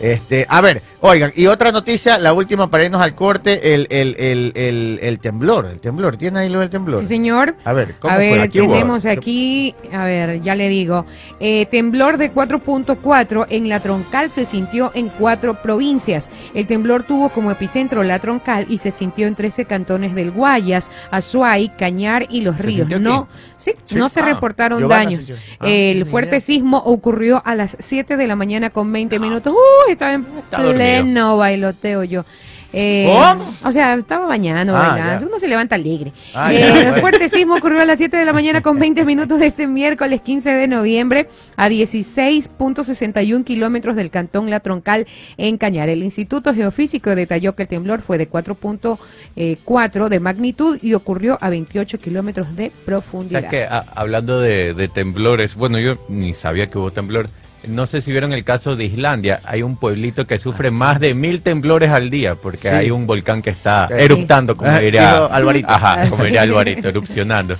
Este, 0.00 0.44
a 0.48 0.60
ver, 0.60 0.82
oigan, 1.00 1.32
y 1.34 1.46
otra 1.46 1.72
noticia, 1.72 2.18
la 2.18 2.32
última 2.34 2.68
para 2.70 2.84
irnos 2.84 3.00
al 3.00 3.14
corte, 3.14 3.74
el, 3.74 3.86
el, 3.90 4.14
el, 4.18 4.52
el, 4.54 4.98
el 5.02 5.18
temblor, 5.20 5.66
el 5.66 5.80
temblor, 5.80 6.16
¿tiene 6.18 6.40
ahí 6.40 6.48
lo 6.50 6.60
del 6.60 6.68
temblor? 6.70 7.00
Sí, 7.02 7.08
señor. 7.08 7.54
A 7.64 7.72
ver, 7.72 7.94
¿cómo 7.98 8.12
A 8.12 8.16
fue? 8.16 8.30
ver, 8.32 8.40
hubo- 8.40 8.72
tenemos 8.72 9.06
aquí, 9.06 9.74
a 9.92 10.04
ver, 10.04 10.42
ya 10.42 10.54
le 10.54 10.68
digo, 10.68 11.06
eh, 11.40 11.66
temblor 11.70 12.18
de 12.18 12.30
4.4 12.32 13.46
en 13.48 13.68
la 13.68 13.80
troncal 13.80 14.30
se 14.30 14.44
sintió 14.44 14.90
en 14.94 15.08
cuatro 15.08 15.62
provincias. 15.62 16.30
El 16.54 16.66
temblor 16.66 17.04
tuvo 17.04 17.30
como 17.30 17.50
epicentro 17.50 18.02
la 18.02 18.18
troncal 18.18 18.66
y 18.68 18.78
se 18.78 18.90
sintió 18.90 19.26
en 19.26 19.34
13 19.34 19.64
cantones 19.64 20.14
del 20.14 20.30
Guayas, 20.30 20.90
Azuay, 21.10 21.70
Cañar 21.78 22.26
y 22.28 22.42
Los 22.42 22.56
¿Se 22.56 22.62
Ríos. 22.62 23.00
No, 23.00 23.28
sí, 23.56 23.72
Sí. 23.86 23.94
no 23.96 24.08
se 24.08 24.20
Ah, 24.20 24.26
reportaron 24.26 24.86
daños. 24.88 25.32
Ah, 25.60 25.66
El 25.68 26.04
fuerte 26.06 26.30
idea. 26.36 26.40
sismo 26.40 26.78
ocurrió 26.78 27.42
a 27.44 27.54
las 27.54 27.76
7 27.80 28.16
de 28.16 28.26
la 28.26 28.36
mañana 28.36 28.70
con 28.70 28.92
20 28.92 29.18
minutos. 29.18 29.54
¡Uy! 29.86 29.92
Estaba 29.92 30.12
en 30.14 30.26
Está 30.38 30.56
dormido. 30.58 30.74
pleno 30.76 31.36
bailoteo 31.36 32.04
yo. 32.04 32.24
Eh, 32.72 33.06
¿Cómo? 33.08 33.44
O 33.64 33.72
sea, 33.72 33.94
estaba 33.94 34.26
bañando, 34.26 34.76
Ah, 34.76 34.88
bailando. 34.88 35.20
ya. 35.22 35.26
Uno 35.28 35.38
se 35.38 35.48
levanta 35.48 35.76
alegre. 35.76 36.12
Ah, 36.34 36.52
Eh, 36.52 36.58
ya, 36.58 36.66
el 36.66 36.74
bueno. 36.86 36.96
fuerte 37.00 37.28
sismo 37.30 37.54
ocurrió 37.54 37.80
a 37.80 37.84
las 37.86 37.96
7 37.96 38.16
de 38.18 38.24
la 38.26 38.34
mañana 38.34 38.60
con 38.60 38.78
20 38.78 39.04
minutos 39.04 39.38
de 39.40 39.46
este 39.46 39.66
miércoles 39.66 40.20
15 40.20 40.50
de 40.50 40.68
noviembre 40.68 41.28
a 41.56 41.68
16.61 41.70 43.44
kilómetros 43.44 43.96
del 43.96 44.10
cantón 44.10 44.50
La 44.50 44.60
Troncal 44.60 45.06
en 45.38 45.56
Cañar. 45.56 45.88
El 45.88 46.02
Instituto 46.02 46.52
Geofísico 46.52 47.14
detalló 47.14 47.54
que 47.54 47.62
el 47.62 47.68
temblor 47.68 48.02
fue 48.02 48.18
de 48.18 48.28
4.4 48.28 50.08
de 50.08 50.20
magnitud 50.20 50.78
y 50.82 50.92
ocurrió 50.94 51.38
a 51.40 51.48
28 51.48 51.98
kilómetros 51.98 52.54
de 52.56 52.66
O 52.66 52.84
profundidad. 52.84 53.40
sea 53.40 53.48
que 53.48 53.64
a- 53.64 53.84
hablando 53.94 54.40
de, 54.40 54.74
de 54.74 54.88
temblores, 54.88 55.54
bueno, 55.54 55.78
yo 55.78 55.96
ni 56.08 56.34
sabía 56.34 56.68
que 56.68 56.78
hubo 56.78 56.90
temblor. 56.90 57.30
No 57.66 57.86
sé 57.86 58.00
si 58.02 58.10
vieron 58.12 58.32
el 58.32 58.44
caso 58.44 58.76
de 58.76 58.84
Islandia. 58.84 59.40
Hay 59.44 59.62
un 59.62 59.76
pueblito 59.76 60.26
que 60.26 60.38
sufre 60.38 60.70
más 60.70 61.00
de 61.00 61.14
mil 61.14 61.42
temblores 61.42 61.90
al 61.90 62.10
día 62.10 62.34
porque 62.36 62.68
Sí. 62.68 62.74
hay 62.74 62.90
un 62.90 63.06
volcán 63.06 63.42
que 63.42 63.50
está 63.50 63.88
Sí. 63.88 63.94
eruptando, 63.98 64.56
como 64.56 64.70
Ah, 64.70 64.78
diría 64.78 65.26
Alvarito. 65.26 65.68
Ajá, 65.70 66.02
Ah, 66.02 66.08
como 66.08 66.18
sí. 66.22 66.24
diría 66.26 66.42
Alvarito, 66.42 66.88
erupcionando. 66.88 67.56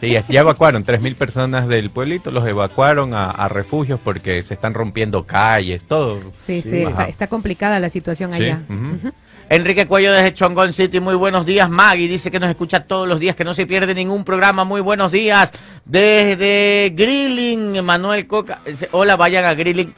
Sí, 0.00 0.10
ya, 0.10 0.24
evacuaron 0.40 0.84
tres 0.84 1.00
mil 1.00 1.16
personas 1.16 1.66
del 1.68 1.90
pueblito, 1.90 2.30
los 2.30 2.46
evacuaron 2.46 3.14
a, 3.14 3.30
a 3.30 3.48
refugios 3.48 3.98
porque 4.02 4.42
se 4.42 4.54
están 4.54 4.74
rompiendo 4.74 5.24
calles, 5.24 5.82
todo. 5.86 6.20
Sí, 6.34 6.62
sí, 6.62 6.70
Sí, 6.70 6.82
está, 6.82 7.04
está 7.04 7.26
complicada 7.26 7.80
la 7.80 7.90
situación 7.90 8.32
Sí, 8.32 8.44
allá. 8.44 8.62
Ujú. 8.68 9.12
Enrique 9.50 9.86
Cuello 9.86 10.12
desde 10.12 10.34
Chongón 10.34 10.72
City, 10.74 11.00
muy 11.00 11.14
buenos 11.14 11.46
días. 11.46 11.70
Maggie 11.70 12.06
dice 12.06 12.30
que 12.30 12.38
nos 12.38 12.50
escucha 12.50 12.84
todos 12.84 13.08
los 13.08 13.18
días, 13.18 13.34
que 13.34 13.44
no 13.44 13.54
se 13.54 13.66
pierde 13.66 13.94
ningún 13.94 14.22
programa. 14.24 14.64
Muy 14.64 14.82
buenos 14.82 15.10
días. 15.10 15.50
Desde 15.86 16.92
Grilling, 16.94 17.82
Manuel 17.82 18.26
Coca. 18.26 18.60
Hola, 18.92 19.16
vayan 19.16 19.46
a 19.46 19.54
Grilling. 19.54 19.94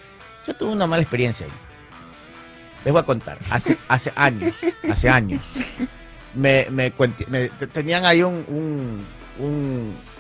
Yo 0.47 0.55
tuve 0.55 0.73
una 0.73 0.87
mala 0.87 1.03
experiencia 1.03 1.47
ahí. 1.47 1.53
Les 2.85 2.93
voy 2.93 3.01
a 3.01 3.05
contar. 3.05 3.39
Hace, 3.51 3.77
hace 3.89 4.13
años, 4.15 4.55
hace 4.89 5.09
años. 5.09 5.43
Me, 6.33 6.67
me, 6.71 6.93
me- 7.29 7.49
te- 7.49 7.67
tenían 7.67 8.05
ahí 8.05 8.23
un- 8.23 9.05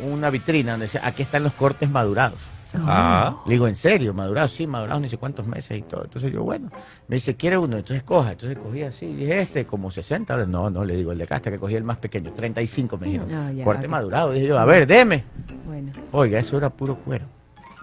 una 0.00 0.28
vitrina 0.30 0.72
donde 0.72 0.86
decía, 0.86 1.02
aquí 1.04 1.22
están 1.22 1.44
los 1.44 1.52
cortes 1.52 1.88
madurados. 1.88 2.38
Ah. 2.74 3.36
Le 3.46 3.52
digo, 3.54 3.66
¿en 3.68 3.76
serio? 3.76 4.14
¿Madurados? 4.14 4.52
Sí, 4.52 4.66
madurados, 4.66 5.02
no 5.02 5.08
sé 5.08 5.16
cuántos 5.18 5.46
meses 5.46 5.78
y 5.78 5.82
todo. 5.82 6.04
Entonces 6.04 6.32
yo, 6.32 6.42
bueno, 6.44 6.70
me 7.08 7.16
dice, 7.16 7.34
¿quiere 7.36 7.58
uno? 7.58 7.76
Entonces 7.78 8.02
coja. 8.02 8.32
Entonces 8.32 8.58
cogí 8.58 8.82
así, 8.82 9.06
dije, 9.06 9.42
este, 9.42 9.64
como 9.66 9.90
60. 9.90 10.32
Ahora, 10.32 10.46
No, 10.46 10.70
no, 10.70 10.84
le 10.84 10.96
digo, 10.96 11.12
el 11.12 11.18
de 11.18 11.26
casta 11.26 11.50
que 11.50 11.58
cogí 11.58 11.74
el 11.74 11.84
más 11.84 11.98
pequeño, 11.98 12.32
35 12.32 12.96
me 12.98 13.06
dijeron. 13.08 13.34
Ah, 13.34 13.52
ya, 13.52 13.64
Corte 13.64 13.88
madurado. 13.88 14.32
Dije 14.32 14.46
yo, 14.46 14.58
a 14.58 14.64
ver, 14.64 14.86
deme. 14.86 15.24
Bueno, 15.66 15.92
Oiga, 16.12 16.38
eso 16.38 16.56
era 16.58 16.70
puro 16.70 16.96
cuero. 16.96 17.26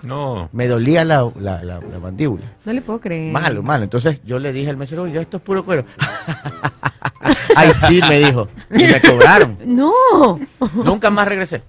No. 0.03 0.47
Me 0.53 0.67
dolía 0.67 1.03
la, 1.03 1.29
la, 1.39 1.63
la- 1.63 1.79
la 1.81 1.99
mandíbula. 1.99 2.43
no 2.65 2.71
le 2.73 2.81
puedo 2.81 2.99
creer. 3.01 3.33
Malo, 3.33 3.63
malo. 3.63 3.83
Entonces 3.83 4.21
yo 4.23 4.37
le 4.39 4.53
dije 4.53 4.69
al 4.69 4.77
mesero, 4.77 5.03
oiga, 5.03 5.19
esto 5.21 5.37
es 5.37 5.43
puro 5.43 5.65
cuero. 5.65 5.85
Ay, 7.57 7.71
sí, 7.87 7.99
me 8.07 8.19
dijo. 8.19 8.47
Y 8.71 8.83
me 8.83 9.01
cobraron. 9.01 9.57
No. 9.65 9.91
Nunca 10.83 11.09
más 11.09 11.27
regresé. 11.27 11.61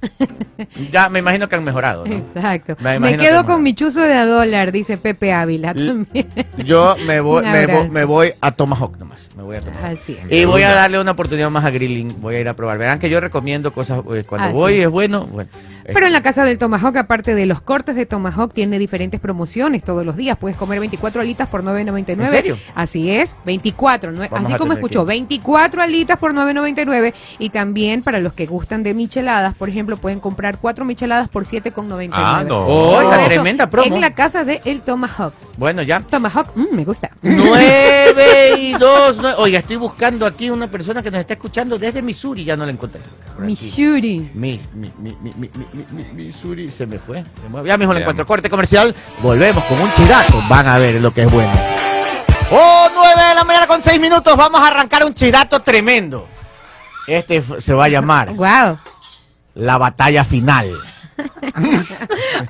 Ya 0.92 1.08
me 1.08 1.20
imagino 1.20 1.48
que 1.48 1.56
han 1.56 1.64
mejorado, 1.64 2.04
¿no? 2.04 2.12
Exacto. 2.14 2.76
Me 2.80 3.16
quedo 3.16 3.42
que 3.42 3.46
con 3.46 3.62
mi 3.62 3.74
chuzo 3.74 4.00
de 4.00 4.14
a 4.14 4.26
dólar, 4.26 4.72
dice 4.72 4.96
Pepe 4.98 5.32
Ávila 5.32 5.74
también. 5.74 6.28
Yo 6.64 6.96
me 7.06 7.20
voy, 7.20 7.42
me, 7.44 7.66
voy, 7.66 7.88
me 7.90 8.04
voy 8.04 8.32
a 8.40 8.50
Tomahawk 8.52 8.98
nomás. 8.98 9.20
Me 9.36 9.42
voy 9.42 9.56
a 9.56 9.60
Tomahawk. 9.60 9.98
Así 10.00 10.18
es. 10.20 10.30
Y 10.32 10.44
voy 10.44 10.62
a 10.62 10.72
darle 10.72 11.00
una 11.00 11.12
oportunidad 11.12 11.50
más 11.50 11.64
a 11.64 11.70
Grilling. 11.70 12.20
Voy 12.20 12.34
a 12.36 12.40
ir 12.40 12.48
a 12.48 12.54
probar. 12.54 12.78
Verán 12.78 12.98
que 12.98 13.08
yo 13.08 13.20
recomiendo 13.20 13.72
cosas 13.72 14.00
eh, 14.12 14.24
cuando 14.26 14.48
Ah, 14.48 14.52
voy 14.52 14.80
es 14.80 14.88
bueno. 14.88 15.26
bueno 15.26 15.48
Pero 15.94 16.06
en 16.06 16.12
la 16.12 16.22
casa 16.22 16.44
del 16.44 16.58
Tomahawk, 16.58 16.96
aparte 16.96 17.34
de 17.34 17.46
los 17.46 17.60
cortes 17.60 17.96
de 17.96 18.06
Tomahawk, 18.06 18.52
tiene 18.52 18.78
diferentes 18.78 19.20
promociones 19.20 19.82
todos 19.82 20.04
los 20.04 20.16
días. 20.16 20.36
Puedes 20.38 20.56
comer 20.56 20.80
24 20.80 21.20
alitas 21.20 21.48
por 21.48 21.62
9.99. 21.62 22.08
¿En 22.24 22.30
serio? 22.30 22.58
Así 22.74 23.10
es, 23.10 23.34
24. 23.44 24.12
nue- 24.12 24.28
Vamos 24.30 24.48
así 24.50 24.58
como 24.58 24.72
escuchó, 24.74 25.06
que 25.06 25.14
ir. 25.14 25.20
24 25.22 25.82
alitas 25.82 26.18
por 26.18 26.34
9.99. 26.34 27.14
Y 27.38 27.50
también 27.50 28.02
para 28.02 28.18
los 28.20 28.32
que 28.32 28.46
gustan 28.46 28.82
de 28.82 28.94
micheladas, 28.94 29.54
por 29.56 29.68
ejemplo, 29.68 29.96
pueden 29.96 30.20
comprar 30.20 30.58
4 30.58 30.84
micheladas 30.84 31.28
por 31.28 31.44
7.99. 31.46 32.10
Ah, 32.12 32.44
no. 32.46 32.66
Todo 32.66 33.00
eso 33.00 33.26
tremenda 33.26 33.70
promo. 33.70 33.94
En 33.94 34.00
la 34.00 34.14
casa 34.14 34.44
de 34.44 34.60
El 34.64 34.82
Tomahawk. 34.82 35.32
Bueno, 35.56 35.82
ya. 35.82 36.00
Tomahawk, 36.00 36.52
mm, 36.54 36.74
me 36.76 36.84
gusta. 36.84 37.10
Nueve 37.22 38.54
y 38.58 38.72
dos. 38.74 39.18
nue- 39.18 39.34
Oiga, 39.38 39.58
estoy 39.60 39.76
buscando 39.76 40.26
aquí 40.26 40.50
una 40.50 40.68
persona 40.68 41.02
que 41.02 41.10
nos 41.10 41.20
está 41.20 41.34
escuchando 41.34 41.78
desde 41.78 42.02
Missouri. 42.02 42.44
Ya 42.44 42.56
no 42.56 42.64
la 42.64 42.72
encontré. 42.72 43.00
Missouri. 43.38 44.30
Mi, 44.34 44.60
mi, 44.74 44.90
mi, 44.98 45.77
mi, 45.78 45.84
mi, 45.90 46.02
mi, 46.02 46.02
mi, 46.04 46.12
mi- 46.14 46.24
Missouri 46.26 46.70
se 46.70 46.86
me 46.86 46.98
fue. 46.98 47.22
se 47.22 47.48
me- 47.48 47.66
Ya 47.66 47.76
mismo 47.76 47.94
Se 47.94 48.00
encuentro. 48.00 48.26
Corte 48.26 48.48
comercial. 48.50 48.94
Volvemos 49.22 49.64
con 49.64 49.78
un 49.80 49.92
chidato. 49.94 50.42
Van 50.48 50.66
a 50.66 50.78
ver 50.78 51.00
lo 51.00 51.10
que 51.12 51.22
es 51.22 51.30
bueno. 51.30 51.52
Oh, 52.50 52.88
nueve 52.94 53.22
de 53.28 53.34
la 53.34 53.44
mañana 53.44 53.66
con 53.66 53.82
seis 53.82 54.00
minutos. 54.00 54.36
Vamos 54.36 54.60
a 54.60 54.68
arrancar 54.68 55.04
un 55.04 55.14
chidato 55.14 55.60
tremendo. 55.60 56.26
Este 57.06 57.42
se 57.60 57.72
va 57.74 57.84
a 57.86 57.88
llamar 57.88 58.34
Wow. 58.34 58.78
La 59.54 59.78
Batalla 59.78 60.24
Final. 60.24 60.70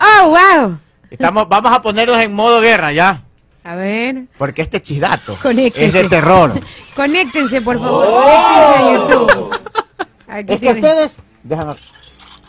Oh, 0.00 0.28
wow. 0.28 0.78
Estamos, 1.10 1.48
vamos 1.48 1.72
a 1.72 1.80
ponernos 1.80 2.18
en 2.20 2.34
modo 2.34 2.60
guerra 2.60 2.92
ya. 2.92 3.22
A 3.64 3.74
ver, 3.74 4.24
Porque 4.38 4.62
este 4.62 4.80
chidato 4.82 5.36
es 5.74 5.92
de 5.92 6.08
terror. 6.08 6.52
conéctense, 6.94 7.60
por 7.60 7.78
favor. 7.78 8.06
Conéctense 8.06 8.78
a 8.78 8.92
YouTube. 8.92 9.60
Aquí 10.28 10.52
Es 10.54 10.60
que 10.60 10.68
ustedes, 10.68 11.18
déjame- 11.42 11.74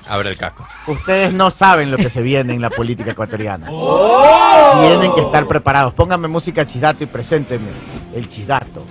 Abre 0.08 0.30
el 0.30 0.38
casco. 0.38 0.66
ustedes 0.88 1.34
no 1.34 1.52
saben 1.52 1.92
lo 1.92 1.98
que 1.98 2.10
se 2.10 2.22
viene 2.22 2.54
en 2.54 2.62
la 2.62 2.70
política 2.70 3.12
ecuatoriana. 3.12 3.68
Tienen 4.82 5.14
que 5.14 5.22
estar 5.22 5.48
preparados. 5.48 5.94
Pónganme 5.94 6.28
música 6.28 6.66
chidato 6.66 7.04
y 7.04 7.08
preséntenme 7.08 7.70
el 8.14 8.28
chidato. 8.28 8.84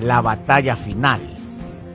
La 0.00 0.20
batalla 0.20 0.76
final 0.76 1.20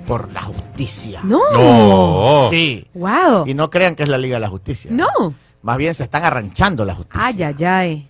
por 0.06 0.32
la 0.32 0.42
justicia. 0.42 1.22
No. 1.24 1.42
No. 1.52 2.50
Sí. 2.50 2.86
Wow. 2.94 3.48
Y 3.48 3.54
no 3.54 3.70
crean 3.70 3.96
que 3.96 4.04
es 4.04 4.10
la 4.10 4.18
Liga 4.18 4.36
de 4.36 4.42
la 4.42 4.50
Justicia. 4.50 4.92
No. 4.94 5.34
Más 5.62 5.78
bien 5.78 5.94
se 5.94 6.04
están 6.04 6.24
arranchando 6.24 6.84
la 6.84 6.96
justicia. 6.96 7.26
Ay, 7.26 7.44
ay, 7.44 7.64
ay. 7.66 8.10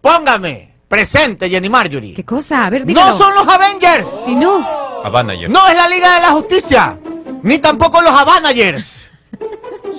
Póngame 0.00 0.74
presente, 0.86 1.48
Jenny 1.48 1.68
Marjorie. 1.68 2.14
¿Qué 2.14 2.24
cosa? 2.24 2.66
A 2.66 2.70
ver, 2.70 2.84
dígalo. 2.84 3.12
No 3.12 3.18
son 3.18 3.34
los 3.34 3.48
Avengers. 3.48 4.06
Si 4.26 4.34
no. 4.34 4.66
Avengers. 5.04 5.50
No 5.50 5.66
es 5.68 5.74
la 5.74 5.88
Liga 5.88 6.14
de 6.16 6.20
la 6.20 6.32
Justicia. 6.32 6.98
Ni 7.42 7.58
tampoco 7.58 8.02
los 8.02 8.12
Avanagers. 8.12 9.09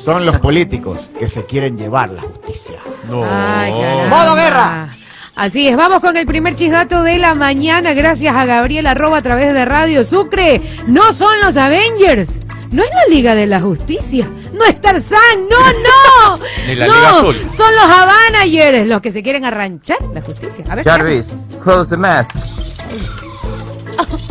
Son 0.03 0.25
los 0.25 0.39
políticos 0.39 0.97
que 1.19 1.29
se 1.29 1.45
quieren 1.45 1.77
llevar 1.77 2.09
la 2.09 2.21
justicia. 2.21 2.79
No. 3.07 3.23
Ay, 3.23 3.71
caramba. 3.79 4.09
¡Modo 4.17 4.35
guerra! 4.35 4.87
Así 5.35 5.67
es, 5.67 5.77
vamos 5.77 6.01
con 6.01 6.17
el 6.17 6.25
primer 6.25 6.55
chisdato 6.55 7.03
de 7.03 7.17
la 7.17 7.35
mañana, 7.35 7.93
gracias 7.93 8.35
a 8.35 8.45
Gabriel 8.45 8.85
Arroba 8.87 9.17
a 9.19 9.21
través 9.21 9.53
de 9.53 9.63
Radio 9.65 10.03
Sucre. 10.03 10.61
No 10.87 11.13
son 11.13 11.39
los 11.41 11.55
Avengers, 11.55 12.29
No 12.71 12.83
es 12.83 12.89
la 12.89 13.13
Liga 13.13 13.33
de 13.35 13.47
la 13.47 13.59
Justicia. 13.61 14.27
No 14.53 14.65
es 14.65 14.79
Tarzán. 14.81 15.47
No, 15.49 16.37
no. 16.37 16.43
Ni 16.67 16.75
la 16.75 16.87
No, 16.87 16.93
Liga 16.95 17.09
Azul. 17.17 17.35
Son 17.55 17.73
los 17.75 17.83
Habanayers 17.85 18.87
los 18.87 19.01
que 19.01 19.11
se 19.11 19.23
quieren 19.23 19.45
arranchar 19.45 19.97
la 20.13 20.21
justicia. 20.21 20.65
A 20.69 20.75
ver. 20.75 20.85
Jarvis, 20.85 21.25
close 21.63 21.89
the 21.89 21.97
mask. 21.97 22.31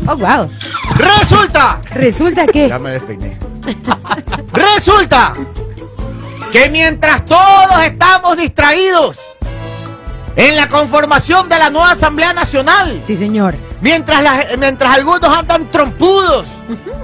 Oh, 0.06 0.16
wow. 0.16 0.48
Resulta, 0.96 1.80
Resulta 1.94 2.46
que. 2.46 2.68
ya 2.68 2.78
me 2.78 2.90
despeiné. 2.90 3.36
Resulta 4.52 5.34
que 6.52 6.68
mientras 6.70 7.24
todos 7.24 7.82
estamos 7.84 8.36
distraídos 8.36 9.16
en 10.36 10.56
la 10.56 10.68
conformación 10.68 11.48
de 11.48 11.58
la 11.58 11.70
nueva 11.70 11.90
Asamblea 11.92 12.32
Nacional, 12.32 13.02
Sí, 13.06 13.16
señor. 13.16 13.54
mientras, 13.80 14.22
la- 14.22 14.46
mientras 14.58 14.94
algunos 14.96 15.26
andan 15.36 15.66
trompudos, 15.70 16.44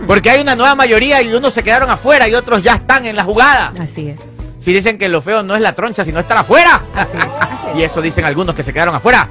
porque 0.06 0.30
hay 0.30 0.40
una 0.40 0.54
nueva 0.54 0.74
mayoría 0.74 1.22
y 1.22 1.32
unos 1.32 1.52
se 1.52 1.62
quedaron 1.62 1.90
afuera 1.90 2.28
y 2.28 2.34
otros 2.34 2.62
ya 2.62 2.74
están 2.74 3.04
en 3.06 3.16
la 3.16 3.24
jugada. 3.24 3.72
Así 3.80 4.08
es. 4.08 4.20
Si 4.60 4.72
dicen 4.72 4.98
que 4.98 5.08
lo 5.08 5.22
feo 5.22 5.42
no 5.44 5.54
es 5.54 5.60
la 5.60 5.74
troncha, 5.74 6.04
sino 6.04 6.18
estar 6.18 6.36
afuera. 6.36 6.82
Así 6.94 7.16
es. 7.16 7.24
así 7.40 7.66
es. 7.74 7.78
Y 7.78 7.82
eso 7.84 8.00
dicen 8.02 8.24
algunos 8.24 8.54
que 8.54 8.62
se 8.64 8.72
quedaron 8.72 8.94
afuera. 8.94 9.28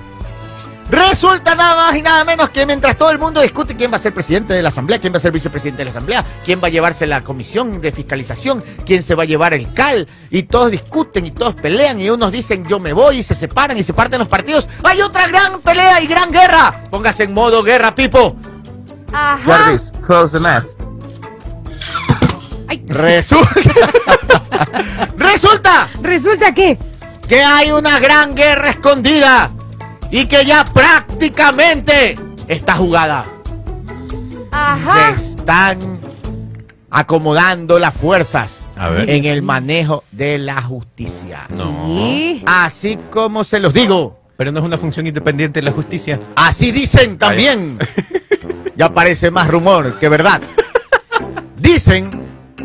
Resulta 0.89 1.55
nada 1.55 1.75
más 1.75 1.95
y 1.95 2.01
nada 2.01 2.23
menos 2.25 2.49
que 2.51 2.65
mientras 2.65 2.95
todo 2.95 3.09
el 3.09 3.17
mundo 3.17 3.41
discute 3.41 3.75
quién 3.75 3.91
va 3.91 3.97
a 3.97 3.99
ser 3.99 4.13
presidente 4.13 4.53
de 4.53 4.61
la 4.61 4.69
Asamblea, 4.69 4.99
quién 4.99 5.11
va 5.11 5.17
a 5.17 5.21
ser 5.21 5.31
vicepresidente 5.31 5.79
de 5.79 5.85
la 5.85 5.91
Asamblea, 5.91 6.23
quién 6.45 6.61
va 6.63 6.67
a 6.67 6.69
llevarse 6.69 7.07
la 7.07 7.23
comisión 7.23 7.81
de 7.81 7.91
fiscalización, 7.91 8.63
quién 8.85 9.01
se 9.01 9.15
va 9.15 9.23
a 9.23 9.25
llevar 9.25 9.55
el 9.55 9.73
CAL, 9.73 10.07
y 10.29 10.43
todos 10.43 10.69
discuten 10.69 11.25
y 11.25 11.31
todos 11.31 11.55
pelean, 11.55 11.99
y 11.99 12.09
unos 12.09 12.31
dicen 12.31 12.65
yo 12.67 12.79
me 12.79 12.93
voy 12.93 13.17
y 13.17 13.23
se 13.23 13.33
separan 13.33 13.77
y 13.77 13.83
se 13.83 13.93
parten 13.93 14.19
los 14.19 14.27
partidos. 14.27 14.69
Hay 14.83 15.01
otra 15.01 15.27
gran 15.27 15.59
pelea 15.61 16.01
y 16.01 16.07
gran 16.07 16.31
guerra. 16.31 16.83
Póngase 16.91 17.23
en 17.23 17.33
modo 17.33 17.63
guerra, 17.63 17.95
Pipo. 17.95 18.35
Ajá. 19.11 19.41
Jarvis, 19.43 19.81
close 20.05 20.37
the 20.37 20.39
mask. 20.39 20.67
Ay, 22.67 22.83
Resulta. 22.87 23.51
Resulta 25.17 25.89
resulta 26.01 26.53
que. 26.53 26.77
que 27.27 27.41
hay 27.41 27.71
una 27.71 27.99
gran 27.99 28.35
guerra 28.35 28.69
escondida 28.69 29.51
y 30.15 30.27
que 30.27 30.45
ya 30.45 30.63
prácticamente 30.63 32.15
está 32.47 32.75
jugada. 32.75 33.25
Ajá. 34.49 35.17
Se 35.17 35.31
están 35.31 35.99
acomodando 36.89 37.77
las 37.79 37.93
fuerzas 37.93 38.53
A 38.77 38.87
ver. 38.87 39.09
en 39.09 39.25
el 39.25 39.41
manejo 39.41 40.05
de 40.13 40.37
la 40.37 40.61
justicia. 40.61 41.47
No. 41.49 41.87
Sí. 41.87 42.43
Así 42.45 42.97
como 43.11 43.43
se 43.43 43.59
los 43.59 43.73
digo, 43.73 44.17
Pero 44.37 44.53
no 44.53 44.59
es 44.59 44.65
una 44.65 44.77
función 44.77 45.05
independiente 45.05 45.59
de 45.59 45.65
la 45.65 45.71
justicia. 45.73 46.17
así 46.35 46.71
dicen 46.71 47.17
también. 47.17 47.77
Ya 48.77 48.93
parece 48.93 49.31
más 49.31 49.47
rumor 49.47 49.97
que 49.99 50.09
verdad. 50.09 50.41
Dicen, 51.57 52.09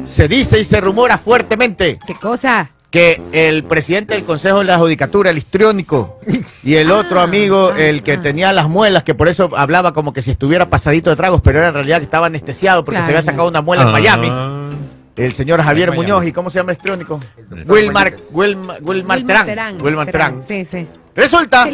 se 0.05 0.27
dice 0.27 0.59
y 0.59 0.65
se 0.65 0.81
rumora 0.81 1.17
fuertemente 1.19 2.01
¿Qué 2.05 2.15
cosa? 2.17 2.71
Que 2.91 3.23
el 3.33 3.63
presidente 3.65 4.15
del 4.15 4.25
Consejo 4.25 4.59
de 4.59 4.65
la 4.65 4.79
Judicatura, 4.79 5.31
el 5.31 5.39
histriónico, 5.39 6.19
y 6.65 6.75
el 6.75 6.91
otro 6.91 7.21
Ah, 7.21 7.25
amigo, 7.25 7.73
el 7.73 8.03
que 8.03 8.15
ah. 8.15 8.23
tenía 8.23 8.53
las 8.53 8.69
muelas, 8.69 9.05
que 9.05 9.15
por 9.15 9.29
eso 9.29 9.49
hablaba 9.57 9.95
como 9.95 10.13
que 10.13 10.23
si 10.23 10.33
estuviera 10.33 10.69
pasadito 10.69 11.11
de 11.11 11.17
tragos, 11.17 11.41
pero 11.41 11.59
era 11.61 11.69
en 11.69 11.75
realidad 11.75 11.99
que 11.99 12.05
estaba 12.05 12.27
anestesiado 12.27 12.85
porque 12.85 12.97
Claro, 12.97 13.07
se 13.07 13.19
había 13.19 13.23
sacado 13.23 13.49
una 13.49 13.63
muela 13.63 13.85
en 13.85 13.93
Miami. 13.93 14.29
Ah. 14.31 14.71
El 15.17 15.35
señor 15.35 15.61
Javier 15.63 15.91
Miami. 15.91 16.03
Muñoz, 16.07 16.27
¿y 16.27 16.33
cómo 16.33 16.51
se 16.51 16.59
llama 16.59 16.73
el 16.73 16.79
histriónico? 16.79 17.21
Wilmar, 17.67 18.15
Wilmar, 18.33 18.79
Wilmar 18.83 19.23
Terán. 19.23 19.47
Terán, 19.47 19.83
Wilmar 19.83 20.11
Terán. 20.11 20.43
Sí, 20.49 20.65
sí. 20.65 20.87
Resulta. 21.15 21.69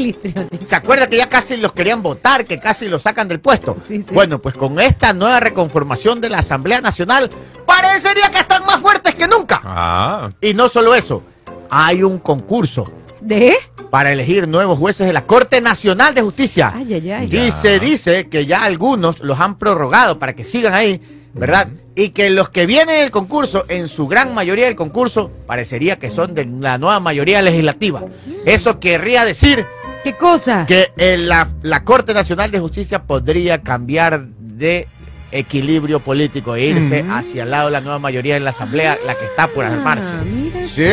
¿se 0.67 0.75
acuerda 0.75 1.07
que 1.09 1.17
ya 1.19 1.29
casi 1.29 1.57
los 1.57 1.73
querían 1.73 2.03
votar, 2.03 2.45
que 2.45 2.59
casi 2.59 2.89
los 2.89 3.03
sacan 3.03 3.29
del 3.29 3.41
puesto? 3.41 3.77
Sí, 3.87 4.03
sí. 4.03 4.15
Bueno, 4.15 4.41
pues 4.41 4.55
con 4.55 4.81
esta 4.81 5.13
nueva 5.13 5.41
reconformación 5.41 6.21
de 6.21 6.31
la 6.31 6.39
Asamblea 6.39 6.81
Nacional, 6.81 7.31
parecería 7.67 8.31
que 8.31 8.39
están 8.39 8.65
más 8.65 8.81
fuertes 8.81 9.15
que 9.15 9.29
nunca. 9.29 9.61
Ah. 9.65 10.31
Y 10.41 10.55
no 10.55 10.69
solo 10.69 10.95
eso, 10.95 11.23
hay 11.71 12.03
un 12.03 12.19
concurso 12.19 12.91
¿De? 13.21 13.57
para 13.91 14.11
elegir 14.13 14.49
nuevos 14.49 14.79
jueces 14.79 15.07
de 15.07 15.13
la 15.13 15.25
Corte 15.25 15.61
Nacional 15.61 16.15
de 16.15 16.23
Justicia. 16.23 16.73
Ay, 16.75 16.95
ay, 16.95 17.11
ay. 17.11 17.27
Y 17.31 17.47
Ya. 17.49 17.51
se 17.61 17.79
dice 17.79 18.29
que 18.29 18.47
ya 18.47 18.65
algunos 18.65 19.21
los 19.21 19.39
han 19.41 19.59
prorrogado 19.59 20.19
para 20.19 20.35
que 20.35 20.45
sigan 20.45 20.75
ahí, 20.75 21.01
¿verdad? 21.37 21.69
Y 21.95 22.11
que 22.11 22.31
los 22.31 22.49
que 22.51 22.67
vienen 22.67 23.01
del 23.01 23.11
concurso, 23.11 23.65
en 23.69 23.89
su 23.89 24.07
gran 24.09 24.35
mayoría 24.35 24.67
del 24.67 24.77
concurso, 24.77 25.31
parecería 25.47 25.97
que 25.99 26.11
son 26.11 26.35
de 26.35 26.45
la 26.45 26.79
nueva 26.79 27.01
mayoría 27.01 27.41
legislativa. 27.43 28.03
Eso 28.45 28.81
querría 28.81 29.25
decir 29.25 29.65
¿Qué 30.05 30.15
cosa? 30.15 30.67
que 30.67 30.93
en 30.99 31.29
la, 31.29 31.49
la 31.63 31.85
Corte 31.85 32.13
Nacional 32.15 32.51
de 32.51 32.61
Justicia 32.61 33.03
podría 33.03 33.63
cambiar 33.63 34.27
de 34.39 34.89
equilibrio 35.33 36.01
político 36.01 36.55
e 36.55 36.67
irse 36.67 37.05
hacia 37.11 37.43
el 37.43 37.51
lado 37.51 37.67
de 37.67 37.73
la 37.73 37.81
nueva 37.81 37.99
mayoría 37.99 38.37
en 38.37 38.45
la 38.45 38.51
Asamblea, 38.51 38.97
la 39.05 39.17
que 39.17 39.25
está 39.27 39.49
por 39.49 39.65
armarse. 39.65 40.09
Ah, 40.11 40.23
mira. 40.25 40.67
Sí, 40.67 40.85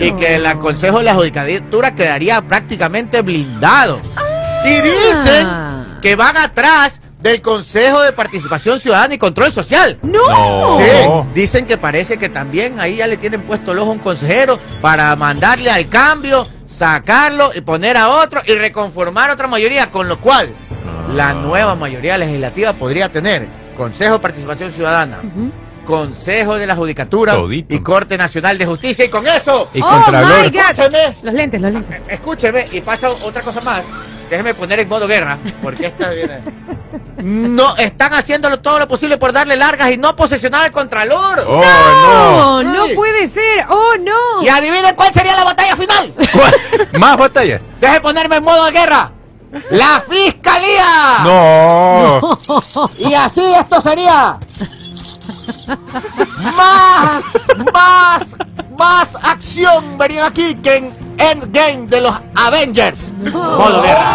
y 0.00 0.12
que 0.12 0.36
el 0.36 0.58
Consejo 0.58 0.98
de 0.98 1.04
la 1.04 1.14
Judicatura 1.14 1.94
quedaría 1.94 2.40
prácticamente 2.42 3.20
blindado. 3.22 4.00
Y 4.64 4.70
dicen 4.80 5.46
Ah. 5.46 5.98
que 6.02 6.16
van 6.16 6.36
atrás 6.36 7.00
del 7.26 7.42
Consejo 7.42 8.00
de 8.02 8.12
Participación 8.12 8.80
Ciudadana 8.80 9.14
y 9.14 9.18
Control 9.18 9.52
Social. 9.52 9.98
¡No! 10.02 10.78
Sí, 10.78 10.84
dicen 11.34 11.66
que 11.66 11.76
parece 11.78 12.16
que 12.18 12.28
también 12.28 12.80
ahí 12.80 12.96
ya 12.96 13.06
le 13.06 13.16
tienen 13.16 13.42
puesto 13.42 13.72
el 13.72 13.78
ojo 13.78 13.90
a 13.90 13.94
un 13.94 13.98
consejero 14.00 14.58
para 14.80 15.14
mandarle 15.16 15.70
al 15.70 15.88
cambio, 15.88 16.46
sacarlo 16.66 17.50
y 17.54 17.60
poner 17.60 17.96
a 17.96 18.08
otro 18.10 18.40
y 18.46 18.54
reconformar 18.54 19.30
otra 19.30 19.46
mayoría, 19.48 19.90
con 19.90 20.08
lo 20.08 20.20
cual 20.20 20.50
la 21.14 21.32
nueva 21.34 21.74
mayoría 21.74 22.18
legislativa 22.18 22.72
podría 22.72 23.08
tener 23.10 23.46
Consejo 23.76 24.14
de 24.14 24.18
Participación 24.20 24.72
Ciudadana. 24.72 25.18
Consejo 25.84 26.56
de 26.56 26.66
la 26.66 26.74
Judicatura 26.74 27.34
Todito. 27.34 27.72
y 27.74 27.78
Corte 27.80 28.18
Nacional 28.18 28.58
de 28.58 28.66
Justicia. 28.66 29.04
Y 29.04 29.08
con 29.08 29.24
eso, 29.26 29.70
Y 29.72 29.80
Oh, 29.80 29.88
escúcheme, 29.88 31.14
Los 31.22 31.32
lentes, 31.34 31.60
los 31.60 31.72
lentes. 31.72 32.00
escúcheme, 32.08 32.66
y 32.72 32.80
pasa 32.80 33.10
otra 33.10 33.40
cosa 33.42 33.60
más. 33.60 33.82
Déjeme 34.30 34.54
poner 34.54 34.80
en 34.80 34.88
modo 34.88 35.06
guerra, 35.06 35.38
porque 35.62 35.86
esta 35.86 36.10
viene. 36.10 36.40
No, 37.22 37.76
están 37.76 38.12
haciéndolo 38.14 38.60
todo 38.60 38.78
lo 38.78 38.88
posible 38.88 39.16
por 39.18 39.32
darle 39.32 39.56
largas 39.56 39.90
y 39.92 39.96
no 39.96 40.14
posesionar 40.16 40.64
al 40.64 40.72
Contralor. 40.72 41.40
Oh, 41.46 41.62
No, 41.62 42.62
no. 42.62 42.86
no 42.88 42.94
puede 42.94 43.28
ser. 43.28 43.64
Oh, 43.68 43.94
no. 44.00 44.42
Y 44.44 44.48
adivinen 44.48 44.94
cuál 44.94 45.12
sería 45.12 45.34
la 45.36 45.44
batalla 45.44 45.76
final. 45.76 46.12
no. 46.92 46.98
Más 46.98 47.16
batallas. 47.16 47.60
Deje 47.80 48.00
ponerme 48.00 48.36
en 48.36 48.44
modo 48.44 48.64
de 48.66 48.72
guerra. 48.72 49.10
La 49.70 50.02
fiscalía. 50.08 51.18
No. 51.24 52.38
Y 52.98 53.14
así 53.14 53.42
esto 53.54 53.80
sería. 53.80 54.38
Más, 56.56 57.24
más, 57.72 58.22
más 58.78 59.14
acción 59.22 59.96
vería 59.98 60.26
aquí 60.26 60.54
que 60.56 60.76
en 60.76 60.96
Endgame 61.18 61.86
de 61.86 62.00
los 62.00 62.14
Avengers. 62.34 63.12
Modo 63.32 63.82
guerra. 63.82 64.12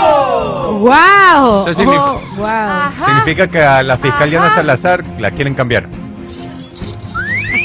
Wow. 0.72 1.68
Eso 1.68 1.74
significa- 1.80 2.12
Oh, 2.12 2.22
wow. 2.38 3.06
Significa 3.06 3.48
que 3.48 3.62
a 3.64 3.84
la 3.84 3.98
fiscal 3.98 4.30
Diana 4.30 4.54
Salazar 4.56 5.04
la 5.20 5.32
quieren 5.32 5.54
cambiar. 5.56 5.88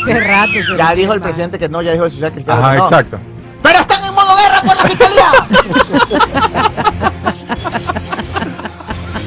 Hace 0.02 0.20
rato. 0.20 0.52
se 0.52 0.76
Ya 0.76 0.94
dijo 0.94 1.12
el 1.12 1.20
presidente 1.20 1.58
que 1.58 1.68
no, 1.68 1.82
ya 1.82 1.92
dijo 1.92 2.04
el 2.04 2.10
social 2.12 2.32
cristiano. 2.32 2.60
Ajá, 2.60 2.72
que 2.72 2.78
no. 2.78 2.84
exacto. 2.84 3.18
Pero 3.62 3.78
están 3.80 4.04
en 4.04 4.14
modo 4.14 4.36
guerra 4.36 4.60
por 4.62 4.76
la 4.76 4.82
fiscalía. 4.84 5.30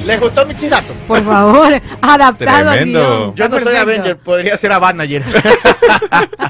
¿Les 0.09 0.19
gustó 0.19 0.45
mi 0.45 0.55
chidato? 0.55 0.93
Por 1.07 1.23
favor, 1.23 1.73
adaptado 2.01 2.69
al 2.69 2.75
Tremendo. 2.77 3.33
guion. 3.33 3.35
Yo 3.35 3.49
no 3.49 3.59
soy. 3.59 3.75
Avenger, 3.75 4.17
podría 4.17 4.57
ser 4.57 4.71
Avanager. 4.71 5.23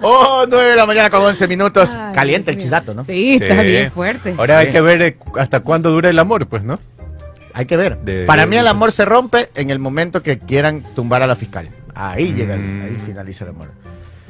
oh, 0.00 0.46
9 0.48 0.70
de 0.70 0.76
la 0.76 0.86
mañana 0.86 1.10
con 1.10 1.22
11 1.22 1.48
minutos. 1.48 1.90
Ay, 1.94 2.14
Caliente 2.14 2.50
el 2.52 2.58
chidato, 2.58 2.94
¿no? 2.94 3.04
Sí, 3.04 3.38
está 3.40 3.62
bien 3.62 3.90
fuerte. 3.90 4.34
Ahora 4.36 4.58
hay 4.58 4.72
que 4.72 4.80
ver 4.80 5.02
eh, 5.02 5.16
hasta 5.38 5.60
cuándo 5.60 5.90
dura 5.90 6.10
el 6.10 6.18
amor, 6.18 6.46
pues, 6.46 6.62
¿no? 6.62 6.78
Hay 7.54 7.66
que 7.66 7.76
ver. 7.76 7.98
De- 7.98 8.24
Para 8.24 8.42
de- 8.42 8.48
mí 8.48 8.56
el 8.56 8.66
amor 8.66 8.92
se 8.92 9.04
rompe 9.04 9.50
en 9.54 9.70
el 9.70 9.78
momento 9.78 10.22
que 10.22 10.38
quieran 10.38 10.82
tumbar 10.94 11.22
a 11.22 11.26
la 11.26 11.36
fiscal. 11.36 11.68
Ahí 11.94 12.32
llega, 12.32 12.54
el- 12.54 12.60
Mm. 12.60 12.82
ahí 12.84 12.96
finaliza 13.04 13.44
el 13.44 13.50
amor. 13.50 13.70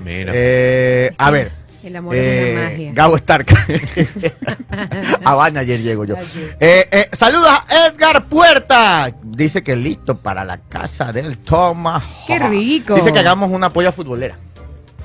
Mira. 0.05 0.33
Eh, 0.35 1.13
a 1.17 1.31
ver. 1.31 1.53
El 1.83 1.97
amor 1.97 2.15
es 2.15 2.23
una 2.23 2.63
eh, 2.63 2.71
magia. 2.71 2.93
Gabo 2.95 3.17
Stark. 3.17 3.47
Avanager 5.25 5.81
llego 5.81 6.05
yo. 6.05 6.15
Eh, 6.61 6.89
eh, 6.91 7.09
saludos 7.13 7.49
a 7.49 7.89
Edgar 7.89 8.25
Puerta. 8.27 9.13
Dice 9.23 9.63
que 9.63 9.77
listo 9.77 10.17
para 10.19 10.45
la 10.45 10.59
casa 10.59 11.13
del 11.13 11.39
Tomahawk. 11.39 12.27
Qué 12.27 12.39
rico. 12.39 12.95
Dice 12.95 13.13
que 13.13 13.19
hagamos 13.19 13.51
una 13.51 13.73
polla 13.73 13.93
futbolera. 13.93 14.37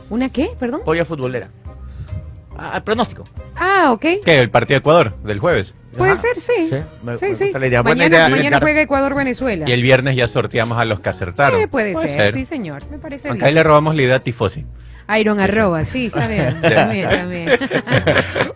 ¿Una 0.10 0.30
qué? 0.30 0.52
Perdón. 0.60 0.82
Polla 0.86 1.04
futbolera. 1.06 1.50
Ah, 2.58 2.74
el 2.78 2.84
pronóstico. 2.84 3.24
Ah, 3.56 3.92
ok. 3.92 4.06
¿Qué? 4.24 4.40
¿El 4.40 4.50
partido 4.50 4.76
de 4.76 4.80
Ecuador 4.80 5.16
del 5.24 5.40
juees? 5.40 5.76
Puede 5.96 6.12
Ajá. 6.12 6.22
ser, 6.22 6.40
sí. 6.42 6.68
Sí, 6.70 6.76
me- 7.04 7.18
sí, 7.18 7.26
me 7.26 7.36
sí. 7.36 7.44
gusta 7.46 7.60
la 7.60 7.68
idea. 7.68 7.82
Buena 7.82 8.04
Mañana, 8.04 8.28
idea, 8.28 8.30
mañana 8.36 8.60
juega 8.60 8.82
Ecuador-Venezuela. 8.82 9.66
Y 9.68 9.72
el 9.72 9.82
viernes 9.82 10.16
ya 10.16 10.28
sorteamos 10.28 10.78
a 10.78 10.86
los 10.86 11.00
que 11.00 11.10
acertaron. 11.10 11.60
Eh, 11.62 11.68
puede, 11.68 11.96
ser, 11.96 12.34
sí, 12.34 12.46
señor. 12.46 12.84
Me 12.92 13.00
parece 13.00 13.30
Acá 13.30 13.46
bien. 13.46 13.56
le 13.56 13.64
robamos 13.64 13.96
la 13.96 14.02
idea 14.04 14.16
a 14.18 14.20
Tifosi. 14.20 14.66
Iron 15.20 15.40
arroba, 15.40 15.86
sí, 15.86 16.08
está 16.08 16.28
bien, 16.28 16.60
también, 16.62 17.10
también. 17.10 17.50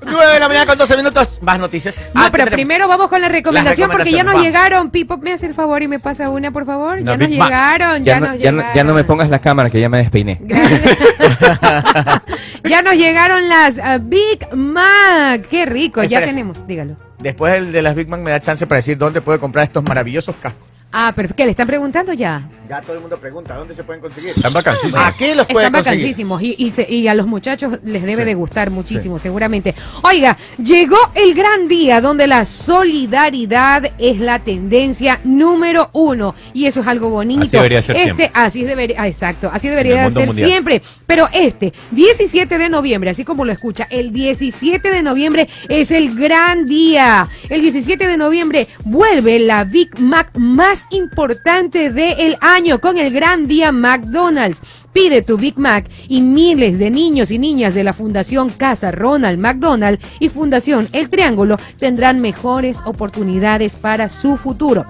9 0.05 0.33
de 0.33 0.39
la 0.39 0.47
mañana 0.49 0.65
con 0.65 0.77
12 0.77 0.97
minutos. 0.97 1.39
Más 1.41 1.57
noticias. 1.59 1.95
No, 2.13 2.21
Ah, 2.23 2.29
pero 2.31 2.43
tenemos- 2.45 2.53
primero 2.55 2.87
vamos 2.89 3.07
con 3.07 3.21
la 3.21 3.29
recomendación 3.29 3.89
porque 3.89 4.11
ya 4.11 4.23
nos 4.23 4.33
recomendaciones, 4.33 4.43
llegaron. 4.69 4.91
Pipo, 4.91 5.17
me 5.17 5.31
hace 5.33 5.45
el 5.47 5.53
favor 5.53 5.81
y 5.81 5.87
me 5.87 5.99
pasa 5.99 6.29
una, 6.29 6.51
por 6.51 6.65
favor. 6.65 6.99
Ya 6.99 7.15
nos 7.15 7.27
Big 7.27 7.37
Mac. 7.39 7.49
llegaron, 7.49 8.03
ya, 8.03 8.13
Ya, 8.15 8.19
no, 8.19 8.27
nos 8.27 8.39
ya, 8.39 8.51
no, 8.51 8.57
llegaron. 8.57 8.75
ya 8.75 8.83
no 8.83 8.93
me 8.93 9.03
pongas 9.05 9.29
la 9.29 9.39
cámara 9.39 9.69
que 9.69 9.79
ya 9.79 9.87
me 9.89 9.97
despeiné. 9.99 10.37
Gracias. 10.41 10.97
ya 12.63 12.81
nos 12.81 12.93
llegaron 12.95 13.47
las 13.47 13.79
ah, 13.79 13.97
Big 14.01 14.47
Mac. 14.53 15.47
Qué 15.49 15.65
rico, 15.65 16.03
ya 16.03 16.19
tenemos, 16.21 16.67
dígalo. 16.67 16.95
Después 17.21 17.53
el 17.55 17.71
de 17.71 17.81
las 17.81 17.95
Big 17.95 18.07
Mac 18.07 18.19
me 18.21 18.31
da 18.31 18.39
chance 18.41 18.65
para 18.67 18.77
decir 18.77 18.97
dónde 18.97 19.21
puede 19.21 19.39
comprar 19.39 19.63
estos 19.65 19.83
maravillosos 19.83 20.35
cascos. 20.41 20.67
Ah, 20.93 21.13
pero 21.15 21.29
¿qué 21.33 21.45
le 21.45 21.51
están 21.51 21.67
preguntando 21.67 22.11
ya? 22.11 22.49
Ya 22.67 22.81
todo 22.81 22.95
el 22.95 22.99
mundo 22.99 23.15
pregunta, 23.17 23.55
¿dónde 23.55 23.73
se 23.73 23.81
pueden 23.81 24.01
conseguir? 24.01 24.31
Están 24.31 24.51
vacancísimos. 24.51 24.99
Aquí 25.01 25.33
los 25.33 25.45
pueden 25.47 25.67
Están 25.67 25.83
conseguir. 25.83 25.99
vacancísimos 26.05 26.41
y, 26.41 26.55
y, 26.57 26.69
se- 26.69 26.91
y 26.91 27.07
a 27.07 27.13
los 27.13 27.27
muchachos 27.27 27.79
les 27.85 28.03
debe 28.03 28.25
de 28.25 28.33
gustar 28.33 28.71
muchísimo, 28.71 29.17
seguramente. 29.17 29.73
Oiga, 30.03 30.37
llegó 30.61 30.97
el 31.15 31.33
gran 31.33 31.69
día 31.69 32.01
donde 32.01 32.27
la 32.27 32.43
solidaridad 32.43 33.89
es 33.97 34.19
la 34.19 34.39
tendencia 34.39 35.21
número 35.23 35.89
uno 35.93 36.35
y 36.53 36.65
eso 36.65 36.81
es 36.81 36.87
algo 36.87 37.09
bonito. 37.09 37.43
Así 37.43 37.51
debería 37.55 37.81
ser 37.81 37.95
este, 37.95 38.03
siempre. 38.03 38.31
Así 38.33 38.63
debería, 38.65 39.01
ah, 39.01 39.07
exacto, 39.07 39.49
así 39.53 39.69
debería 39.69 40.09
ser 40.09 40.27
mundial. 40.27 40.49
siempre. 40.49 40.81
Pero 41.07 41.29
este, 41.31 41.71
17 41.91 42.57
de 42.57 42.67
noviembre, 42.69 43.09
así 43.11 43.23
como 43.23 43.45
lo 43.45 43.53
escucha, 43.53 43.87
el 43.89 44.11
17 44.11 44.89
de 44.91 45.01
noviembre 45.03 45.47
es 45.69 45.91
el 45.91 46.15
gran 46.15 46.65
día. 46.65 47.10
El 47.49 47.61
17 47.61 48.07
de 48.07 48.15
noviembre 48.15 48.67
vuelve 48.85 49.37
la 49.39 49.65
Big 49.65 49.99
Mac 49.99 50.31
más 50.35 50.85
importante 50.91 51.91
del 51.91 52.37
año 52.39 52.79
con 52.79 52.97
el 52.97 53.11
gran 53.11 53.47
día 53.47 53.73
McDonald's. 53.73 54.61
Pide 54.93 55.21
tu 55.21 55.37
Big 55.37 55.57
Mac 55.57 55.89
y 56.07 56.21
miles 56.21 56.79
de 56.79 56.89
niños 56.89 57.29
y 57.31 57.37
niñas 57.37 57.73
de 57.73 57.83
la 57.83 57.91
Fundación 57.91 58.49
Casa 58.49 58.91
Ronald 58.91 59.39
McDonald 59.39 59.99
y 60.19 60.29
Fundación 60.29 60.87
El 60.93 61.09
Triángulo 61.09 61.57
tendrán 61.77 62.21
mejores 62.21 62.79
oportunidades 62.85 63.75
para 63.75 64.07
su 64.07 64.37
futuro. 64.37 64.85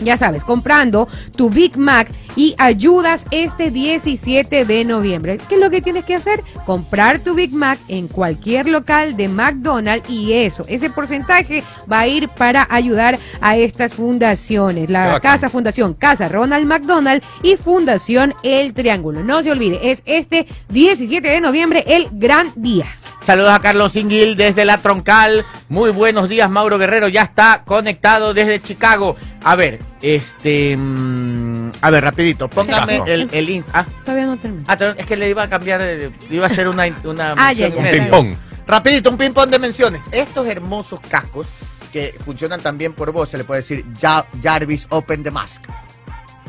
Ya 0.00 0.16
sabes, 0.16 0.44
comprando 0.44 1.08
tu 1.36 1.50
Big 1.50 1.76
Mac 1.76 2.10
y 2.34 2.54
ayudas 2.58 3.24
este 3.30 3.70
17 3.70 4.64
de 4.64 4.84
noviembre. 4.84 5.38
¿Qué 5.48 5.56
es 5.56 5.60
lo 5.60 5.70
que 5.70 5.82
tienes 5.82 6.04
que 6.04 6.14
hacer? 6.14 6.42
Comprar 6.66 7.20
tu 7.20 7.34
Big 7.34 7.52
Mac 7.52 7.78
en 7.88 8.08
cualquier 8.08 8.68
local 8.68 9.16
de 9.16 9.28
McDonald's 9.28 10.08
y 10.08 10.32
eso, 10.32 10.64
ese 10.68 10.90
porcentaje 10.90 11.62
va 11.90 12.00
a 12.00 12.08
ir 12.08 12.28
para 12.28 12.66
ayudar 12.70 13.18
a 13.40 13.56
estas 13.56 13.92
fundaciones. 13.92 14.90
La. 14.90 15.20
Casa 15.20 15.48
Fundación 15.48 15.94
Casa 15.94 16.28
Ronald 16.28 16.66
McDonald 16.66 17.22
y 17.42 17.56
Fundación 17.56 18.34
El 18.42 18.74
Triángulo. 18.74 19.22
No 19.22 19.42
se 19.42 19.52
olvide, 19.52 19.90
es 19.90 20.02
este 20.04 20.46
17 20.70 21.26
de 21.26 21.40
noviembre 21.40 21.84
el 21.86 22.08
gran 22.12 22.50
día. 22.56 22.86
Saludos 23.22 23.52
a 23.52 23.60
Carlos 23.60 23.94
Ingil 23.94 24.36
desde 24.36 24.64
la 24.64 24.78
Troncal. 24.78 25.44
Muy 25.68 25.90
buenos 25.90 26.28
días, 26.28 26.50
Mauro 26.50 26.76
Guerrero. 26.76 27.06
Ya 27.06 27.22
está 27.22 27.62
conectado 27.64 28.34
desde 28.34 28.60
Chicago. 28.60 29.16
A 29.44 29.54
ver, 29.54 29.78
este. 30.02 30.76
mm, 30.76 31.70
a 31.80 31.90
ver, 31.90 32.02
rapidito. 32.02 32.50
Póngame 32.50 33.00
el, 33.06 33.28
el 33.32 33.48
ins- 33.48 33.64
Ah, 33.72 33.86
Todavía 34.04 34.26
no 34.26 34.36
termino. 34.38 34.64
ah, 34.66 34.76
es 34.96 35.06
que 35.06 35.16
le 35.16 35.28
iba 35.30 35.44
a 35.44 35.48
cambiar. 35.48 35.80
eh, 35.82 36.10
iba 36.30 36.46
a 36.46 36.50
hacer 36.50 36.66
una. 36.66 36.84
una 37.04 37.34
Ah, 37.38 37.52
ya. 37.52 37.68
Un 37.68 37.84
ping-pong. 37.90 38.34
Rapidito, 38.66 39.10
un 39.10 39.16
ping-pong 39.16 39.50
de 39.50 39.58
menciones. 39.60 40.02
Estos 40.10 40.46
hermosos 40.48 40.98
cascos 41.08 41.46
que 41.92 42.16
funcionan 42.24 42.60
también 42.60 42.92
por 42.92 43.12
voz, 43.12 43.28
se 43.28 43.38
le 43.38 43.44
puede 43.44 43.60
decir 43.60 43.84
Ja- 44.00 44.26
Jarvis 44.42 44.86
Open 44.90 45.22
the 45.22 45.30
Mask. 45.30 45.62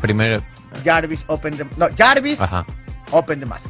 Primero. 0.01 0.43
Jarvis 0.83 1.23
Open 1.27 1.55
the. 1.55 1.65
No, 1.77 1.87
Jarvis 1.95 2.41
Ajá. 2.41 2.65
Open 3.11 3.39
the 3.39 3.45
Mask. 3.45 3.69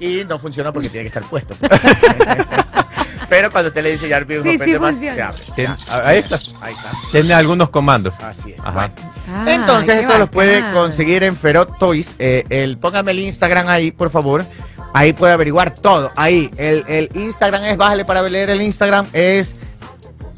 Y 0.00 0.24
no 0.24 0.38
funciona 0.38 0.72
porque 0.72 0.88
tiene 0.88 1.04
que 1.04 1.18
estar 1.18 1.22
puesto. 1.24 1.54
Pero 3.28 3.50
cuando 3.50 3.68
usted 3.68 3.82
le 3.82 3.92
dice 3.92 4.08
Jarvis 4.08 4.42
Sí, 4.42 4.52
sí 4.52 4.74
funciona. 4.76 5.32
se 5.32 5.66
abre. 5.66 5.68
Ah, 5.90 6.02
ahí 6.04 6.18
está. 6.18 6.36
Ahí 6.62 6.72
está. 6.74 6.90
Tiene 7.12 7.34
algunos 7.34 7.68
comandos. 7.68 8.14
Así 8.20 8.52
es. 8.52 8.60
Ajá. 8.60 8.72
Bueno. 8.72 9.12
Ah, 9.30 9.44
Entonces, 9.54 9.96
esto 10.02 10.16
los 10.16 10.30
puede 10.30 10.72
conseguir 10.72 11.22
en 11.24 11.36
Ferot 11.36 11.78
Toys. 11.78 12.08
Eh, 12.18 12.44
el, 12.48 12.78
póngame 12.78 13.10
el 13.10 13.18
Instagram 13.20 13.68
ahí, 13.68 13.90
por 13.90 14.10
favor. 14.10 14.46
Ahí 14.94 15.12
puede 15.12 15.34
averiguar 15.34 15.74
todo. 15.74 16.10
Ahí, 16.16 16.50
el, 16.56 16.84
el 16.88 17.10
Instagram 17.14 17.62
es, 17.64 17.76
bájale 17.76 18.06
para 18.06 18.22
leer 18.22 18.48
el 18.48 18.62
Instagram, 18.62 19.06
es 19.12 19.54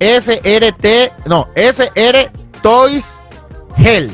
FRT, 0.01 1.13
no, 1.27 1.49
FR 1.55 2.31
Toys 2.63 3.05
Hell. 3.77 4.11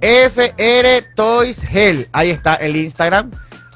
FR 0.00 1.02
Toys 1.14 1.62
Hell. 1.70 2.08
Ahí 2.12 2.30
está 2.30 2.54
el 2.54 2.76
Instagram. 2.76 3.30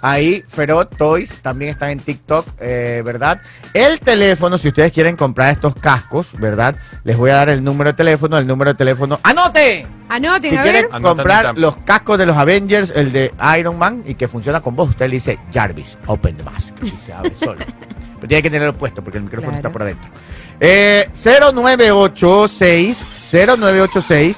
Ahí, 0.04 0.42
Ferot 0.48 0.96
Toys, 0.96 1.40
también 1.42 1.70
están 1.70 1.90
en 1.90 2.00
TikTok, 2.00 2.44
eh, 2.60 3.02
¿verdad? 3.04 3.40
El 3.72 4.00
teléfono, 4.00 4.58
si 4.58 4.66
ustedes 4.68 4.90
quieren 4.90 5.14
comprar 5.16 5.52
estos 5.52 5.76
cascos, 5.76 6.30
¿verdad? 6.38 6.74
Les 7.04 7.16
voy 7.16 7.30
a 7.30 7.36
dar 7.36 7.48
el 7.50 7.62
número 7.62 7.90
de 7.92 7.96
teléfono, 7.96 8.36
el 8.36 8.44
número 8.46 8.72
de 8.72 8.76
teléfono. 8.78 9.20
¡Anoten! 9.22 9.86
Anoten, 10.08 10.50
Si 10.50 10.56
a 10.56 10.62
quieren 10.62 10.88
ver. 10.90 11.00
Comprar 11.00 11.56
los 11.56 11.76
cascos 11.78 12.18
de 12.18 12.26
los 12.26 12.36
Avengers, 12.36 12.92
el 12.96 13.12
de 13.12 13.32
Iron 13.58 13.78
Man, 13.78 14.02
y 14.04 14.16
que 14.16 14.26
funciona 14.26 14.60
con 14.60 14.74
vos, 14.74 14.88
usted 14.90 15.06
le 15.06 15.14
dice 15.14 15.38
Jarvis, 15.54 15.96
open 16.06 16.36
the 16.36 16.42
mask. 16.42 16.74
Y 16.82 16.92
se 17.06 17.12
abre 17.12 17.32
solo. 17.38 17.58
Pero 18.16 18.28
tiene 18.28 18.42
que 18.42 18.50
tenerlo 18.50 18.76
puesto 18.76 19.02
porque 19.04 19.18
el 19.18 19.24
micrófono 19.24 19.52
Claro. 19.52 19.68
está 19.68 19.72
por 19.72 19.82
adentro. 19.82 20.10
Eh, 20.58 21.08
0986 21.14 22.98
0986 23.32 24.36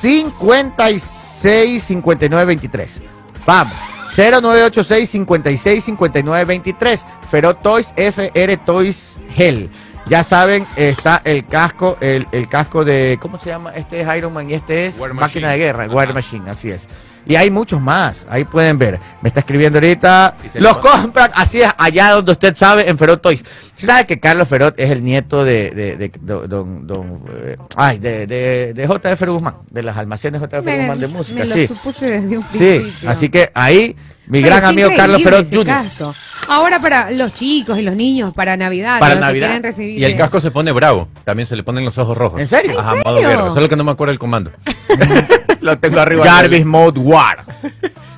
56 0.00 1.82
59 1.82 2.44
23. 2.46 3.02
Vamos. 3.44 3.74
0986 4.16 5.10
56 5.10 5.84
59 5.84 6.44
23. 6.44 7.04
Ferot 7.30 7.60
Toys 7.62 7.92
FR 7.96 8.56
Toys 8.58 9.18
Hell. 9.36 9.70
Ya 10.06 10.22
saben, 10.22 10.66
está 10.76 11.22
el 11.24 11.46
casco, 11.46 11.96
el, 12.00 12.28
el 12.30 12.46
casco 12.48 12.84
de, 12.84 13.18
¿cómo 13.20 13.38
se 13.38 13.48
llama? 13.48 13.70
Este 13.74 14.02
es 14.02 14.16
Iron 14.16 14.34
Man 14.34 14.50
y 14.50 14.54
este 14.54 14.86
es 14.86 14.98
War 14.98 15.14
Máquina 15.14 15.50
de. 15.50 15.58
Guerra, 15.58 15.84
Ajá. 15.84 15.94
War 15.94 16.12
Machine, 16.12 16.50
así 16.50 16.70
es. 16.70 16.86
Y 17.26 17.36
hay 17.36 17.50
muchos 17.50 17.80
más, 17.80 18.26
ahí 18.28 18.44
pueden 18.44 18.78
ver. 18.78 19.00
Me 19.22 19.28
está 19.28 19.40
escribiendo 19.40 19.78
ahorita. 19.78 20.36
Los 20.54 20.78
compran, 20.78 21.30
así 21.34 21.62
es, 21.62 21.70
allá 21.78 22.10
donde 22.12 22.32
usted 22.32 22.54
sabe, 22.54 22.88
en 22.88 22.98
Ferot 22.98 23.20
Toys. 23.22 23.42
¿Sí 23.76 23.86
¿Sabe 23.86 24.06
que 24.06 24.20
Carlos 24.20 24.46
Ferot 24.46 24.74
es 24.78 24.90
el 24.90 25.02
nieto 25.02 25.42
de, 25.42 25.70
de, 25.70 25.96
de, 25.96 26.08
de- 26.08 26.48
don, 26.48 26.86
don, 26.86 27.22
eh, 27.32 27.56
ay, 27.76 27.98
de, 27.98 28.26
de, 28.26 28.72
de 28.74 28.86
JF 28.86 29.22
Guzmán, 29.26 29.54
de 29.70 29.82
las 29.82 29.96
almacenes 29.96 30.40
JF 30.42 30.64
Guzmán 30.64 31.00
de 31.00 31.08
música, 31.08 31.40
me 31.40 31.46
lo 31.46 31.54
sí. 31.54 31.66
supuse 31.66 32.06
desde 32.20 32.38
un 32.38 32.44
Sí, 32.52 32.94
así 33.06 33.28
que 33.30 33.50
ahí, 33.54 33.96
mi 34.26 34.40
Pero 34.42 34.56
gran 34.56 34.64
amigo 34.64 34.88
Carlos 34.96 35.20
ese 35.20 35.56
Jr. 35.56 35.66
caso. 35.66 36.14
Ahora 36.48 36.78
para 36.78 37.10
los 37.10 37.32
chicos 37.34 37.78
y 37.78 37.82
los 37.82 37.96
niños, 37.96 38.34
para 38.34 38.56
Navidad. 38.56 39.00
Para 39.00 39.14
Navidad. 39.14 39.60
recibir, 39.62 39.98
Y 39.98 40.04
el 40.04 40.16
casco 40.16 40.40
se 40.40 40.50
pone 40.50 40.72
bravo. 40.72 41.08
También 41.24 41.46
se 41.46 41.56
le 41.56 41.62
ponen 41.62 41.84
los 41.84 41.96
ojos 41.98 42.16
rojos. 42.16 42.40
¿En 42.40 42.48
serio? 42.48 42.78
Ajá, 42.78 42.92
¿En 42.96 43.02
modo 43.02 43.14
serio? 43.14 43.28
guerra. 43.28 43.50
Solo 43.52 43.68
que 43.68 43.76
no 43.76 43.84
me 43.84 43.92
acuerdo 43.92 44.12
el 44.12 44.18
comando. 44.18 44.50
Lo 45.60 45.78
tengo 45.78 46.00
arriba. 46.00 46.24
Jarvis 46.24 46.64
Mode 46.66 47.00
War. 47.00 47.44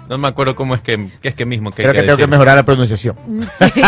No 0.09 0.19
me 0.19 0.29
acuerdo 0.29 0.55
cómo 0.55 0.75
es 0.75 0.81
que, 0.81 1.09
que 1.21 1.29
es 1.29 1.35
que 1.35 1.45
mismo 1.47 1.71
que 1.73 1.83
hay 1.83 1.89
Creo 1.89 1.95
que, 1.95 2.07
tengo 2.07 2.17
que 2.17 2.23
decir. 2.23 2.31
mejorar 2.31 2.57
la 2.57 2.63
pronunciación. 2.65 3.17
Sí. 3.59 3.83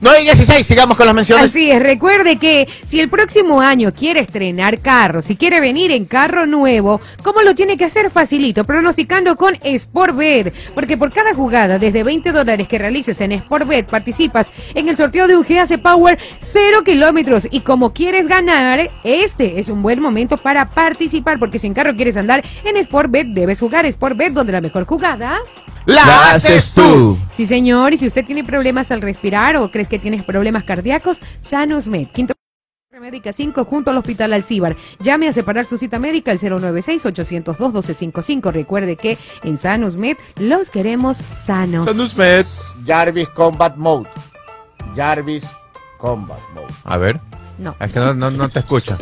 9 0.00 0.20
y 0.20 0.24
16, 0.24 0.66
sigamos 0.66 0.96
con 0.96 1.06
las 1.06 1.14
menciones. 1.14 1.46
Así 1.46 1.70
es, 1.70 1.82
recuerde 1.82 2.36
que 2.36 2.68
si 2.84 3.00
el 3.00 3.08
próximo 3.08 3.60
año 3.60 3.92
quiere 3.92 4.20
estrenar 4.20 4.80
carro, 4.80 5.22
si 5.22 5.36
quiere 5.36 5.60
venir 5.60 5.90
en 5.90 6.04
carro 6.04 6.46
nuevo, 6.46 7.00
¿cómo 7.22 7.42
lo 7.42 7.54
tiene 7.54 7.76
que 7.76 7.84
hacer? 7.84 8.10
Facilito, 8.10 8.64
pronosticando 8.64 9.36
con 9.36 9.56
Sportbet, 9.78 10.54
porque 10.74 10.96
por 10.96 11.12
cada 11.12 11.34
jugada 11.34 11.78
desde 11.78 12.04
20 12.04 12.32
dólares 12.32 12.68
que 12.68 12.78
realices 12.78 13.20
en 13.20 13.38
Sportbet 13.38 13.86
participas 13.86 14.52
en 14.74 14.88
el 14.88 14.96
sorteo 14.96 15.26
de 15.26 15.36
un 15.36 15.44
GAC 15.48 15.80
Power 15.80 16.18
0 16.40 16.84
kilómetros 16.84 17.48
y 17.50 17.60
como 17.60 17.92
quieres 17.92 18.28
ganar, 18.28 18.90
este 19.04 19.58
es 19.60 19.68
un 19.68 19.82
buen 19.82 20.00
momento 20.00 20.36
para 20.36 20.70
participar, 20.70 21.38
porque 21.38 21.58
si 21.58 21.66
en 21.66 21.74
carro 21.74 21.94
quieres 21.94 22.16
andar 22.16 22.44
en 22.64 22.82
Sportbet, 22.82 23.28
debes 23.28 23.60
jugar 23.60 23.90
Sportbet, 23.90 24.32
donde 24.32 24.52
la 24.52 24.60
mejor 24.60 24.77
jugada 24.84 25.38
La 25.86 26.32
haces 26.32 26.72
tú. 26.72 27.18
Sí, 27.30 27.46
señor, 27.46 27.94
y 27.94 27.98
si 27.98 28.06
usted 28.06 28.24
tiene 28.24 28.44
problemas 28.44 28.90
al 28.90 29.00
respirar 29.00 29.56
o 29.56 29.70
crees 29.70 29.88
que 29.88 29.98
tienes 29.98 30.24
problemas 30.24 30.64
cardíacos, 30.64 31.18
SanusMed, 31.40 32.08
quinto 32.08 32.34
médica 33.00 33.32
5 33.32 33.64
junto 33.64 33.90
al 33.90 33.98
Hospital 33.98 34.32
Alcíbar. 34.32 34.76
Llame 35.00 35.28
a 35.28 35.32
separar 35.32 35.66
su 35.66 35.78
cita 35.78 35.98
médica 35.98 36.30
al 36.32 36.40
096-802-1255. 36.40 38.52
Recuerde 38.52 38.96
que 38.96 39.18
en 39.44 39.56
SanusMed 39.56 40.16
los 40.36 40.70
queremos 40.70 41.18
sanos. 41.30 41.84
Sanusmed. 41.84 42.44
Jarvis 42.86 43.28
Combat 43.30 43.76
Mode. 43.76 44.08
Jarvis 44.94 45.44
Combat 45.96 46.40
Mode. 46.54 46.72
A 46.84 46.96
ver. 46.96 47.20
No. 47.58 47.74
Es 47.80 47.92
que 47.92 47.98
no, 47.98 48.14
no, 48.14 48.30
no 48.30 48.48
te 48.48 48.60
escucha. 48.60 48.96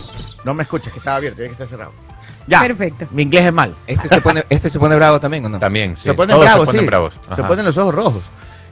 No 0.45 0.55
me 0.55 0.63
escuchas, 0.63 0.93
que 0.93 0.99
estaba 0.99 1.17
abierto, 1.17 1.37
tiene 1.37 1.49
que 1.49 1.63
estar 1.63 1.69
cerrado. 1.69 1.93
Ya. 2.47 2.61
Perfecto. 2.61 3.07
Mi 3.11 3.23
inglés 3.23 3.47
es 3.47 3.53
mal. 3.53 3.75
¿Este 3.87 4.09
se 4.09 4.21
pone, 4.21 4.45
este 4.49 4.69
se 4.69 4.79
pone 4.79 4.95
bravo 4.97 5.19
también 5.21 5.45
o 5.47 5.49
no? 5.49 5.59
También, 5.59 5.97
sí. 5.97 6.05
Se 6.05 6.15
ponen 6.15 6.35
Todos 6.37 6.45
bravos, 6.45 6.63
se 6.63 6.67
ponen 6.67 6.81
sí. 6.83 6.87
bravos. 6.87 7.15
Se 7.15 7.41
Ajá. 7.41 7.49
ponen 7.49 7.65
los 7.65 7.77
ojos 7.77 7.95
rojos. 7.95 8.23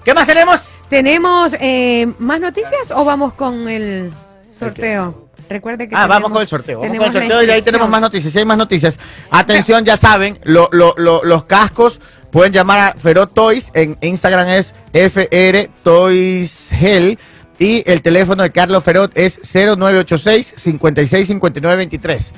¿Qué 0.04 0.14
más 0.14 0.26
tenemos? 0.26 0.60
¿Tenemos 0.88 1.54
eh, 1.60 2.06
más 2.18 2.40
noticias 2.40 2.90
o 2.94 3.04
vamos 3.04 3.32
con 3.34 3.68
el 3.68 4.12
sorteo? 4.58 5.28
Recuerde 5.48 5.88
que 5.88 5.94
Ah, 5.96 6.06
vamos 6.06 6.30
con 6.30 6.40
el 6.42 6.48
sorteo. 6.48 6.78
Vamos 6.78 6.92
tenemos 6.92 7.06
con 7.12 7.22
el 7.22 7.28
la 7.28 7.34
sorteo 7.34 7.42
y 7.42 7.46
de 7.46 7.52
ahí 7.52 7.62
tenemos 7.62 7.88
más 7.88 8.00
noticias. 8.00 8.32
Si 8.32 8.38
hay 8.38 8.44
más 8.44 8.56
noticias. 8.58 8.98
Atención, 9.30 9.84
ya 9.84 9.96
saben, 9.96 10.38
lo- 10.44 10.68
lo- 10.72 10.94
lo- 10.96 11.22
los 11.24 11.44
cascos 11.44 12.00
Pueden 12.30 12.52
llamar 12.52 12.78
a 12.80 12.92
Ferot 12.98 13.32
Toys, 13.32 13.70
en 13.74 13.96
Instagram 14.00 14.48
es 14.48 14.74
FR 14.92 15.70
Toys 15.84 16.68
Gel 16.72 17.16
y 17.60 17.84
el 17.88 18.02
teléfono 18.02 18.42
de 18.42 18.50
Carlos 18.50 18.82
Ferot 18.82 19.12
es 19.16 19.38
0986 19.44 20.52
565923. 20.56 22.32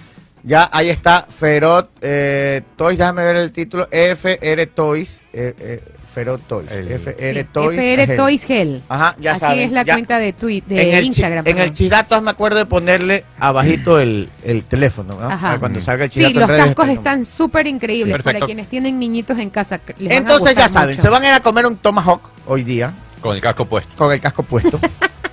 Ya 0.47 0.70
ahí 0.72 0.90
está 0.90 1.26
Ferot 1.28 1.90
eh, 2.01 2.62
Toys, 2.76 2.97
déjame 2.97 3.24
ver 3.24 3.34
el 3.36 3.51
título, 3.51 3.88
FR 3.90 4.66
Toys, 4.68 5.20
eh, 5.32 5.55
eh, 5.59 5.82
Ferot 6.14 6.40
Toys, 6.47 6.70
El- 6.70 6.86
FR 6.92 7.40
Sí, 7.42 7.49
Toys. 7.53 7.76
FR 7.76 8.07
Gel. 8.07 8.16
Toys 8.16 8.44
Gel. 8.44 8.82
Ajá, 8.88 9.16
ya 9.20 9.32
Así 9.32 9.40
saben, 9.40 9.59
es 9.59 9.72
la 9.72 9.82
ya. 9.84 9.94
cuenta 9.94 10.18
de, 10.20 10.34
twi- 10.36 10.62
de 10.64 10.80
en 10.88 10.94
el, 10.94 11.01
chi- 11.03 11.07
Instagram. 11.09 11.47
en 11.49 11.59
el 11.59 11.72
chidato 11.72 12.22
me 12.22 12.30
acuerdo 12.30 12.59
de 12.59 12.66
ponerle 12.66 13.24
abajito 13.40 13.99
el, 13.99 14.28
el 14.44 14.62
teléfono, 14.62 15.18
¿no? 15.20 15.26
Ajá. 15.28 15.49
Para 15.49 15.59
Cuando 15.59 15.80
salga 15.80 16.05
el 16.05 16.11
Sí, 16.12 16.20
chidato 16.20 16.34
en 16.34 16.40
los 16.40 16.49
redes, 16.49 16.64
cascos 16.66 16.88
están 16.90 17.26
súper 17.26 17.66
increíbles 17.66 18.16
Sí, 18.16 18.22
para 18.22 18.38
quienes 18.40 18.68
tienen 18.68 19.01
niñitos 19.01 19.36
en 19.40 19.51
casa. 19.51 19.80
les 19.99 20.09
van 20.09 20.12
a 20.12 20.14
Entonces 20.16 20.57
ya 20.57 20.68
saben, 20.68 20.90
mucho. 20.90 21.03
se 21.03 21.09
van 21.09 21.24
a 21.24 21.28
ir 21.28 21.34
a 21.34 21.40
comer 21.40 21.66
un 21.66 21.76
tomahawk 21.76 22.22
hoy 22.47 22.62
día 22.62 22.94
Con 23.20 23.34
el 23.34 23.42
casco 23.42 23.64
puesto. 23.66 23.97
con 23.97 24.12
el 24.12 24.20
casco 24.20 24.44
puesto 24.44 24.78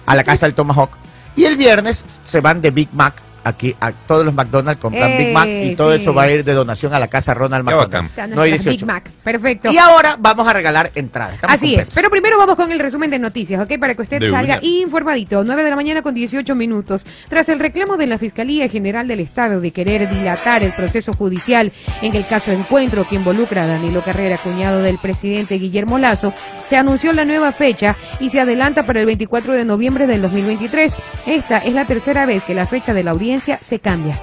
a 0.08 0.16
la 0.16 0.24
casa 0.24 0.48
del 0.48 0.56
tomahawk 0.56 0.90
y 1.36 1.46
el 1.46 1.56
viernes 1.56 2.04
se 2.24 2.42
van 2.42 2.62
de 2.64 2.72
Big 2.72 2.90
Mac 2.94 3.14
aquí 3.44 3.76
a 3.80 3.92
todos 3.92 4.26
los 4.26 4.34
McDonald's 4.34 4.82
compran 4.82 5.12
Eh, 5.12 5.18
Big 5.18 5.34
Mac 5.34 5.48
y 5.48 5.76
todo 5.76 5.96
sí. 5.96 6.02
eso 6.02 6.14
va 6.14 6.24
a 6.24 6.32
ir 6.32 6.44
de 6.44 6.54
donación 6.54 6.94
a 6.94 7.00
la 7.00 7.08
casa 7.08 7.34
Ronald 7.34 7.66
McDonald. 7.66 8.10
No 8.34 8.42
hay 8.42 8.52
nuestras 8.52 8.64
18. 8.64 8.70
Big 8.70 8.86
Mac. 8.86 9.10
Perfecto. 9.24 9.72
Y 9.72 9.78
ahora 9.78 10.16
vamos 10.20 10.48
a 10.48 10.54
regalar 10.54 10.92
entradas. 10.96 11.36
Estamos 11.36 11.54
Así 11.56 11.76
es, 11.76 11.92
pero 11.92 12.10
primero 12.10 12.38
vamos 12.38 12.56
con 12.56 12.72
el 12.72 12.80
resumen 12.80 13.10
de 13.10 13.20
noticias, 13.20 13.62
¿ok? 13.62 13.78
Para 13.80 13.96
que 13.96 14.02
usted 14.02 14.20
De 14.20 14.30
salga 14.30 14.58
una. 14.60 14.66
informadito. 14.66 15.44
9 15.44 15.64
de 15.64 15.70
la 15.70 15.76
mañana 15.76 16.02
con 16.02 16.14
18 16.14 16.56
minutos. 16.56 17.06
Tras 17.30 17.50
el 17.50 17.60
reclamo 17.60 17.98
de 17.98 18.08
la 18.08 18.18
Fiscalía 18.18 18.68
General 18.70 19.08
del 19.08 19.20
Estado 19.20 19.60
de 19.62 19.72
querer 19.72 20.10
dilatar 20.10 20.64
el 20.64 20.74
proceso 20.74 21.14
judicial 21.14 21.72
en 22.02 22.16
el 22.16 22.26
caso 22.26 22.52
Encuentro 22.52 23.08
que 23.08 23.16
involucra 23.16 23.64
a 23.64 23.68
Danilo 23.68 24.02
Carrera, 24.04 24.38
cuñado 24.38 24.82
del 24.82 24.98
presidente 25.00 25.56
Guillermo 25.56 25.98
Lazo, 25.98 26.34
se 26.70 26.78
anunció 26.78 27.12
la 27.14 27.26
nueva 27.26 27.52
fecha 27.52 27.96
y 28.20 28.30
se 28.30 28.40
adelanta 28.40 28.86
para 28.86 29.00
el 29.00 29.06
24 29.06 29.54
de 29.54 29.66
noviembre 29.66 30.08
del 30.08 30.22
2023. 30.22 30.96
Esta 31.26 31.58
es 31.60 31.74
la 31.74 31.86
tercera 31.86 32.26
vez 32.26 32.44
que 32.44 32.54
la 32.54 32.68
fecha 32.68 32.94
de 32.94 33.04
la 33.04 33.12
audiencia 33.12 33.33
se 33.40 33.80
cambia. 33.80 34.20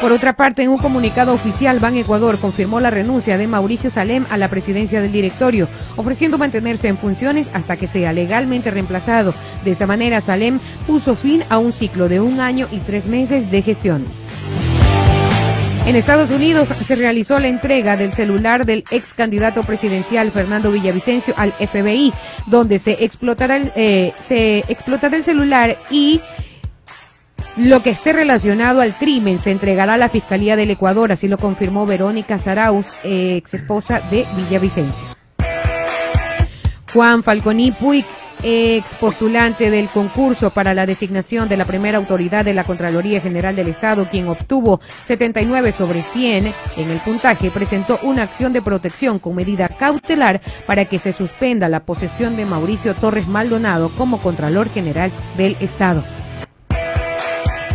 Por 0.00 0.12
otra 0.12 0.34
parte, 0.34 0.62
en 0.62 0.68
un 0.68 0.76
comunicado 0.76 1.32
oficial, 1.32 1.78
Ban 1.78 1.96
Ecuador 1.96 2.38
confirmó 2.38 2.78
la 2.78 2.90
renuncia 2.90 3.38
de 3.38 3.46
Mauricio 3.46 3.88
Salem 3.88 4.26
a 4.28 4.36
la 4.36 4.48
presidencia 4.48 5.00
del 5.00 5.12
directorio, 5.12 5.66
ofreciendo 5.96 6.36
mantenerse 6.36 6.88
en 6.88 6.98
funciones 6.98 7.48
hasta 7.54 7.76
que 7.76 7.86
sea 7.86 8.12
legalmente 8.12 8.70
reemplazado. 8.70 9.32
De 9.64 9.70
esta 9.70 9.86
manera, 9.86 10.20
Salem 10.20 10.58
puso 10.86 11.16
fin 11.16 11.42
a 11.48 11.56
un 11.56 11.72
ciclo 11.72 12.10
de 12.10 12.20
un 12.20 12.40
año 12.40 12.68
y 12.70 12.80
tres 12.80 13.06
meses 13.06 13.50
de 13.50 13.62
gestión. 13.62 14.04
En 15.86 15.96
Estados 15.96 16.30
Unidos 16.30 16.68
se 16.68 16.96
realizó 16.96 17.38
la 17.38 17.48
entrega 17.48 17.98
del 17.98 18.14
celular 18.14 18.64
del 18.64 18.84
ex 18.90 19.12
candidato 19.12 19.62
presidencial 19.64 20.30
Fernando 20.30 20.70
Villavicencio 20.72 21.34
al 21.36 21.52
FBI, 21.52 22.12
donde 22.46 22.78
se 22.78 23.04
explotará 23.04 23.56
el, 23.56 23.70
eh, 23.76 24.12
se 24.22 24.60
explotará 24.68 25.16
el 25.16 25.24
celular 25.24 25.78
y 25.90 26.22
lo 27.56 27.82
que 27.82 27.90
esté 27.90 28.12
relacionado 28.12 28.80
al 28.80 28.94
crimen 28.94 29.38
se 29.38 29.50
entregará 29.50 29.94
a 29.94 29.98
la 29.98 30.08
Fiscalía 30.08 30.56
del 30.56 30.70
Ecuador, 30.70 31.12
así 31.12 31.28
lo 31.28 31.38
confirmó 31.38 31.86
Verónica 31.86 32.38
Saraus, 32.38 32.88
ex 33.04 33.54
esposa 33.54 34.00
de 34.10 34.26
Villavicencio. 34.36 35.04
Juan 36.92 37.22
Falconi 37.22 37.72
Puig, 37.72 38.04
ex 38.42 38.92
postulante 38.94 39.70
del 39.70 39.88
concurso 39.88 40.50
para 40.50 40.74
la 40.74 40.84
designación 40.84 41.48
de 41.48 41.56
la 41.56 41.64
primera 41.64 41.98
autoridad 41.98 42.44
de 42.44 42.54
la 42.54 42.64
Contraloría 42.64 43.20
General 43.20 43.54
del 43.54 43.68
Estado, 43.68 44.08
quien 44.10 44.28
obtuvo 44.28 44.80
79 45.06 45.72
sobre 45.72 46.02
100 46.02 46.52
en 46.76 46.90
el 46.90 46.98
puntaje, 47.00 47.50
presentó 47.50 48.00
una 48.02 48.24
acción 48.24 48.52
de 48.52 48.62
protección 48.62 49.18
con 49.18 49.36
medida 49.36 49.68
cautelar 49.68 50.40
para 50.66 50.86
que 50.86 50.98
se 50.98 51.12
suspenda 51.12 51.68
la 51.68 51.80
posesión 51.80 52.36
de 52.36 52.46
Mauricio 52.46 52.94
Torres 52.94 53.28
Maldonado 53.28 53.90
como 53.96 54.20
Contralor 54.20 54.68
General 54.70 55.10
del 55.36 55.56
Estado. 55.60 56.02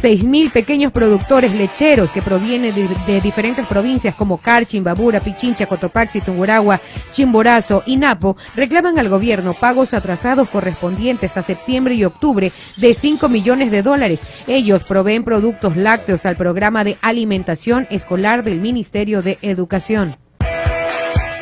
6.000 0.02 0.52
pequeños 0.52 0.94
productores 0.94 1.54
lecheros 1.54 2.10
que 2.12 2.22
provienen 2.22 2.74
de, 2.74 3.22
diferentes 3.22 3.68
provincias 3.68 4.16
como 4.16 4.38
Carchi, 4.38 4.78
Imbabura, 4.78 5.20
Pichincha, 5.20 5.66
Cotopaxi, 5.66 6.22
Tunguragua, 6.22 6.80
Chimborazo 7.12 7.84
y 7.86 7.98
Napo 7.98 8.38
reclaman 8.56 8.98
al 8.98 9.10
gobierno 9.10 9.54
pagos 9.54 9.94
atrasados 9.94 10.48
correspondientes 10.50 11.36
a 11.36 11.44
septiembre 11.44 11.96
y 11.96 12.06
octubre 12.06 12.52
de 12.78 12.94
5 12.94 13.28
millones 13.28 13.72
de 13.72 13.82
dólares. 13.82 14.22
Ellos 14.48 14.84
proveen 14.86 15.24
productos 15.24 15.76
lácteos 15.76 16.26
al 16.26 16.38
programa 16.38 16.84
de 16.84 16.98
alimentación 17.02 17.88
escolar 17.90 18.44
del 18.44 18.62
Ministerio 18.62 19.22
de 19.22 19.38
Educación. 19.42 20.16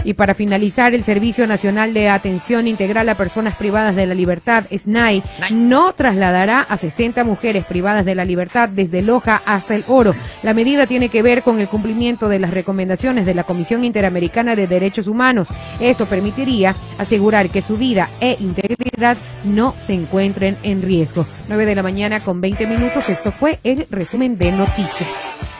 Y 0.08 0.14
para 0.14 0.36
finalizar, 0.36 0.96
el 0.96 1.04
Servicio 1.04 1.46
Nacional 1.48 1.94
de 1.94 2.08
Atención 2.08 2.66
Integral 2.66 3.10
a 3.10 3.18
Personas 3.18 3.58
Privadas 3.58 3.94
de 3.94 4.06
la 4.06 4.14
Libertad, 4.14 4.64
SNAI, 4.72 5.22
no 5.52 5.92
trasladará 5.96 6.62
a 6.62 6.78
60 6.78 7.26
mujeres 7.26 7.66
privadas 7.66 8.06
de 8.06 8.16
la 8.16 8.24
libertad 8.24 8.70
desde 8.70 9.02
Loja 9.02 9.42
hasta 9.46 9.76
el 9.76 9.84
Oro. 9.86 10.16
La 10.44 10.54
medida 10.54 10.88
tiene 10.88 11.10
que 11.10 11.24
ver 11.24 11.44
con 11.44 11.60
el 11.60 11.68
cumplimiento 11.68 12.30
de 12.30 12.40
las 12.40 12.54
recomendaciones 12.54 13.26
de 13.26 13.34
la 13.34 13.44
Comisión 13.44 13.84
Interamericana 13.84 14.56
de 14.56 14.68
Derechos 14.68 15.10
Humanos. 15.10 15.50
Esto 15.82 16.06
permitiría 16.06 16.74
asegurar 16.98 17.50
que 17.50 17.62
su 17.62 17.76
vida 17.76 18.08
e 18.22 18.38
integridad 18.40 19.18
no 19.44 19.76
se 19.78 19.92
encuentren 19.92 20.56
en 20.64 20.84
riesgo. 20.84 21.28
9 21.50 21.66
de 21.66 21.76
la 21.76 21.84
mañana 21.84 22.22
con 22.22 22.40
20 22.40 22.66
minutos. 22.66 23.10
Esto 23.10 23.34
fue 23.34 23.60
el 23.66 23.86
resumen 23.92 24.38
de 24.38 24.54
noticias. 24.54 25.57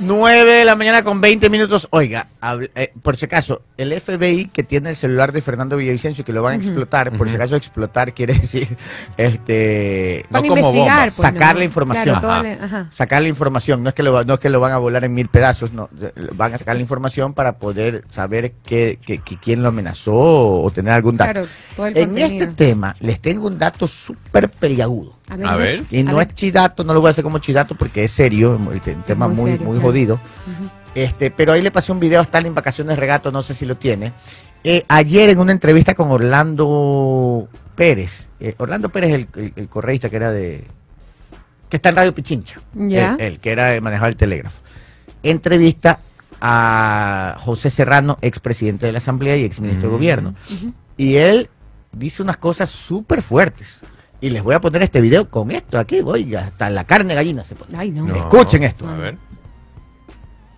9 0.00 0.50
de 0.52 0.64
la 0.64 0.74
mañana 0.76 1.02
con 1.02 1.20
20 1.20 1.50
minutos. 1.50 1.86
Oiga, 1.90 2.28
hable- 2.40 2.70
eh, 2.74 2.92
por 3.02 3.16
si 3.16 3.26
acaso, 3.26 3.62
el 3.76 3.92
FBI 3.92 4.46
que 4.46 4.62
tiene 4.62 4.90
el 4.90 4.96
celular 4.96 5.32
de 5.32 5.42
Fernando 5.42 5.76
Villavicencio 5.76 6.24
que 6.24 6.32
lo 6.32 6.42
van 6.42 6.54
a 6.54 6.56
explotar, 6.56 7.12
por 7.16 7.28
si 7.28 7.34
acaso 7.36 7.56
explotar 7.56 8.14
quiere 8.14 8.34
decir 8.40 8.68
este 9.16 10.24
Van 10.30 10.44
a 10.44 10.48
como 10.48 10.72
bombas. 10.72 11.14
pues, 11.14 11.28
Sacar 11.28 11.54
¿no? 11.54 11.58
la 11.60 11.64
información. 11.64 12.04
Claro, 12.04 12.20
toda 12.20 12.34
Ajá. 12.40 12.42
la- 12.42 12.64
ajá. 12.64 12.88
sacar 12.90 13.22
la 13.22 13.28
información, 13.28 13.82
no 13.82 13.88
es 13.90 13.94
que 13.94 14.02
lo, 14.02 14.24
no 14.24 14.34
es 14.34 14.40
que 14.40 14.50
lo 14.50 14.60
van 14.60 14.72
a 14.72 14.78
volar 14.78 15.04
en 15.04 15.14
mil 15.14 15.28
pedazos, 15.28 15.72
no, 15.72 15.88
van 16.34 16.54
a 16.54 16.58
sacar 16.58 16.76
la 16.76 16.82
información 16.82 17.34
para 17.34 17.58
poder 17.58 18.04
saber 18.10 18.52
qué, 18.64 18.98
qué- 19.04 19.18
qué- 19.18 19.38
quién 19.38 19.62
lo 19.62 19.68
amenazó 19.68 20.14
o 20.14 20.70
tener 20.70 20.92
algún 20.92 21.16
dato. 21.16 21.32
Claro, 21.32 21.48
en 21.88 21.94
contenido. 22.08 22.26
este 22.26 22.46
tema 22.48 22.96
les 23.00 23.20
tengo 23.20 23.46
un 23.46 23.58
dato 23.58 23.86
súper 23.86 24.48
peliagudo. 24.48 25.19
A 25.44 25.56
ver. 25.56 25.84
Y 25.90 26.02
no 26.02 26.18
a 26.18 26.22
es 26.22 26.34
chidato, 26.34 26.84
no 26.84 26.92
lo 26.94 27.00
voy 27.00 27.08
a 27.08 27.10
hacer 27.10 27.24
como 27.24 27.38
chidato 27.38 27.74
porque 27.74 28.04
es 28.04 28.10
serio, 28.10 28.58
el 28.72 28.80
te- 28.80 28.94
tema 28.96 29.28
muy 29.28 29.36
muy, 29.36 29.50
serio, 29.52 29.66
muy 29.66 29.74
claro. 29.76 29.88
jodido. 29.88 30.20
Este, 30.94 31.30
pero 31.30 31.52
ahí 31.52 31.62
le 31.62 31.70
pasé 31.70 31.92
un 31.92 32.00
video 32.00 32.20
a 32.20 32.24
Stalin 32.24 32.54
Vacaciones 32.54 32.98
Regato, 32.98 33.30
no 33.30 33.42
sé 33.42 33.54
si 33.54 33.64
lo 33.66 33.76
tiene. 33.76 34.12
Eh, 34.64 34.84
ayer 34.88 35.30
en 35.30 35.38
una 35.38 35.52
entrevista 35.52 35.94
con 35.94 36.10
Orlando 36.10 37.48
Pérez, 37.74 38.28
eh, 38.40 38.54
Orlando 38.58 38.88
Pérez, 38.90 39.12
el, 39.12 39.28
el, 39.36 39.52
el 39.56 39.68
correísta 39.68 40.08
que 40.10 40.16
era 40.16 40.32
de. 40.32 40.64
que 41.68 41.76
está 41.76 41.90
en 41.90 41.96
Radio 41.96 42.14
Pichincha, 42.14 42.60
Ya. 42.74 43.14
el, 43.18 43.34
el 43.34 43.40
que 43.40 43.52
era 43.52 43.66
de 43.66 43.80
manejar 43.80 44.08
el 44.08 44.16
telégrafo. 44.16 44.60
Entrevista 45.22 46.00
a 46.40 47.36
José 47.38 47.70
Serrano, 47.70 48.18
expresidente 48.22 48.86
de 48.86 48.92
la 48.92 48.98
Asamblea 48.98 49.36
y 49.36 49.44
exministro 49.44 49.88
de 49.88 49.94
Mm. 49.94 49.96
Gobierno. 49.96 50.34
Ujú. 50.52 50.72
Y 50.96 51.16
él 51.16 51.48
dice 51.92 52.22
unas 52.22 52.36
cosas 52.38 52.68
súper 52.70 53.22
fuertes. 53.22 53.78
Y 54.20 54.30
les 54.30 54.42
voy 54.42 54.54
a 54.54 54.60
poner 54.60 54.82
este 54.82 55.00
video 55.00 55.28
con 55.30 55.50
esto 55.50 55.78
aquí, 55.78 56.00
oiga, 56.04 56.46
hasta 56.46 56.68
la 56.70 56.84
carne 56.84 57.14
gallina 57.14 57.42
se 57.42 57.54
pone. 57.54 57.76
Ay, 57.76 57.90
no. 57.90 58.04
No. 58.06 58.14
Escuchen 58.16 58.62
esto. 58.64 58.86
A 58.86 58.96
ver. 58.96 59.16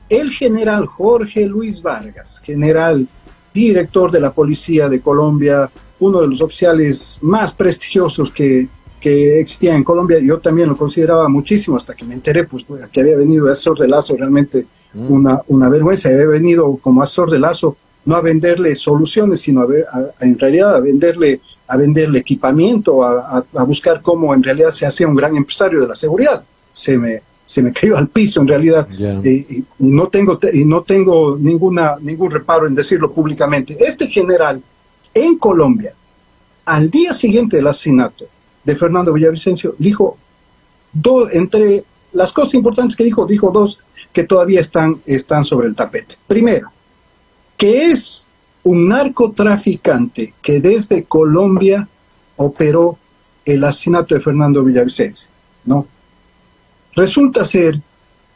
el 0.09 0.31
general 0.31 0.87
Jorge 0.87 1.47
Luis 1.47 1.81
Vargas, 1.81 2.41
general 2.45 3.07
director 3.55 4.11
de 4.11 4.21
la 4.21 4.31
Policía 4.33 4.89
de 4.89 5.01
Colombia, 5.01 5.71
uno 6.01 6.21
de 6.21 6.27
los 6.27 6.41
oficiales 6.43 7.19
más 7.23 7.53
prestigiosos 7.53 8.31
que, 8.31 8.69
que 9.01 9.41
existía 9.41 9.75
en 9.75 9.85
Colombia, 9.85 10.19
yo 10.19 10.39
también 10.39 10.69
lo 10.69 10.77
consideraba 10.77 11.29
muchísimo 11.29 11.77
hasta 11.77 11.95
que 11.95 12.05
me 12.05 12.15
enteré 12.15 12.45
pues, 12.45 12.65
que 12.91 13.01
había 13.01 13.17
venido 13.17 13.47
de 13.47 13.53
Azor 13.53 13.79
de 13.79 13.89
Lazo, 13.89 14.17
realmente 14.17 14.67
Mm. 14.95 15.11
una, 15.11 15.41
una 15.49 15.71
vergüenza, 15.71 16.11
había 16.11 16.27
venido 16.27 16.77
como 16.77 17.03
Azor 17.03 17.31
de 17.31 17.39
Lazo 17.39 17.79
no 18.05 18.15
a 18.15 18.21
venderle 18.21 18.75
soluciones, 18.75 19.41
sino 19.41 19.63
a, 19.63 19.65
ver- 19.65 19.87
a- 19.91 19.99
a- 20.01 20.27
en 20.27 20.39
realidad 20.39 20.75
a 20.77 20.81
venderle, 20.81 21.41
a 21.73 21.77
venderle 21.77 22.19
equipamiento, 22.21 23.03
a, 23.03 23.39
a- 23.39 23.45
a 23.61 23.63
buscar 23.65 24.03
cómo 24.03 24.35
en 24.35 24.43
realidad 24.43 24.71
se 24.71 24.85
hacía 24.87 25.07
un 25.09 25.15
gran 25.15 25.35
empresario 25.37 25.81
de 25.81 25.89
la 25.89 25.95
seguridad. 25.95 26.45
Se 26.73 26.97
me, 26.99 27.23
se 27.47 27.63
me 27.63 27.73
cayó 27.73 27.97
al 27.97 28.09
piso 28.09 28.41
en 28.41 28.49
realidad 28.49 28.87
y, 29.25 29.31
y- 29.31 29.65
y 29.79 29.91
no 29.91 30.07
tengo 30.09 30.39
te- 30.39 30.57
y 30.57 30.65
no 30.65 30.83
tengo 30.83 31.37
ninguna 31.39 31.97
ningún 32.01 32.31
reparo 32.31 32.67
en 32.67 32.75
decirlo 32.75 33.11
públicamente. 33.13 33.77
Este 33.79 34.07
general 34.09 34.63
en 35.15 35.39
Colombia, 35.39 35.93
al 36.65 36.91
día 36.91 37.13
siguiente 37.15 37.57
del 37.57 37.67
asesinato 37.67 38.25
de 38.65 38.77
Fernando 38.77 39.13
Villavicencio, 39.13 39.75
dijo 39.79 40.17
dos 40.93 41.29
entre 41.33 41.85
las 42.13 42.33
cosas 42.33 42.55
importantes 42.55 42.95
que 42.97 43.05
dijo, 43.05 43.25
dijo 43.27 43.51
dos 43.51 43.79
que 44.13 44.25
todavía 44.25 44.61
están 44.61 45.01
están 45.07 45.45
sobre 45.45 45.69
el 45.69 45.75
tapete. 45.75 46.17
Primero, 46.27 46.69
que 47.57 47.91
es 47.93 48.27
un 48.65 48.89
narcotraficante 48.89 50.35
que 50.43 50.61
desde 50.61 51.05
Colombia 51.05 51.89
operó 52.37 52.99
el 53.45 53.65
asesinato 53.65 54.15
de 54.15 54.21
Fernando 54.21 54.63
Villavicencio, 54.63 55.29
¿no? 55.65 55.87
Resulta 56.95 57.45
ser 57.45 57.81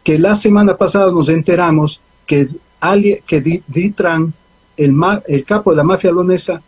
que 0.03 0.19
la 0.19 0.35
semana 0.35 0.77
pasada 0.77 1.13
nos 1.13 1.29
enteramos 1.29 2.01
que, 2.27 2.49
que 3.27 3.41
Di- 3.41 3.63
Ditran 3.67 4.33
el, 4.77 4.95
el 5.27 5.45
capo 5.45 5.71
de 5.71 5.77
la 5.77 5.85
mafia 5.85 6.11
leonesa 6.13 6.61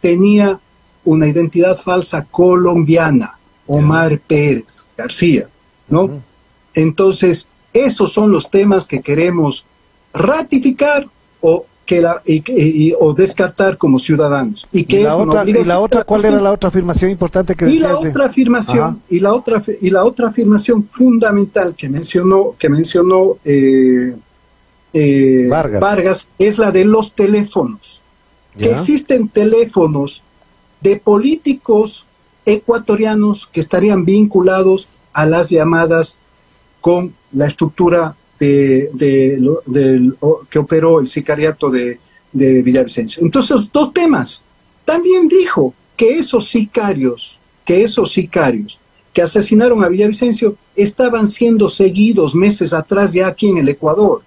tenía 0.00 0.58
una 1.04 1.26
identidad 1.26 1.76
falsa 1.78 2.26
colombiana, 2.30 3.38
Omar 3.66 4.18
Pérez 4.20 4.84
García, 4.96 5.48
¿no? 5.88 6.22
Entonces, 6.74 7.48
esos 7.72 8.12
son 8.12 8.30
los 8.30 8.50
temas 8.50 8.86
que 8.86 9.02
queremos 9.02 9.64
ratificar 10.12 11.08
o 11.40 11.66
que 11.86 12.00
la, 12.00 12.22
y 12.24 12.40
que- 12.40 12.52
y- 12.58 12.94
o 12.98 13.12
descartar 13.12 13.76
como 13.76 13.98
ciudadanos. 13.98 14.66
Y 14.72 14.84
que 14.84 15.00
¿Y 15.00 15.04
la, 15.04 15.16
otra, 15.16 15.44
¿Y 15.48 15.52
la 15.64 15.78
otra 15.80 16.04
cuál 16.04 16.24
era 16.24 16.40
la 16.40 16.52
otra 16.52 16.68
afirmación 16.68 17.10
importante 17.10 17.54
que 17.54 17.68
Y 17.68 17.78
la 17.78 17.98
otra 17.98 18.26
afirmación, 18.26 18.78
Ajá. 18.84 18.96
y 19.10 19.20
la 19.20 19.32
otra 19.34 19.62
y 19.80 19.90
la 19.90 20.04
otra 20.04 20.28
afirmación 20.28 20.88
fundamental 20.90 21.74
que 21.76 21.88
mencionó, 21.88 22.54
que 22.58 22.68
mencionó 22.68 23.36
eh, 23.44 24.14
eh, 24.92 25.48
Vargas. 25.50 26.26
es 26.38 26.58
la 26.58 26.70
de 26.70 26.84
los 26.84 27.12
teléfonos. 27.12 28.00
Que 28.58 28.70
existen 28.70 29.28
teléfonos 29.28 30.22
de 30.80 30.96
políticos 30.96 32.04
ecuatorianos 32.46 33.48
que 33.52 33.58
estarían 33.60 34.04
vinculados 34.04 34.86
a 35.12 35.26
las 35.26 35.48
llamadas 35.50 36.18
con 36.80 37.14
la 37.32 37.46
estructura 37.46 38.14
de, 38.38 40.12
que 40.50 40.58
operó 40.58 41.00
el 41.00 41.08
sicariato 41.08 41.70
de, 41.70 41.98
de 42.32 42.62
Villavicencio. 42.62 43.22
Entonces, 43.22 43.70
dos 43.72 43.92
temas. 43.92 44.42
También 44.84 45.28
dijo 45.28 45.74
que 45.96 46.18
esos 46.18 46.48
sicarios, 46.50 47.38
que 47.64 47.82
esos 47.82 48.12
sicarios 48.12 48.78
que 49.14 49.22
asesinaron 49.22 49.82
a 49.82 49.88
Villavicencio 49.88 50.56
estaban 50.74 51.28
siendo 51.28 51.68
seguidos 51.68 52.34
meses 52.34 52.72
atrás 52.72 53.12
ya 53.12 53.28
aquí 53.28 53.48
en 53.48 53.58
el 53.58 53.68
Ecuador. 53.68 54.22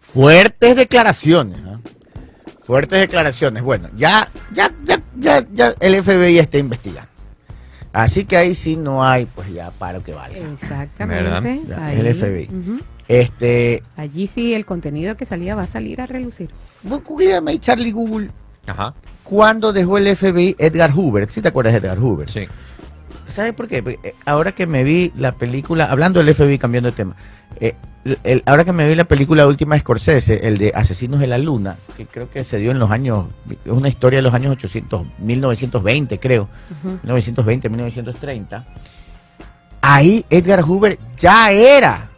Fuertes 0.00 0.76
declaraciones. 0.76 1.58
¿ah? 1.66 1.80
Fuertes 2.62 3.00
declaraciones. 3.00 3.62
Bueno, 3.62 3.88
ya, 3.96 4.30
ya, 4.54 4.70
ya, 4.84 5.02
ya, 5.16 5.46
ya 5.52 5.74
el 5.80 6.02
FBI 6.02 6.38
está 6.38 6.58
investigando. 6.58 7.15
Así 7.96 8.26
que 8.26 8.36
ahí 8.36 8.54
sí 8.54 8.76
no 8.76 9.02
hay, 9.02 9.24
pues 9.24 9.50
ya 9.54 9.70
paro 9.70 10.02
que 10.02 10.12
valga. 10.12 10.36
Exactamente. 10.52 11.62
Ya, 11.66 11.86
ahí, 11.86 11.98
el 11.98 12.14
FBI. 12.14 12.50
Este, 13.08 13.82
Allí 13.96 14.26
sí 14.26 14.52
el 14.52 14.66
contenido 14.66 15.16
que 15.16 15.24
salía 15.24 15.54
va 15.54 15.62
a 15.62 15.66
salir 15.66 16.02
a 16.02 16.06
relucir. 16.06 16.50
vos 16.82 17.02
googleame 17.02 17.52
ahí, 17.52 17.58
Charlie 17.58 17.92
Google, 17.92 18.28
Ajá. 18.66 18.92
¿cuándo 19.24 19.72
dejó 19.72 19.96
el 19.96 20.14
FBI 20.14 20.56
Edgar 20.58 20.90
Hoover? 20.92 21.30
¿Sí 21.32 21.40
te 21.40 21.48
acuerdas 21.48 21.72
de 21.72 21.78
Edgar 21.78 21.98
Hoover? 21.98 22.28
Sí. 22.28 22.46
¿Sabes 23.28 23.54
por 23.54 23.66
qué? 23.66 23.82
Porque, 23.82 23.98
eh, 24.06 24.14
ahora 24.26 24.52
que 24.52 24.66
me 24.66 24.84
vi 24.84 25.10
la 25.16 25.32
película, 25.32 25.86
hablando 25.86 26.22
del 26.22 26.34
FBI, 26.34 26.58
cambiando 26.58 26.90
de 26.90 26.96
tema, 26.96 27.16
eh, 27.60 27.74
el- 28.04 28.18
el- 28.24 28.42
ahora 28.46 28.64
que 28.64 28.72
me 28.72 28.88
vi 28.88 28.94
la 28.94 29.04
película 29.04 29.46
última 29.46 29.74
de 29.74 29.80
Scorsese, 29.80 30.46
el 30.46 30.58
de 30.58 30.72
Asesinos 30.74 31.18
de 31.20 31.26
la 31.26 31.38
Luna, 31.38 31.76
que 31.96 32.06
creo 32.06 32.30
que 32.30 32.44
se 32.44 32.58
dio 32.58 32.70
en 32.70 32.78
los 32.78 32.90
años, 32.90 33.26
es 33.64 33.72
una 33.72 33.88
historia 33.88 34.18
de 34.18 34.22
los 34.22 34.34
años 34.34 34.52
800, 34.52 35.06
1920 35.18 36.18
creo, 36.20 36.48
Ujú. 36.82 36.98
1920, 37.02 37.68
1930, 37.68 38.64
ahí 39.82 40.24
Edgar 40.30 40.62
Hoover 40.62 40.98
ya 41.18 41.50
era 41.52 42.10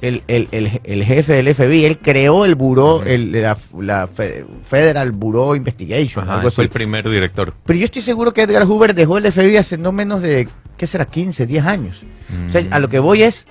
el, 0.00 0.22
el- 0.28 0.48
el- 0.52 0.80
el 0.84 1.04
jefe 1.04 1.32
del 1.32 1.48
FBI, 1.54 1.84
él 1.84 1.98
creó 1.98 2.44
el 2.44 2.54
buró, 2.54 3.02
la, 3.04 3.56
la 3.80 4.06
Fe- 4.06 4.44
Federal 4.64 5.10
Bureau 5.12 5.56
Investigation, 5.56 6.24
Ajá, 6.24 6.34
algo 6.36 6.48
él 6.48 6.52
fue 6.54 6.64
así. 6.64 6.68
el 6.68 6.72
primer 6.72 7.08
director. 7.08 7.52
Pero 7.66 7.78
yo 7.78 7.84
estoy 7.86 8.02
seguro 8.02 8.32
que 8.32 8.42
Edgar 8.42 8.62
Hoover 8.64 8.94
dejó 8.94 9.18
el 9.18 9.30
FBI 9.32 9.56
hace 9.56 9.76
no 9.76 9.90
menos 9.90 10.22
de, 10.22 10.48
¿qué 10.76 10.86
será? 10.86 11.04
15, 11.04 11.46
10 11.46 11.64
años. 11.64 12.00
O 12.48 12.52
sea, 12.52 12.60
Mm. 12.62 12.72
a 12.72 12.78
lo 12.78 12.88
que 12.88 13.00
voy 13.00 13.22
es, 13.24 13.46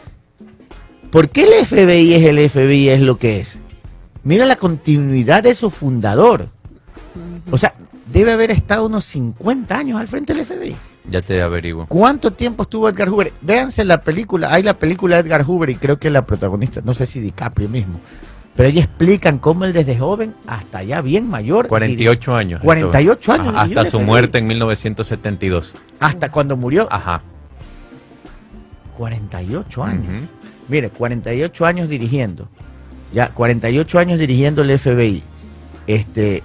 ¿por 1.11 1.29
qué 1.29 1.43
el 1.43 1.65
FBI 1.65 2.13
es 2.15 2.23
el 2.23 2.49
FBI 2.49 2.89
es 2.89 3.01
lo 3.01 3.17
que 3.17 3.39
es? 3.39 3.57
Mira 4.23 4.45
la 4.45 4.55
continuidad 4.57 5.43
de 5.43 5.55
su 5.55 5.69
fundador. 5.69 6.49
O 7.49 7.57
sea, 7.57 7.73
debe 8.11 8.33
haber 8.33 8.51
estado 8.51 8.85
unos 8.85 9.05
50 9.05 9.77
años 9.77 9.99
al 9.99 10.07
frente 10.07 10.33
del 10.33 10.45
FBI. 10.45 10.75
Ya 11.09 11.21
te 11.21 11.41
averiguo. 11.41 11.85
¿Cuánto 11.87 12.31
tiempo 12.31 12.63
estuvo 12.63 12.89
Edgar 12.89 13.07
Hoover? 13.09 13.31
Véanse 13.41 13.85
la 13.85 14.01
película, 14.01 14.53
hay 14.53 14.63
la 14.63 14.73
película 14.73 15.15
de 15.15 15.21
Edgar 15.21 15.43
Hoover 15.43 15.69
y 15.69 15.75
creo 15.75 15.97
que 15.97 16.09
la 16.09 16.25
protagonista, 16.25 16.81
no 16.83 16.93
sé 16.93 17.05
si 17.05 17.21
DiCaprio 17.21 17.69
mismo, 17.69 18.01
pero 18.57 18.67
ellos 18.67 18.83
explican 18.83 19.37
cómo 19.39 19.63
él 19.63 19.71
desde 19.71 19.97
joven 19.97 20.35
hasta 20.47 20.83
ya 20.83 21.01
bien 21.01 21.29
mayor. 21.29 21.67
48 21.69 22.35
años. 22.35 22.61
48 22.61 23.31
años 23.31 23.47
Ajá, 23.55 23.61
hasta 23.61 23.85
su 23.85 23.97
FBI. 23.99 24.05
muerte 24.05 24.37
en 24.39 24.47
1972. 24.47 25.73
Hasta 26.01 26.29
cuando 26.29 26.57
murió, 26.57 26.87
Ajá. 26.91 27.21
48 28.97 29.83
años. 29.83 30.03
Ujú. 30.05 30.27
Mire, 30.67 30.89
48 30.89 31.65
años 31.65 31.89
dirigiendo. 31.89 32.49
Ya, 33.13 33.29
48 33.29 33.99
años 33.99 34.19
dirigiendo 34.19 34.61
el 34.61 34.77
FBI. 34.77 35.23
Este, 35.87 36.43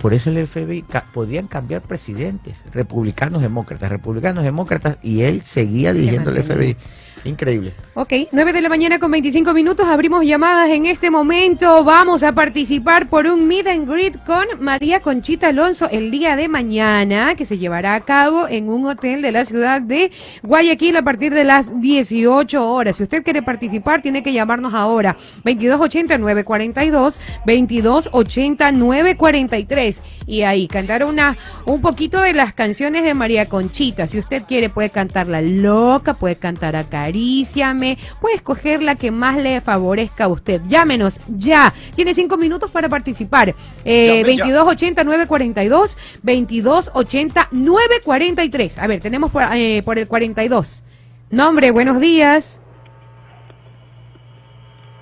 por 0.00 0.14
eso 0.14 0.30
el 0.30 0.46
FBI 0.46 0.84
podían 1.12 1.46
cambiar 1.46 1.82
presidentes, 1.82 2.56
republicanos, 2.72 3.42
demócratas, 3.42 3.90
republicanos, 3.90 4.44
demócratas, 4.44 4.98
y 5.02 5.22
él 5.22 5.42
seguía 5.42 5.92
dirigiendo 5.92 6.30
el 6.30 6.42
FBI. 6.42 6.76
Increíble. 7.24 7.72
Ok, 7.94 8.12
9 8.32 8.52
de 8.52 8.62
la 8.62 8.68
mañana 8.68 8.98
con 8.98 9.10
25 9.10 9.54
minutos, 9.54 9.86
abrimos 9.86 10.24
llamadas 10.24 10.70
en 10.70 10.86
este 10.86 11.10
momento. 11.10 11.84
Vamos 11.84 12.22
a 12.22 12.32
participar 12.32 13.06
por 13.06 13.26
un 13.26 13.46
meet 13.46 13.66
and 13.68 13.88
greet 13.88 14.16
con 14.24 14.44
María 14.60 15.00
Conchita 15.00 15.48
Alonso 15.48 15.88
el 15.90 16.10
día 16.10 16.36
de 16.36 16.48
mañana, 16.48 17.34
que 17.36 17.44
se 17.44 17.58
llevará 17.58 17.94
a 17.94 18.00
cabo 18.00 18.48
en 18.48 18.68
un 18.68 18.86
hotel 18.86 19.22
de 19.22 19.30
la 19.30 19.44
ciudad 19.44 19.80
de 19.80 20.10
Guayaquil 20.42 20.96
a 20.96 21.02
partir 21.02 21.32
de 21.32 21.44
las 21.44 21.80
18 21.80 22.66
horas. 22.66 22.96
Si 22.96 23.04
usted 23.04 23.22
quiere 23.22 23.42
participar, 23.42 24.02
tiene 24.02 24.22
que 24.22 24.32
llamarnos 24.32 24.74
ahora. 24.74 25.16
2280-942, 25.44 27.16
2280-943. 27.46 30.00
Y 30.26 30.42
ahí 30.42 30.68
cantar 30.68 31.04
una, 31.04 31.36
un 31.66 31.80
poquito 31.80 32.20
de 32.20 32.32
las 32.32 32.54
canciones 32.54 33.04
de 33.04 33.14
María 33.14 33.48
Conchita. 33.48 34.06
Si 34.06 34.18
usted 34.18 34.44
quiere, 34.44 34.70
puede 34.70 34.90
cantar 34.90 35.28
La 35.28 35.42
Loca, 35.42 36.14
puede 36.14 36.36
cantar 36.36 36.76
Acaríciame, 37.12 37.98
puede 38.22 38.36
escoger 38.36 38.82
la 38.82 38.94
que 38.94 39.10
más 39.10 39.36
le 39.36 39.60
favorezca 39.60 40.24
a 40.24 40.28
usted. 40.28 40.62
Llámenos 40.66 41.20
ya. 41.28 41.74
Tiene 41.94 42.14
cinco 42.14 42.38
minutos 42.38 42.70
para 42.70 42.88
participar. 42.88 43.54
Eh, 43.84 44.22
Llame 44.24 44.36
ya. 44.36 44.46
2280-942, 44.46 45.96
2280-943. 46.24 48.78
A 48.78 48.86
ver, 48.86 49.00
tenemos 49.00 49.30
por, 49.30 49.42
eh, 49.54 49.82
por 49.84 49.98
el 49.98 50.08
42. 50.08 50.82
Nombre, 51.30 51.70
buenos 51.70 52.00
días. 52.00 52.58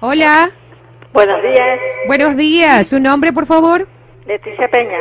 Hola, 0.01 0.51
Buenos 1.13 1.43
días, 1.43 1.81
buenos 2.07 2.37
días. 2.37 2.87
¿Su 2.89 2.99
nombre, 2.99 3.33
por 3.33 3.47
favor? 3.47 3.87
Leticia 4.27 4.69
Peña. 4.69 4.99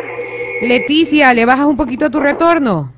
Leticia, 0.62 1.34
¿le 1.34 1.46
bajas 1.46 1.66
un 1.66 1.78
poquito 1.78 2.06
a 2.06 2.10
tu 2.10 2.20
retorno? 2.20 2.94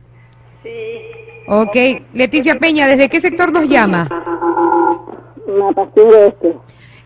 Ok, 1.53 1.75
Leticia 2.13 2.55
Peña, 2.57 2.87
¿desde 2.87 3.09
qué 3.09 3.19
sector 3.19 3.51
nos 3.51 3.67
llama? 3.67 4.07
una 5.47 5.69
pastilla 5.73 6.27
este. 6.27 6.55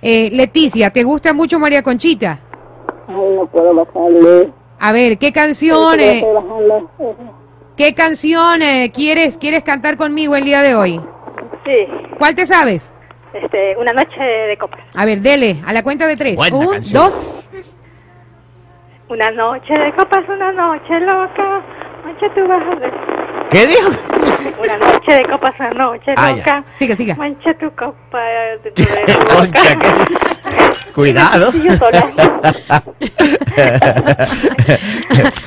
Eh, 0.04 0.30
Leticia, 0.32 0.92
¿te 0.92 1.02
gusta 1.04 1.34
mucho 1.34 1.58
María 1.58 1.82
Conchita? 1.82 2.38
Ay, 3.08 3.16
no 3.36 3.48
puedo 3.48 3.74
bajarle. 3.74 4.52
A 4.80 4.92
ver, 4.92 5.18
¿qué 5.18 5.32
canciones, 5.34 6.24
bajando. 6.24 6.92
qué 7.76 7.96
canciones 7.96 8.92
quieres, 8.92 9.36
quieres 9.40 9.64
cantar 9.64 9.98
conmigo 9.98 10.36
el 10.36 10.44
día 10.46 10.62
de 10.62 10.76
hoy? 10.76 11.02
Sí, 11.66 11.88
¿Cuál 12.20 12.36
te 12.36 12.46
sabes? 12.46 12.94
este, 13.34 13.76
una 13.78 13.94
noche 13.94 14.22
de 14.22 14.58
copas. 14.60 14.80
A 14.96 15.06
ver, 15.06 15.22
dele, 15.22 15.60
a 15.66 15.74
la 15.74 15.82
cuenta 15.82 16.06
de 16.06 16.18
tres. 16.18 16.36
Buena 16.36 16.56
Un, 16.56 16.68
canción. 16.70 17.04
dos. 17.04 17.50
Una 19.10 19.32
noche 19.32 19.74
de 19.74 19.92
copas, 19.96 20.20
una 20.30 20.52
noche 20.52 21.00
loca. 21.00 21.64
Noche 22.06 22.30
tú 22.36 22.48
vas 22.48 22.62
a 22.62 22.76
ver. 22.76 22.94
¿Qué 23.50 23.68
dijo? 23.68 23.90
Una 24.62 24.78
noche 24.78 25.14
de 25.14 25.26
copas, 25.26 25.54
una 25.60 25.70
noche 25.72 26.14
Ah, 26.18 26.32
ya. 26.32 26.38
loca. 26.38 26.64
Siga, 26.78 26.96
siga. 26.96 27.16
Mancha 27.16 27.54
tu 27.56 27.70
copa 27.76 28.20
de 28.64 28.72
tu 28.72 28.84
Concha, 29.36 29.76
qué- 29.80 30.92
Cuidado. 30.94 31.52
Sí, 31.52 31.62
yo 31.64 31.76
sola. 31.78 32.12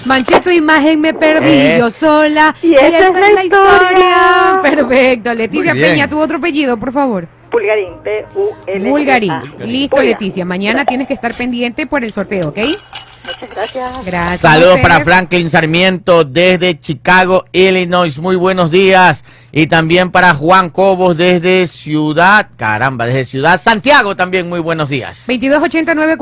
Manché 0.07 0.41
tu 0.41 0.51
imagen, 0.51 1.01
me 1.01 1.15
perdí 1.15 1.49
Es- 1.51 1.79
yo 1.81 1.91
sola. 1.91 2.55
Y 2.63 2.75
esa 2.75 3.09
es 3.09 3.35
la 3.35 3.45
historia. 3.45 4.61
Perfecto. 4.63 5.35
Leticia. 5.35 5.73
Peña, 5.73 6.09
tu 6.09 6.19
otro 6.21 6.37
apellido, 6.39 6.77
por 6.77 6.93
favor. 6.93 7.27
Pulgarín, 7.51 7.95
P-U-L. 8.05 8.91
Bulgarín. 8.91 9.31
Ah, 9.31 9.43
Listo, 9.65 9.97
Pulga. 9.97 10.11
Leticia. 10.11 10.45
Mañana 10.45 10.85
tienes 10.85 11.09
que 11.09 11.15
estar 11.15 11.33
pendiente 11.35 11.87
por 11.87 12.05
el 12.05 12.13
sorteo, 12.13 12.49
¿ok? 12.51 12.59
Muchas 13.29 14.07
gracias. 14.07 14.41
Saludos 14.41 14.79
para 14.81 15.01
Franklin 15.01 15.51
Sarmiento 15.51 16.25
desde 16.25 16.81
Chicago, 16.81 17.45
Illinois. 17.53 18.17
Muy 18.19 18.37
buenos 18.37 18.71
días. 18.71 19.25
Y 19.53 19.67
también 19.67 20.11
para 20.11 20.35
Juan 20.35 20.71
Cobos 20.71 21.17
desde 21.17 21.67
Ciudad, 21.67 22.49
caramba, 22.57 23.07
desde 23.07 23.27
Ciudad 23.27 23.61
Santiago 23.61 24.17
también. 24.17 24.49
Muy 24.49 24.61
buenos 24.61 24.89
días. 24.89 25.25
2289-42, 25.29 26.17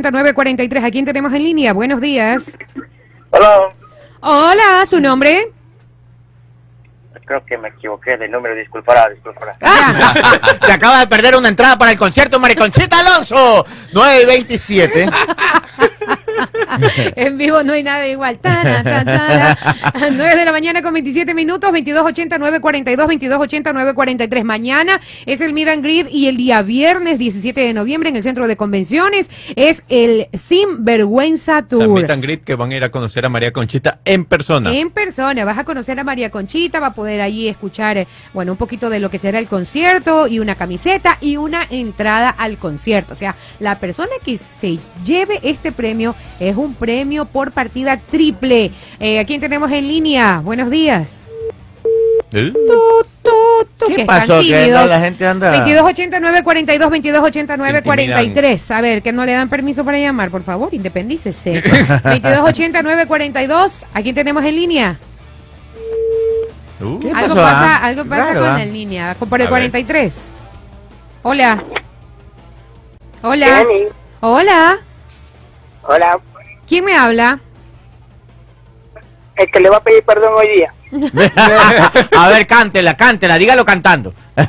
2289-43. 0.00 0.84
¿A 0.84 0.90
quién 0.90 1.04
tenemos 1.04 1.32
en 1.32 1.44
línea? 1.44 1.72
Buenos 1.72 2.00
días. 2.00 2.52
Hola, 3.30 3.60
Hola, 4.20 4.86
¿su 4.86 5.00
nombre? 5.00 5.52
creo 7.30 7.46
que 7.46 7.56
me 7.56 7.68
equivoqué 7.68 8.16
de 8.16 8.26
número, 8.26 8.56
disculpará, 8.56 9.08
disculpará. 9.08 9.56
Te 10.66 10.72
acabas 10.72 10.98
de 10.98 11.06
perder 11.06 11.36
una 11.36 11.48
entrada 11.48 11.78
para 11.78 11.92
el 11.92 11.98
concierto 11.98 12.40
Mariconchita 12.40 12.98
Alonso. 12.98 13.64
927. 13.92 15.08
en 17.16 17.38
vivo 17.38 17.62
no 17.62 17.72
hay 17.72 17.82
nada 17.82 18.06
igual. 18.08 18.38
Tara, 18.38 18.82
ta, 18.82 19.04
tara. 19.04 19.58
9 20.10 20.36
de 20.36 20.44
la 20.44 20.52
mañana 20.52 20.82
con 20.82 20.92
27 20.92 21.34
minutos, 21.34 21.70
2280 21.70 22.38
942 22.38 22.96
2280 23.06 23.72
943. 23.72 24.44
Mañana 24.44 25.00
es 25.26 25.40
el 25.40 25.52
Meet 25.52 25.68
and 25.68 25.82
Greet 25.82 26.08
y 26.10 26.26
el 26.26 26.36
día 26.36 26.62
viernes 26.62 27.18
17 27.18 27.60
de 27.60 27.72
noviembre 27.74 28.08
en 28.10 28.16
el 28.16 28.22
Centro 28.22 28.46
de 28.48 28.56
Convenciones 28.56 29.30
es 29.56 29.82
el 29.88 30.28
Sin 30.34 30.84
Vergüenza 30.84 31.58
O 31.58 31.60
sea, 31.60 31.68
Tour. 31.68 31.88
meet 31.88 32.10
and 32.10 32.22
greet 32.22 32.44
que 32.44 32.54
van 32.54 32.70
a 32.70 32.76
ir 32.76 32.84
a 32.84 32.90
conocer 32.90 33.24
a 33.24 33.28
María 33.28 33.52
Conchita 33.52 34.00
en 34.04 34.24
persona. 34.24 34.72
En 34.74 34.90
persona, 34.90 35.44
vas 35.44 35.58
a 35.58 35.64
conocer 35.64 35.98
a 35.98 36.04
María 36.04 36.30
Conchita, 36.30 36.80
va 36.80 36.88
a 36.88 36.94
poder 36.94 37.20
allí 37.20 37.48
escuchar, 37.48 37.98
eh, 37.98 38.06
bueno, 38.32 38.52
un 38.52 38.58
poquito 38.58 38.90
de 38.90 39.00
lo 39.00 39.10
que 39.10 39.18
será 39.18 39.38
el 39.38 39.48
concierto 39.48 40.26
y 40.28 40.38
una 40.38 40.54
camiseta 40.54 41.18
y 41.20 41.36
una 41.36 41.66
entrada 41.70 42.30
al 42.30 42.58
concierto. 42.58 43.12
O 43.12 43.16
sea, 43.16 43.34
la 43.58 43.78
persona 43.78 44.12
que 44.24 44.38
se 44.38 44.78
lleve 45.04 45.40
este 45.42 45.72
premio 45.72 46.14
es 46.40 46.56
un 46.56 46.74
premio 46.74 47.26
por 47.26 47.52
partida 47.52 47.98
triple. 48.10 48.72
Eh, 48.98 49.20
¿A 49.20 49.24
quién 49.24 49.40
tenemos 49.40 49.70
en 49.70 49.86
línea? 49.86 50.40
Buenos 50.42 50.70
días. 50.70 51.28
¿Eh? 52.32 52.52
Tu, 53.22 53.86
¿Qué 53.88 53.96
que 53.96 54.04
pasó? 54.04 54.40
Que 54.40 54.68
no, 54.68 54.86
la 54.86 55.00
gente 55.00 55.26
anda... 55.26 55.50
2289 55.50 56.42
42 56.42 56.90
2289 56.90 57.72
Se 57.72 57.78
intimidan. 57.78 58.18
43. 58.18 58.70
A 58.70 58.80
ver, 58.80 59.02
que 59.02 59.12
no 59.12 59.24
le 59.24 59.32
dan 59.32 59.48
permiso 59.48 59.84
para 59.84 59.98
llamar, 59.98 60.30
por 60.30 60.42
favor, 60.42 60.72
independícese. 60.72 61.60
2289 61.60 63.06
42. 63.06 63.86
¿A 63.92 64.02
quién 64.02 64.14
tenemos 64.14 64.44
en 64.44 64.56
línea? 64.56 64.98
Uh, 66.80 66.98
¿Qué 67.00 67.10
Algo 67.10 67.34
pasó, 67.34 67.34
pasa, 67.34 67.76
ah? 67.76 67.84
algo 67.84 68.04
pasa 68.06 68.26
Raro, 68.28 68.40
con 68.40 68.48
ah. 68.48 68.58
la 68.58 68.64
línea. 68.64 69.14
Con- 69.16 69.28
Por 69.28 69.40
el 69.40 69.46
A 69.48 69.50
ver. 69.50 69.70
43. 69.70 70.14
Hola. 71.22 71.62
Hola. 73.22 73.46
Jenny, 73.46 73.88
Hola. 74.20 74.78
hola, 75.82 76.20
¿Quién 76.70 76.84
me 76.84 76.96
habla? 76.96 77.40
el 79.34 79.50
que 79.50 79.58
le 79.60 79.70
va 79.70 79.78
a 79.78 79.82
pedir 79.82 80.04
perdón 80.04 80.34
hoy 80.36 80.48
día. 80.54 80.72
a 82.16 82.28
ver, 82.28 82.46
cántela, 82.46 82.94
cántela, 82.96 83.38
dígalo 83.38 83.64
cantando. 83.64 84.14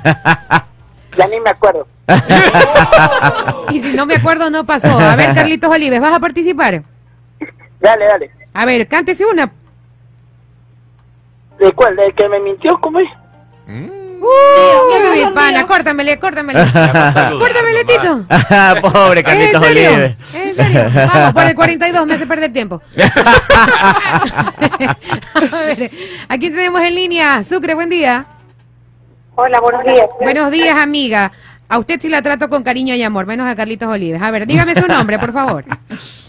Ya 1.17 1.27
ni 1.27 1.39
me 1.41 1.49
acuerdo. 1.49 1.87
Y 3.71 3.81
si 3.81 3.93
no 3.93 4.05
me 4.05 4.15
acuerdo, 4.15 4.49
no 4.51 4.65
pasó. 4.65 4.97
A 4.99 5.15
ver, 5.15 5.33
Carlitos 5.33 5.69
Olives, 5.69 5.99
¿vas 5.99 6.15
a 6.15 6.19
participar? 6.19 6.83
Dale, 7.79 8.05
dale. 8.05 8.31
A 8.53 8.65
ver, 8.65 8.87
cántese 8.87 9.25
una. 9.25 9.51
¿De 11.59 11.71
cuál? 11.73 11.95
¿Del 11.95 12.13
que 12.13 12.29
me 12.29 12.39
mintió? 12.39 12.79
¿Cómo 12.79 12.99
es? 12.99 13.09
mm, 13.65 14.01
Uh, 14.21 15.15
mi 15.15 15.31
pana, 15.33 15.65
córtamele, 15.65 16.19
córtamele. 16.19 16.59
Córtamele, 17.39 17.85
Tito. 17.85 18.25
Pobre 18.81 19.21
¿En 19.21 19.25
Carlitos? 19.25 19.63
Olives. 19.63 20.15
¿En 20.51 20.55
serio? 20.55 20.91
Vamos, 21.13 21.33
por 21.33 21.43
el 21.43 21.55
42 21.55 22.05
me 22.05 22.13
hace 22.15 22.27
perder 22.27 22.51
tiempo. 22.53 22.81
A 25.35 25.65
ver, 25.65 25.91
aquí 26.27 26.49
tenemos 26.49 26.81
en 26.81 26.95
línea. 26.95 27.43
Sucre, 27.43 27.73
buen 27.73 27.89
día. 27.89 28.25
Hola, 29.35 29.59
buenos 29.61 29.83
días. 29.85 30.07
Buenos 30.19 30.51
días, 30.51 30.79
amiga. 30.79 31.31
A 31.69 31.79
usted 31.79 32.01
sí 32.01 32.09
la 32.09 32.21
trato 32.21 32.49
con 32.49 32.63
cariño 32.63 32.93
y 32.95 33.03
amor, 33.03 33.25
menos 33.25 33.47
a 33.47 33.55
Carlitos 33.55 33.87
Olives. 33.87 34.21
A 34.21 34.29
ver, 34.29 34.45
dígame 34.45 34.75
su 34.75 34.85
nombre, 34.87 35.17
por 35.17 35.31
favor. 35.31 35.63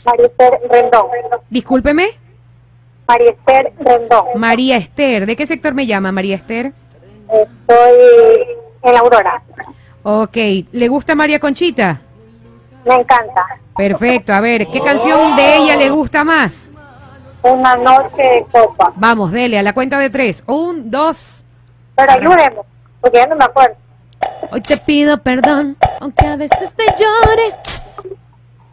María 0.05 0.27
Esther 0.27 0.53
Rendón. 0.71 1.07
Discúlpeme. 1.51 2.11
María 3.09 3.33
Esther 3.33 3.73
Rendón. 3.81 4.27
María 4.37 4.77
Esther. 4.77 5.27
¿De 5.27 5.35
qué 5.35 5.47
sector 5.47 5.75
me 5.75 5.87
llama, 5.87 6.13
María 6.13 6.37
Esther? 6.37 6.73
Estoy 7.29 8.47
en 8.85 8.97
Aurora. 8.97 9.43
Ok. 10.05 10.37
¿Le 10.71 10.89
gusta 10.89 11.17
María 11.17 11.41
Conchita? 11.41 12.01
Me 12.85 12.95
encanta. 12.95 13.62
Perfecto. 13.77 14.33
A 14.33 14.41
ver, 14.41 14.67
¿qué 14.67 14.81
canción 14.81 15.37
de 15.37 15.57
ella 15.57 15.77
le 15.77 15.91
gusta 15.91 16.25
más? 16.25 16.71
Una 17.43 17.77
noche 17.77 18.23
de 18.23 18.47
copa. 18.53 18.93
Vamos, 18.97 19.33
dele, 19.33 19.59
a 19.59 19.63
la 19.63 19.73
cuenta 19.73 19.99
de 19.99 20.11
tres. 20.11 20.45
Un, 20.47 20.91
dos. 20.91 21.45
Pero 21.97 22.13
ayúdeme, 22.13 22.57
porque 23.01 23.19
ya 23.19 23.27
no 23.27 23.37
me 23.37 23.45
acuerdo. 23.45 23.77
Hoy 24.51 24.61
te 24.61 24.77
pido 24.77 25.19
perdón, 25.19 25.77
aunque 26.01 26.27
a 26.27 26.37
veces 26.37 26.73
te 26.75 26.85
llore. 26.99 27.55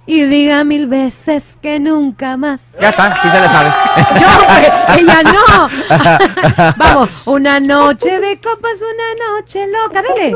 Y 0.06 0.26
diga 0.26 0.64
mil 0.64 0.88
veces 0.88 1.58
que 1.62 1.80
nunca 1.80 2.36
más. 2.36 2.68
Ya 2.82 2.90
está, 2.90 3.22
sí 3.22 3.30
se 3.30 3.40
le 3.40 3.48
sabe. 3.48 3.70
Yo, 4.20 4.28
pues, 4.48 5.00
ella 5.00 5.24
no. 5.24 6.74
Vamos, 6.78 7.10
una 7.28 7.60
noche 7.60 8.20
de 8.20 8.40
copas, 8.40 8.80
una 8.82 9.38
noche 9.38 9.68
loca, 9.68 10.02
dale. 10.02 10.36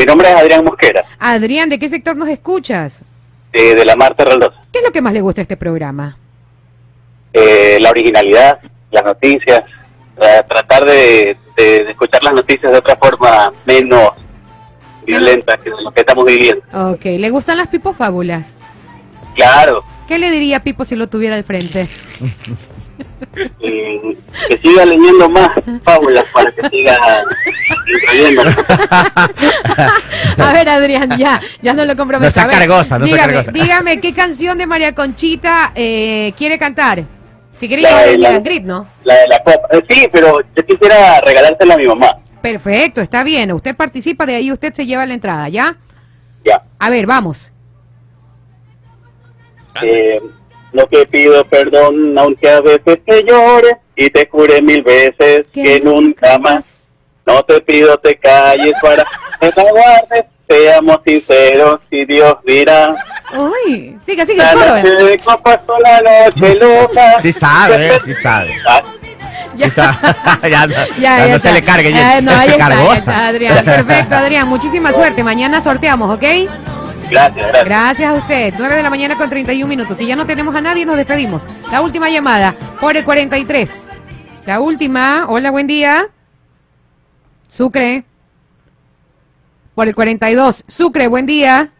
Mi 0.00 0.06
nombre 0.06 0.30
es 0.30 0.34
Adrián 0.34 0.64
Mosquera, 0.64 1.04
Adrián, 1.18 1.68
¿de 1.68 1.78
qué 1.78 1.86
sector 1.90 2.16
nos 2.16 2.26
escuchas? 2.30 3.00
eh, 3.52 3.74
de 3.74 3.84
la 3.84 3.96
Marta 3.96 4.24
Reldosa. 4.24 4.56
¿Qué 4.72 4.78
es 4.78 4.84
lo 4.86 4.92
que 4.92 5.02
más 5.02 5.12
le 5.12 5.20
gusta 5.20 5.42
a 5.42 5.42
este 5.42 5.58
programa? 5.58 6.16
Eh, 7.34 7.76
la 7.82 7.90
originalidad, 7.90 8.60
las 8.90 9.04
noticias, 9.04 9.62
eh, 10.22 10.42
tratar 10.48 10.86
de, 10.86 11.36
de- 11.54 11.84
de 11.84 11.90
escuchar 11.90 12.22
las 12.22 12.32
noticias 12.32 12.72
de 12.72 12.78
otra 12.78 12.96
forma 12.96 13.52
menos 13.66 14.12
violenta 15.04 15.58
que 15.58 15.68
lo 15.68 15.90
que 15.92 16.00
estamos 16.00 16.24
viviendo. 16.24 16.62
Ok, 16.92 17.04
¿le 17.04 17.28
gustan 17.28 17.58
las 17.58 17.68
pipofábulas? 17.68 18.46
Claro, 19.34 19.84
¿Qué 20.08 20.16
le 20.18 20.30
diría 20.30 20.56
a 20.56 20.60
Pipo 20.60 20.86
si 20.86 20.96
lo 20.96 21.08
tuviera 21.10 21.36
al 21.36 21.44
frente? 21.44 21.88
eh, 23.60 24.16
que 24.48 24.58
siga 24.58 24.84
leyendo 24.84 25.28
más 25.28 25.50
fábulas 25.84 26.24
para 26.32 26.50
que 26.52 26.68
siga 26.68 27.24
incluyendo. 27.86 28.42
A 30.38 30.52
ver, 30.52 30.68
Adrián, 30.68 31.18
ya, 31.18 31.40
ya 31.62 31.74
no 31.74 31.84
lo 31.84 31.96
comprometo. 31.96 32.26
No 32.26 32.30
sea 32.30 32.48
cargosa, 32.48 32.98
no 32.98 33.04
dígame, 33.04 33.32
cargosa. 33.34 33.52
dígame, 33.52 34.00
¿qué 34.00 34.14
canción 34.14 34.58
de 34.58 34.66
María 34.66 34.94
Conchita 34.94 35.72
eh, 35.74 36.32
quiere 36.36 36.58
cantar? 36.58 37.04
Si 37.52 37.68
quiere 37.68 37.82
La 37.82 38.02
de 38.06 38.16
la- 38.18 38.38
Greet, 38.38 38.64
¿no? 38.64 38.86
La 39.04 39.14
de 39.14 39.28
la 39.28 39.38
pop. 39.44 39.60
Eh, 39.70 39.82
sí, 39.88 40.08
pero 40.10 40.40
yo 40.56 40.64
quisiera 40.64 41.20
regalársela 41.20 41.74
a 41.74 41.76
mi 41.76 41.86
mamá. 41.86 42.16
Perfecto, 42.40 43.02
está 43.02 43.22
bien. 43.22 43.52
Usted 43.52 43.76
participa, 43.76 44.24
de 44.24 44.36
ahí 44.36 44.50
usted 44.50 44.72
se 44.72 44.86
lleva 44.86 45.04
la 45.04 45.12
entrada, 45.14 45.48
¿ya? 45.50 45.76
Ya. 46.44 46.62
A 46.78 46.88
ver, 46.88 47.06
vamos. 47.06 47.52
Eh, 49.82 50.20
no 50.72 50.86
te 50.86 51.06
pido 51.06 51.44
perdón, 51.44 52.16
aunque 52.18 52.48
a 52.48 52.60
veces 52.60 52.98
te 53.04 53.24
llore 53.24 53.76
y 53.96 54.10
te 54.10 54.28
jure 54.30 54.62
mil 54.62 54.82
veces 54.82 55.46
que, 55.52 55.80
nunca 55.80 56.38
más. 56.38 56.84
No 57.26 57.42
te 57.42 57.60
pido 57.60 57.96
te 57.98 58.16
calles 58.16 58.74
para 58.80 59.04
que 59.40 59.50
te 59.52 59.62
guardes. 59.62 60.24
Seamos 60.48 60.98
sinceros 61.06 61.76
y 61.92 62.04
Dios 62.06 62.34
dirá. 62.44 62.92
Uy, 63.38 63.96
sigue, 64.04 64.24
La 64.34 64.50
el 64.50 64.58
coro. 64.58 64.76
noche 64.76 65.04
de 65.04 65.18
copas 65.18 65.60
con 65.64 65.80
la 65.80 66.00
noche 66.00 66.54
loca. 66.56 67.20
Sí 67.20 67.32
sabe, 67.32 67.86
eh, 67.94 68.00
sí 68.04 68.14
sabe. 68.14 68.56
Ah, 68.66 68.80
Ya. 69.54 69.70
Sabe. 69.74 69.96
ya 70.50 70.66
no, 70.66 70.74
Ya, 70.74 70.86
ya 70.98 71.26
ya 71.26 71.28
no 71.28 71.38
se 71.38 71.52
le 71.52 71.62
cargue. 71.62 71.92
Ya, 71.92 71.98
Ya, 72.14 72.20
no, 72.20 72.32
ahí 72.32 72.48
está, 72.48 72.94
está, 72.96 73.28
Adrián. 73.28 73.64
Perfecto, 73.64 74.14
Adrián. 74.16 74.48
Muchísima 74.48 74.92
suerte. 74.92 75.22
Mañana 75.22 75.60
sorteamos, 75.60 76.16
¿ok? 76.16 76.24
Gracias, 77.10 77.46
gracias. 77.46 77.64
Gracias 77.64 78.10
a 78.10 78.14
usted. 78.14 78.54
9 78.56 78.76
de 78.76 78.82
la 78.82 78.90
mañana 78.90 79.16
con 79.16 79.28
31 79.28 79.68
minutos. 79.68 79.98
Si 79.98 80.06
ya 80.06 80.16
no 80.16 80.26
tenemos 80.26 80.54
a 80.54 80.60
nadie, 80.60 80.86
nos 80.86 80.96
despedimos. 80.96 81.42
La 81.70 81.80
última 81.80 82.08
llamada 82.08 82.54
por 82.80 82.96
el 82.96 83.04
43. 83.04 83.88
La 84.46 84.60
última. 84.60 85.26
Hola, 85.28 85.50
buen 85.50 85.66
día. 85.66 86.08
Sucre. 87.48 88.04
Por 89.74 89.88
el 89.88 89.94
42. 89.94 90.64
Sucre, 90.68 91.08
buen 91.08 91.26
día. 91.26 91.70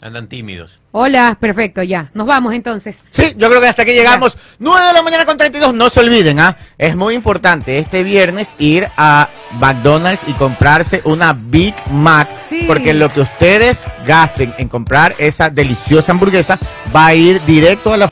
Andan 0.00 0.28
tímidos. 0.28 0.78
Hola, 0.90 1.36
perfecto, 1.38 1.82
ya. 1.82 2.10
Nos 2.14 2.26
vamos 2.26 2.54
entonces. 2.54 3.02
Sí, 3.10 3.34
yo 3.36 3.48
creo 3.48 3.60
que 3.60 3.68
hasta 3.68 3.82
aquí 3.82 3.92
llegamos. 3.92 4.36
9 4.58 4.86
de 4.86 4.92
la 4.94 5.02
mañana 5.02 5.26
con 5.26 5.36
32. 5.36 5.74
No 5.74 5.90
se 5.90 6.00
olviden, 6.00 6.40
¿ah? 6.40 6.56
Es 6.78 6.96
muy 6.96 7.14
importante 7.14 7.78
este 7.78 8.02
viernes 8.02 8.48
ir 8.58 8.88
a 8.96 9.28
McDonald's 9.60 10.22
y 10.26 10.32
comprarse 10.32 11.02
una 11.04 11.34
Big 11.34 11.74
Mac. 11.90 12.28
Sí. 12.48 12.64
Porque 12.66 12.94
lo 12.94 13.10
que 13.10 13.20
ustedes 13.20 13.84
gasten 14.06 14.54
en 14.56 14.68
comprar 14.68 15.14
esa 15.18 15.50
deliciosa 15.50 16.12
hamburguesa 16.12 16.58
va 16.94 17.06
a 17.06 17.14
ir 17.14 17.44
directo 17.44 17.92
a 17.92 17.98
la 17.98 18.10